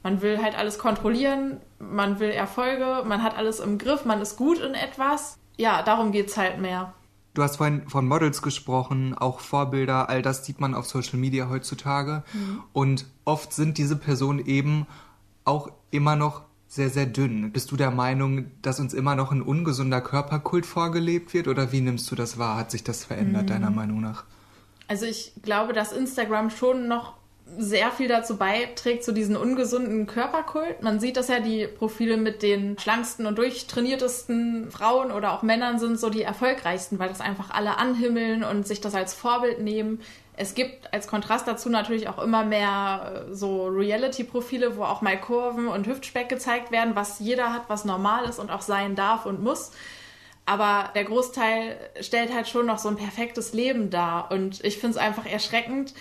man 0.03 0.21
will 0.21 0.43
halt 0.43 0.55
alles 0.55 0.77
kontrollieren, 0.77 1.59
man 1.79 2.19
will 2.19 2.29
Erfolge, 2.29 3.01
man 3.03 3.23
hat 3.23 3.35
alles 3.35 3.59
im 3.59 3.79
Griff, 3.79 4.05
man 4.05 4.21
ist 4.21 4.37
gut 4.37 4.59
in 4.59 4.75
etwas. 4.75 5.39
Ja, 5.57 5.81
darum 5.81 6.11
geht 6.11 6.27
es 6.27 6.37
halt 6.37 6.59
mehr. 6.59 6.93
Du 7.35 7.43
hast 7.43 7.57
vorhin 7.57 7.87
von 7.89 8.07
Models 8.07 8.41
gesprochen, 8.41 9.13
auch 9.13 9.41
Vorbilder, 9.41 10.09
all 10.09 10.21
das 10.21 10.45
sieht 10.45 10.61
man 10.61 10.73
auf 10.73 10.87
Social 10.87 11.19
Media 11.19 11.49
heutzutage. 11.49 12.23
Mhm. 12.33 12.63
Und 12.71 13.05
oft 13.25 13.51
sind 13.51 13.77
diese 13.77 13.97
Personen 13.97 14.39
eben 14.39 14.87
auch 15.43 15.69
immer 15.91 16.15
noch 16.15 16.43
sehr, 16.67 16.89
sehr 16.89 17.05
dünn. 17.05 17.51
Bist 17.51 17.71
du 17.71 17.75
der 17.75 17.91
Meinung, 17.91 18.51
dass 18.61 18.79
uns 18.79 18.93
immer 18.93 19.15
noch 19.15 19.33
ein 19.33 19.41
ungesunder 19.41 19.99
Körperkult 19.99 20.65
vorgelebt 20.65 21.33
wird 21.33 21.49
oder 21.49 21.73
wie 21.73 21.81
nimmst 21.81 22.09
du 22.09 22.15
das 22.15 22.37
wahr? 22.37 22.57
Hat 22.57 22.71
sich 22.71 22.85
das 22.85 23.03
verändert, 23.03 23.43
mhm. 23.43 23.47
deiner 23.47 23.69
Meinung 23.69 23.99
nach? 23.99 24.23
Also 24.87 25.05
ich 25.05 25.33
glaube, 25.41 25.73
dass 25.73 25.91
Instagram 25.91 26.49
schon 26.49 26.87
noch 26.87 27.15
sehr 27.57 27.91
viel 27.91 28.07
dazu 28.07 28.37
beiträgt, 28.37 29.03
zu 29.03 29.13
diesem 29.13 29.35
ungesunden 29.35 30.07
Körperkult. 30.07 30.81
Man 30.81 30.99
sieht 30.99 31.15
das 31.15 31.27
ja, 31.27 31.39
die 31.39 31.67
Profile 31.67 32.17
mit 32.17 32.41
den 32.41 32.77
schlanksten 32.79 33.27
und 33.27 33.37
durchtrainiertesten 33.37 34.71
Frauen 34.71 35.11
oder 35.11 35.31
auch 35.33 35.43
Männern 35.43 35.77
sind 35.77 35.99
so 35.99 36.09
die 36.09 36.23
erfolgreichsten, 36.23 36.97
weil 36.97 37.09
das 37.09 37.21
einfach 37.21 37.51
alle 37.51 37.77
anhimmeln 37.77 38.43
und 38.43 38.67
sich 38.67 38.81
das 38.81 38.95
als 38.95 39.13
Vorbild 39.13 39.61
nehmen. 39.61 40.01
Es 40.37 40.53
gibt 40.53 40.93
als 40.93 41.07
Kontrast 41.07 41.47
dazu 41.47 41.69
natürlich 41.69 42.09
auch 42.09 42.21
immer 42.21 42.43
mehr 42.43 43.27
äh, 43.29 43.33
so 43.33 43.67
Reality-Profile, 43.67 44.75
wo 44.75 44.83
auch 44.83 45.01
mal 45.01 45.19
Kurven 45.19 45.67
und 45.67 45.87
Hüftspeck 45.87 46.27
gezeigt 46.27 46.71
werden, 46.71 46.95
was 46.95 47.19
jeder 47.19 47.53
hat, 47.53 47.63
was 47.69 47.85
normal 47.85 48.25
ist 48.25 48.39
und 48.39 48.51
auch 48.51 48.61
sein 48.61 48.95
darf 48.95 49.25
und 49.25 49.41
muss. 49.41 49.71
Aber 50.45 50.89
der 50.93 51.05
Großteil 51.05 51.77
stellt 52.01 52.33
halt 52.33 52.47
schon 52.47 52.65
noch 52.65 52.79
so 52.79 52.89
ein 52.89 52.97
perfektes 52.97 53.53
Leben 53.53 53.89
dar. 53.89 54.31
Und 54.31 54.63
ich 54.63 54.77
finde 54.77 54.97
es 54.97 55.01
einfach 55.01 55.25
erschreckend, 55.25 55.93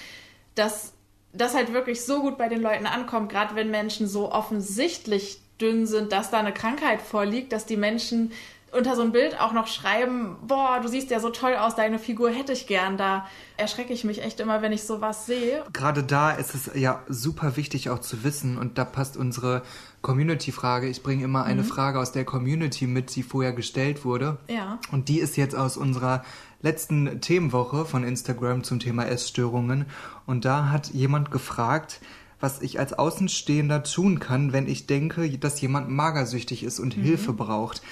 dass 0.55 0.94
das 1.35 1.55
halt 1.55 1.73
wirklich 1.73 2.05
so 2.05 2.20
gut 2.20 2.38
bei 2.38 2.49
den 2.49 2.62
Leuten 2.62 2.87
ankommt, 2.87 3.31
gerade 3.31 3.55
wenn 3.55 3.70
Menschen 3.70 4.07
so 4.07 4.33
offensichtlich 4.33 5.40
dünn 5.61 5.87
sind, 5.87 6.12
dass 6.12 6.31
da 6.31 6.38
eine 6.38 6.53
Krankheit 6.53 7.03
vorliegt, 7.03 7.53
dass 7.53 7.66
die 7.66 7.77
Menschen 7.77 8.33
unter 8.75 8.97
so 8.97 9.03
ein 9.03 9.12
Bild 9.12 9.40
auch 9.40 9.53
noch 9.53 9.68
schreiben, 9.68 10.37
boah, 10.47 10.81
du 10.83 10.88
siehst 10.88 11.11
ja 11.11 11.20
so 11.20 11.31
toll 11.31 11.55
aus, 11.55 11.77
deine 11.77 11.99
Figur 11.99 12.31
hätte 12.31 12.53
ich 12.53 12.66
gern. 12.66 12.97
Da 12.97 13.27
erschrecke 13.57 13.92
ich 13.92 14.05
mich 14.05 14.23
echt 14.23 14.40
immer, 14.40 14.62
wenn 14.62 14.73
ich 14.73 14.83
sowas 14.83 15.27
sehe. 15.27 15.62
Gerade 15.73 16.03
da 16.03 16.33
ist 16.33 16.55
es 16.55 16.70
ja 16.75 17.03
super 17.09 17.57
wichtig 17.57 17.90
auch 17.90 18.01
zu 18.01 18.25
wissen 18.25 18.59
und 18.59 18.77
da 18.77 18.85
passt 18.85 19.16
unsere 19.16 19.62
Community-Frage. 20.03 20.88
Ich 20.88 21.03
bringe 21.03 21.25
immer 21.25 21.44
eine 21.44 21.62
mhm. 21.62 21.66
Frage 21.66 22.01
aus 22.01 22.11
der 22.11 22.25
Community 22.25 22.87
mit, 22.87 23.14
die 23.14 23.23
vorher 23.23 23.53
gestellt 23.53 24.05
wurde. 24.05 24.38
Ja. 24.49 24.81
Und 24.90 25.09
die 25.09 25.20
ist 25.20 25.37
jetzt 25.37 25.55
aus 25.55 25.77
unserer 25.77 26.25
letzten 26.64 27.20
Themenwoche 27.20 27.85
von 27.85 28.05
Instagram 28.05 28.64
zum 28.64 28.81
Thema 28.81 29.07
Essstörungen. 29.07 29.85
Und 30.24 30.46
da 30.46 30.70
hat 30.70 30.88
jemand 30.88 31.31
gefragt, 31.31 32.00
was 32.40 32.62
ich 32.62 32.79
als 32.79 32.94
Außenstehender 32.94 33.83
tun 33.83 34.18
kann, 34.18 34.55
wenn 34.55 34.66
ich 34.66 34.87
denke, 34.87 35.29
dass 35.38 35.61
jemand 35.61 35.90
magersüchtig 35.90 36.64
ist 36.64 36.81
und 36.81 36.96
mhm. 36.96 37.03
Hilfe 37.03 37.35
braucht. 37.35 37.83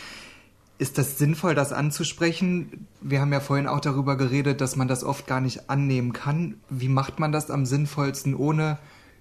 Ist 0.78 0.96
das 0.96 1.18
sinnvoll, 1.18 1.54
das 1.54 1.74
anzusprechen? 1.74 2.88
Wir 3.02 3.20
haben 3.20 3.32
ja 3.32 3.40
vorhin 3.40 3.68
auch 3.68 3.80
darüber 3.80 4.16
geredet, 4.16 4.62
dass 4.62 4.74
man 4.74 4.88
das 4.88 5.04
oft 5.04 5.26
gar 5.26 5.42
nicht 5.42 5.68
annehmen 5.68 6.14
kann. 6.14 6.56
Wie 6.70 6.88
macht 6.88 7.20
man 7.20 7.30
das 7.30 7.50
am 7.50 7.66
sinnvollsten, 7.66 8.35
ohne 8.35 8.78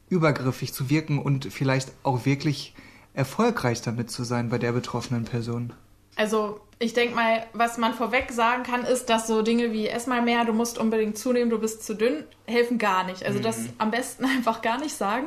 übergriffig 0.07 0.73
zu 0.73 0.89
wirken 0.89 1.19
und 1.19 1.51
vielleicht 1.51 1.91
auch 2.03 2.25
wirklich 2.25 2.73
erfolgreich 3.13 3.81
damit 3.81 4.09
zu 4.09 4.23
sein 4.23 4.47
bei 4.47 4.57
der 4.57 4.71
betroffenen 4.71 5.25
Person? 5.25 5.73
Also 6.21 6.61
ich 6.77 6.93
denke 6.93 7.15
mal, 7.15 7.47
was 7.53 7.79
man 7.79 7.95
vorweg 7.95 8.31
sagen 8.31 8.61
kann, 8.61 8.85
ist, 8.85 9.09
dass 9.09 9.25
so 9.25 9.41
Dinge 9.41 9.73
wie 9.73 9.87
ess 9.87 10.05
mal 10.05 10.21
mehr, 10.21 10.45
du 10.45 10.53
musst 10.53 10.77
unbedingt 10.77 11.17
zunehmen, 11.17 11.49
du 11.49 11.57
bist 11.57 11.83
zu 11.83 11.95
dünn, 11.95 12.25
helfen 12.45 12.77
gar 12.77 13.05
nicht. 13.05 13.25
Also 13.25 13.39
mhm. 13.39 13.43
das 13.43 13.57
am 13.79 13.89
besten 13.89 14.25
einfach 14.37 14.61
gar 14.61 14.79
nicht 14.79 14.95
sagen. 14.95 15.25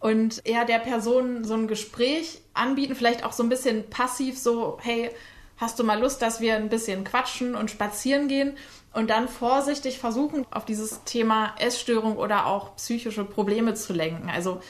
und 0.00 0.44
eher 0.44 0.64
der 0.64 0.80
Person 0.80 1.44
so 1.44 1.54
ein 1.54 1.68
Gespräch 1.68 2.40
anbieten, 2.52 2.96
vielleicht 2.96 3.24
auch 3.24 3.30
so 3.30 3.44
ein 3.44 3.48
bisschen 3.48 3.88
passiv 3.90 4.36
so, 4.36 4.78
hey, 4.82 5.10
hast 5.56 5.78
du 5.78 5.84
mal 5.84 6.00
Lust, 6.00 6.20
dass 6.20 6.40
wir 6.40 6.56
ein 6.56 6.68
bisschen 6.68 7.04
quatschen 7.04 7.54
und 7.54 7.70
spazieren 7.70 8.26
gehen 8.26 8.56
und 8.92 9.10
dann 9.10 9.28
vorsichtig 9.28 10.00
versuchen, 10.00 10.46
auf 10.50 10.64
dieses 10.64 11.04
Thema 11.04 11.54
Essstörung 11.60 12.16
oder 12.16 12.46
auch 12.46 12.74
psychische 12.74 13.24
Probleme 13.24 13.74
zu 13.74 13.92
lenken. 13.92 14.30
Also 14.30 14.60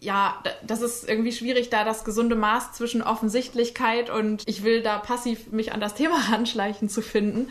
ja, 0.00 0.42
das 0.62 0.80
ist 0.80 1.08
irgendwie 1.08 1.32
schwierig, 1.32 1.70
da 1.70 1.84
das 1.84 2.04
gesunde 2.04 2.36
Maß 2.36 2.72
zwischen 2.72 3.02
Offensichtlichkeit 3.02 4.10
und 4.10 4.42
ich 4.46 4.62
will 4.62 4.82
da 4.82 4.98
passiv 4.98 5.50
mich 5.50 5.72
an 5.72 5.80
das 5.80 5.94
Thema 5.94 6.16
anschleichen 6.32 6.88
zu 6.88 7.02
finden. 7.02 7.50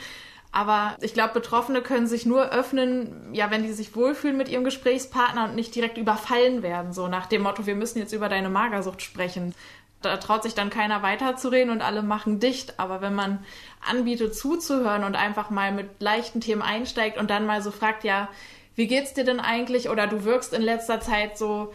Aber 0.54 0.96
ich 1.02 1.14
glaube, 1.14 1.34
Betroffene 1.34 1.82
können 1.82 2.08
sich 2.08 2.26
nur 2.26 2.52
öffnen, 2.52 3.34
ja, 3.34 3.52
wenn 3.52 3.64
die 3.64 3.74
sich 3.74 3.96
wohlfühlen 3.96 4.38
mit 4.38 4.48
ihrem 4.48 4.64
Gesprächspartner 4.64 5.44
und 5.44 5.56
nicht 5.56 5.76
direkt 5.76 5.98
überfallen 5.98 6.64
werden, 6.64 6.94
so 6.94 7.08
nach 7.08 7.26
dem 7.26 7.44
Motto, 7.44 7.66
wir 7.66 7.76
müssen 7.76 8.00
jetzt 8.00 8.14
über 8.14 8.30
deine 8.30 8.50
Magersucht 8.50 9.02
sprechen. 9.02 9.54
Da 10.02 10.18
traut 10.18 10.44
sich 10.44 10.56
dann 10.56 10.70
keiner 10.70 11.02
weiterzureden 11.02 11.72
und 11.72 11.82
alle 11.82 12.02
machen 12.02 12.40
dicht. 12.40 12.80
Aber 12.80 13.02
wenn 13.02 13.16
man 13.16 13.44
anbietet, 13.88 14.36
zuzuhören 14.36 15.04
und 15.04 15.16
einfach 15.16 15.50
mal 15.50 15.72
mit 15.72 16.02
leichten 16.02 16.40
Themen 16.40 16.62
einsteigt 16.62 17.18
und 17.18 17.30
dann 17.30 17.46
mal 17.46 17.62
so 17.62 17.72
fragt, 17.72 18.04
ja, 18.04 18.30
wie 18.76 18.88
geht's 18.88 19.14
dir 19.16 19.26
denn 19.26 19.40
eigentlich? 19.40 19.90
Oder 19.90 20.06
du 20.08 20.24
wirkst 20.24 20.54
in 20.54 20.62
letzter 20.62 21.02
Zeit 21.02 21.38
so 21.38 21.74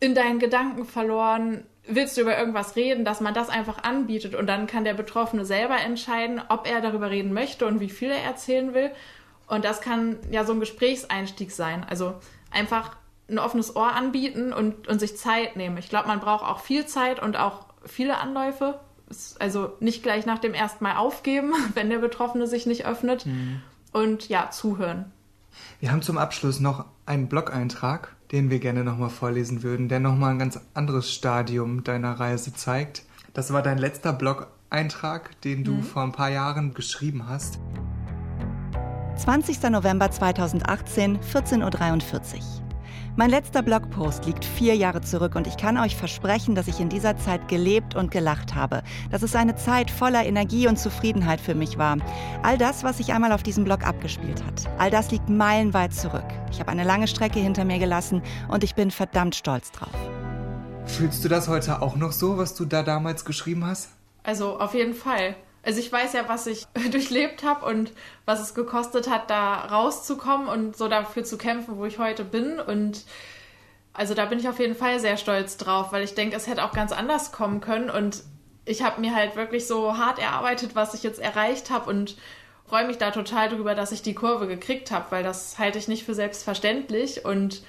in 0.00 0.14
deinen 0.14 0.38
Gedanken 0.38 0.84
verloren, 0.84 1.64
willst 1.86 2.16
du 2.16 2.20
über 2.20 2.38
irgendwas 2.38 2.76
reden, 2.76 3.04
dass 3.04 3.20
man 3.20 3.34
das 3.34 3.48
einfach 3.48 3.82
anbietet 3.82 4.34
und 4.34 4.46
dann 4.46 4.66
kann 4.66 4.84
der 4.84 4.94
Betroffene 4.94 5.44
selber 5.44 5.76
entscheiden, 5.80 6.40
ob 6.48 6.68
er 6.68 6.80
darüber 6.80 7.10
reden 7.10 7.32
möchte 7.32 7.66
und 7.66 7.80
wie 7.80 7.88
viel 7.88 8.10
er 8.10 8.22
erzählen 8.22 8.74
will. 8.74 8.90
Und 9.46 9.64
das 9.64 9.80
kann 9.80 10.18
ja 10.30 10.44
so 10.44 10.52
ein 10.52 10.60
Gesprächseinstieg 10.60 11.50
sein. 11.50 11.84
Also 11.88 12.14
einfach 12.50 12.96
ein 13.28 13.38
offenes 13.38 13.74
Ohr 13.74 13.92
anbieten 13.92 14.52
und, 14.52 14.88
und 14.88 15.00
sich 15.00 15.16
Zeit 15.16 15.56
nehmen. 15.56 15.78
Ich 15.78 15.88
glaube, 15.88 16.08
man 16.08 16.20
braucht 16.20 16.44
auch 16.44 16.60
viel 16.60 16.86
Zeit 16.86 17.20
und 17.20 17.36
auch 17.36 17.66
viele 17.84 18.18
Anläufe. 18.18 18.78
Also 19.38 19.72
nicht 19.80 20.02
gleich 20.02 20.26
nach 20.26 20.38
dem 20.38 20.52
ersten 20.52 20.84
Mal 20.84 20.96
aufgeben, 20.96 21.52
wenn 21.74 21.88
der 21.88 21.98
Betroffene 21.98 22.46
sich 22.46 22.66
nicht 22.66 22.86
öffnet. 22.86 23.24
Mhm. 23.24 23.62
Und 23.92 24.28
ja, 24.28 24.50
zuhören. 24.50 25.10
Wir 25.80 25.90
haben 25.90 26.02
zum 26.02 26.18
Abschluss 26.18 26.60
noch 26.60 26.84
einen 27.06 27.28
Blog-Eintrag 27.28 28.14
den 28.32 28.50
wir 28.50 28.58
gerne 28.58 28.84
nochmal 28.84 29.10
vorlesen 29.10 29.62
würden, 29.62 29.88
der 29.88 30.00
nochmal 30.00 30.32
ein 30.32 30.38
ganz 30.38 30.60
anderes 30.74 31.12
Stadium 31.12 31.84
deiner 31.84 32.20
Reise 32.20 32.52
zeigt. 32.52 33.04
Das 33.32 33.52
war 33.52 33.62
dein 33.62 33.78
letzter 33.78 34.12
Blog-Eintrag, 34.12 35.40
den 35.42 35.64
du 35.64 35.72
mhm. 35.72 35.82
vor 35.82 36.02
ein 36.02 36.12
paar 36.12 36.30
Jahren 36.30 36.74
geschrieben 36.74 37.28
hast. 37.28 37.58
20. 39.16 39.62
November 39.70 40.10
2018, 40.10 41.18
14.43 41.18 42.36
Uhr. 42.36 42.67
Mein 43.18 43.30
letzter 43.30 43.62
Blogpost 43.62 44.26
liegt 44.26 44.44
vier 44.44 44.76
Jahre 44.76 45.00
zurück 45.00 45.34
und 45.34 45.48
ich 45.48 45.56
kann 45.56 45.76
euch 45.76 45.96
versprechen, 45.96 46.54
dass 46.54 46.68
ich 46.68 46.78
in 46.78 46.88
dieser 46.88 47.16
Zeit 47.16 47.48
gelebt 47.48 47.96
und 47.96 48.12
gelacht 48.12 48.54
habe. 48.54 48.84
Dass 49.10 49.22
es 49.22 49.34
eine 49.34 49.56
Zeit 49.56 49.90
voller 49.90 50.24
Energie 50.24 50.68
und 50.68 50.78
Zufriedenheit 50.78 51.40
für 51.40 51.56
mich 51.56 51.78
war. 51.78 51.96
All 52.44 52.58
das, 52.58 52.84
was 52.84 52.98
sich 52.98 53.12
einmal 53.12 53.32
auf 53.32 53.42
diesem 53.42 53.64
Blog 53.64 53.84
abgespielt 53.84 54.44
hat. 54.44 54.70
All 54.78 54.92
das 54.92 55.10
liegt 55.10 55.28
meilenweit 55.28 55.92
zurück. 55.92 56.28
Ich 56.52 56.60
habe 56.60 56.70
eine 56.70 56.84
lange 56.84 57.08
Strecke 57.08 57.40
hinter 57.40 57.64
mir 57.64 57.80
gelassen 57.80 58.22
und 58.46 58.62
ich 58.62 58.76
bin 58.76 58.92
verdammt 58.92 59.34
stolz 59.34 59.72
drauf. 59.72 59.90
Fühlst 60.84 61.24
du 61.24 61.28
das 61.28 61.48
heute 61.48 61.82
auch 61.82 61.96
noch 61.96 62.12
so, 62.12 62.38
was 62.38 62.54
du 62.54 62.66
da 62.66 62.84
damals 62.84 63.24
geschrieben 63.24 63.66
hast? 63.66 63.88
Also 64.22 64.60
auf 64.60 64.74
jeden 64.74 64.94
Fall. 64.94 65.34
Also 65.68 65.80
ich 65.80 65.92
weiß 65.92 66.14
ja, 66.14 66.26
was 66.30 66.46
ich 66.46 66.64
durchlebt 66.90 67.42
habe 67.42 67.66
und 67.66 67.92
was 68.24 68.40
es 68.40 68.54
gekostet 68.54 69.10
hat, 69.10 69.28
da 69.28 69.66
rauszukommen 69.66 70.48
und 70.48 70.74
so 70.74 70.88
dafür 70.88 71.24
zu 71.24 71.36
kämpfen, 71.36 71.76
wo 71.76 71.84
ich 71.84 71.98
heute 71.98 72.24
bin. 72.24 72.58
Und 72.58 73.04
also 73.92 74.14
da 74.14 74.24
bin 74.24 74.38
ich 74.38 74.48
auf 74.48 74.58
jeden 74.60 74.74
Fall 74.74 74.98
sehr 74.98 75.18
stolz 75.18 75.58
drauf, 75.58 75.92
weil 75.92 76.04
ich 76.04 76.14
denke, 76.14 76.34
es 76.34 76.46
hätte 76.46 76.64
auch 76.64 76.72
ganz 76.72 76.90
anders 76.90 77.32
kommen 77.32 77.60
können. 77.60 77.90
Und 77.90 78.22
ich 78.64 78.82
habe 78.82 79.02
mir 79.02 79.14
halt 79.14 79.36
wirklich 79.36 79.66
so 79.66 79.98
hart 79.98 80.18
erarbeitet, 80.18 80.74
was 80.74 80.94
ich 80.94 81.02
jetzt 81.02 81.20
erreicht 81.20 81.68
habe 81.68 81.90
und 81.90 82.16
freue 82.64 82.86
mich 82.86 82.96
da 82.96 83.10
total 83.10 83.50
drüber, 83.50 83.74
dass 83.74 83.92
ich 83.92 84.00
die 84.00 84.14
Kurve 84.14 84.46
gekriegt 84.46 84.90
habe, 84.90 85.10
weil 85.10 85.22
das 85.22 85.58
halte 85.58 85.78
ich 85.78 85.86
nicht 85.86 86.04
für 86.04 86.14
selbstverständlich. 86.14 87.26
Und 87.26 87.62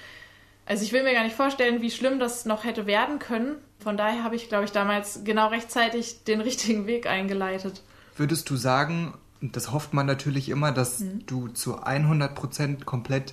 also 0.64 0.84
ich 0.84 0.94
will 0.94 1.02
mir 1.02 1.12
gar 1.12 1.24
nicht 1.24 1.36
vorstellen, 1.36 1.82
wie 1.82 1.90
schlimm 1.90 2.18
das 2.18 2.46
noch 2.46 2.64
hätte 2.64 2.86
werden 2.86 3.18
können. 3.18 3.56
Von 3.78 3.98
daher 3.98 4.24
habe 4.24 4.36
ich, 4.36 4.48
glaube 4.48 4.64
ich, 4.64 4.72
damals 4.72 5.22
genau 5.22 5.48
rechtzeitig 5.48 6.24
den 6.24 6.40
richtigen 6.40 6.86
Weg 6.86 7.06
eingeleitet. 7.06 7.82
Würdest 8.20 8.50
du 8.50 8.56
sagen, 8.56 9.14
und 9.40 9.56
das 9.56 9.72
hofft 9.72 9.94
man 9.94 10.04
natürlich 10.04 10.50
immer, 10.50 10.72
dass 10.72 11.00
mhm. 11.00 11.24
du 11.24 11.48
zu 11.48 11.82
100 11.82 12.34
Prozent 12.34 12.84
komplett 12.84 13.32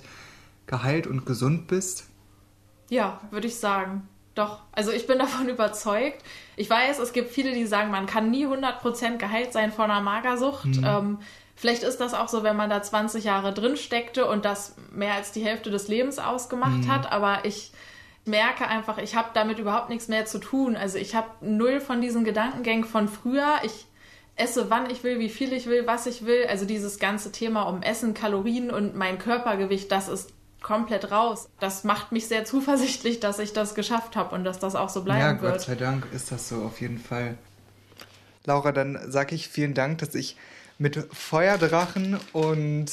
geheilt 0.66 1.06
und 1.06 1.26
gesund 1.26 1.66
bist? 1.66 2.08
Ja, 2.88 3.20
würde 3.30 3.48
ich 3.48 3.56
sagen. 3.56 4.08
Doch, 4.34 4.62
also 4.72 4.90
ich 4.90 5.06
bin 5.06 5.18
davon 5.18 5.46
überzeugt. 5.50 6.24
Ich 6.56 6.70
weiß, 6.70 7.00
es 7.00 7.12
gibt 7.12 7.30
viele, 7.30 7.52
die 7.52 7.66
sagen, 7.66 7.90
man 7.90 8.06
kann 8.06 8.30
nie 8.30 8.46
100% 8.46 9.18
geheilt 9.18 9.52
sein 9.52 9.72
von 9.72 9.90
einer 9.90 10.00
Magersucht. 10.00 10.64
Mhm. 10.64 10.84
Ähm, 10.84 11.18
Vielleicht 11.54 11.82
ist 11.82 12.00
das 12.00 12.14
auch 12.14 12.28
so, 12.28 12.42
wenn 12.42 12.56
man 12.56 12.70
da 12.70 12.80
20 12.80 13.24
Jahre 13.24 13.52
drin 13.52 13.76
steckte 13.76 14.24
und 14.24 14.46
das 14.46 14.74
mehr 14.90 15.12
als 15.14 15.32
die 15.32 15.44
Hälfte 15.44 15.70
des 15.70 15.88
Lebens 15.88 16.18
ausgemacht 16.18 16.84
mhm. 16.84 16.90
hat. 16.90 17.12
Aber 17.12 17.44
ich 17.44 17.72
merke 18.24 18.66
einfach, 18.66 18.96
ich 18.96 19.16
habe 19.16 19.30
damit 19.34 19.58
überhaupt 19.58 19.90
nichts 19.90 20.08
mehr 20.08 20.24
zu 20.24 20.38
tun. 20.38 20.76
Also 20.76 20.96
ich 20.96 21.14
habe 21.14 21.28
null 21.42 21.80
von 21.80 22.00
diesen 22.00 22.24
Gedankengängen 22.24 22.84
von 22.84 23.06
früher. 23.08 23.56
Ich 23.64 23.86
esse, 24.38 24.70
wann 24.70 24.90
ich 24.90 25.04
will, 25.04 25.18
wie 25.18 25.28
viel 25.28 25.52
ich 25.52 25.66
will, 25.66 25.86
was 25.86 26.06
ich 26.06 26.24
will. 26.24 26.46
Also 26.48 26.64
dieses 26.64 26.98
ganze 26.98 27.32
Thema 27.32 27.62
um 27.62 27.82
Essen, 27.82 28.14
Kalorien 28.14 28.70
und 28.70 28.94
mein 28.94 29.18
Körpergewicht, 29.18 29.90
das 29.90 30.08
ist 30.08 30.32
komplett 30.62 31.10
raus. 31.10 31.48
Das 31.60 31.84
macht 31.84 32.12
mich 32.12 32.26
sehr 32.26 32.44
zuversichtlich, 32.44 33.20
dass 33.20 33.38
ich 33.38 33.52
das 33.52 33.74
geschafft 33.74 34.16
habe 34.16 34.34
und 34.34 34.44
dass 34.44 34.58
das 34.58 34.74
auch 34.74 34.88
so 34.88 35.02
bleiben 35.02 35.20
ja, 35.20 35.42
wird. 35.42 35.42
Ja, 35.42 35.50
Gott 35.50 35.60
sei 35.62 35.74
Dank 35.74 36.06
ist 36.12 36.32
das 36.32 36.48
so 36.48 36.62
auf 36.62 36.80
jeden 36.80 36.98
Fall. 36.98 37.36
Laura, 38.44 38.72
dann 38.72 38.98
sage 39.10 39.34
ich 39.34 39.48
vielen 39.48 39.74
Dank, 39.74 39.98
dass 39.98 40.14
ich 40.14 40.36
mit 40.78 41.06
Feuerdrachen 41.12 42.18
und 42.32 42.86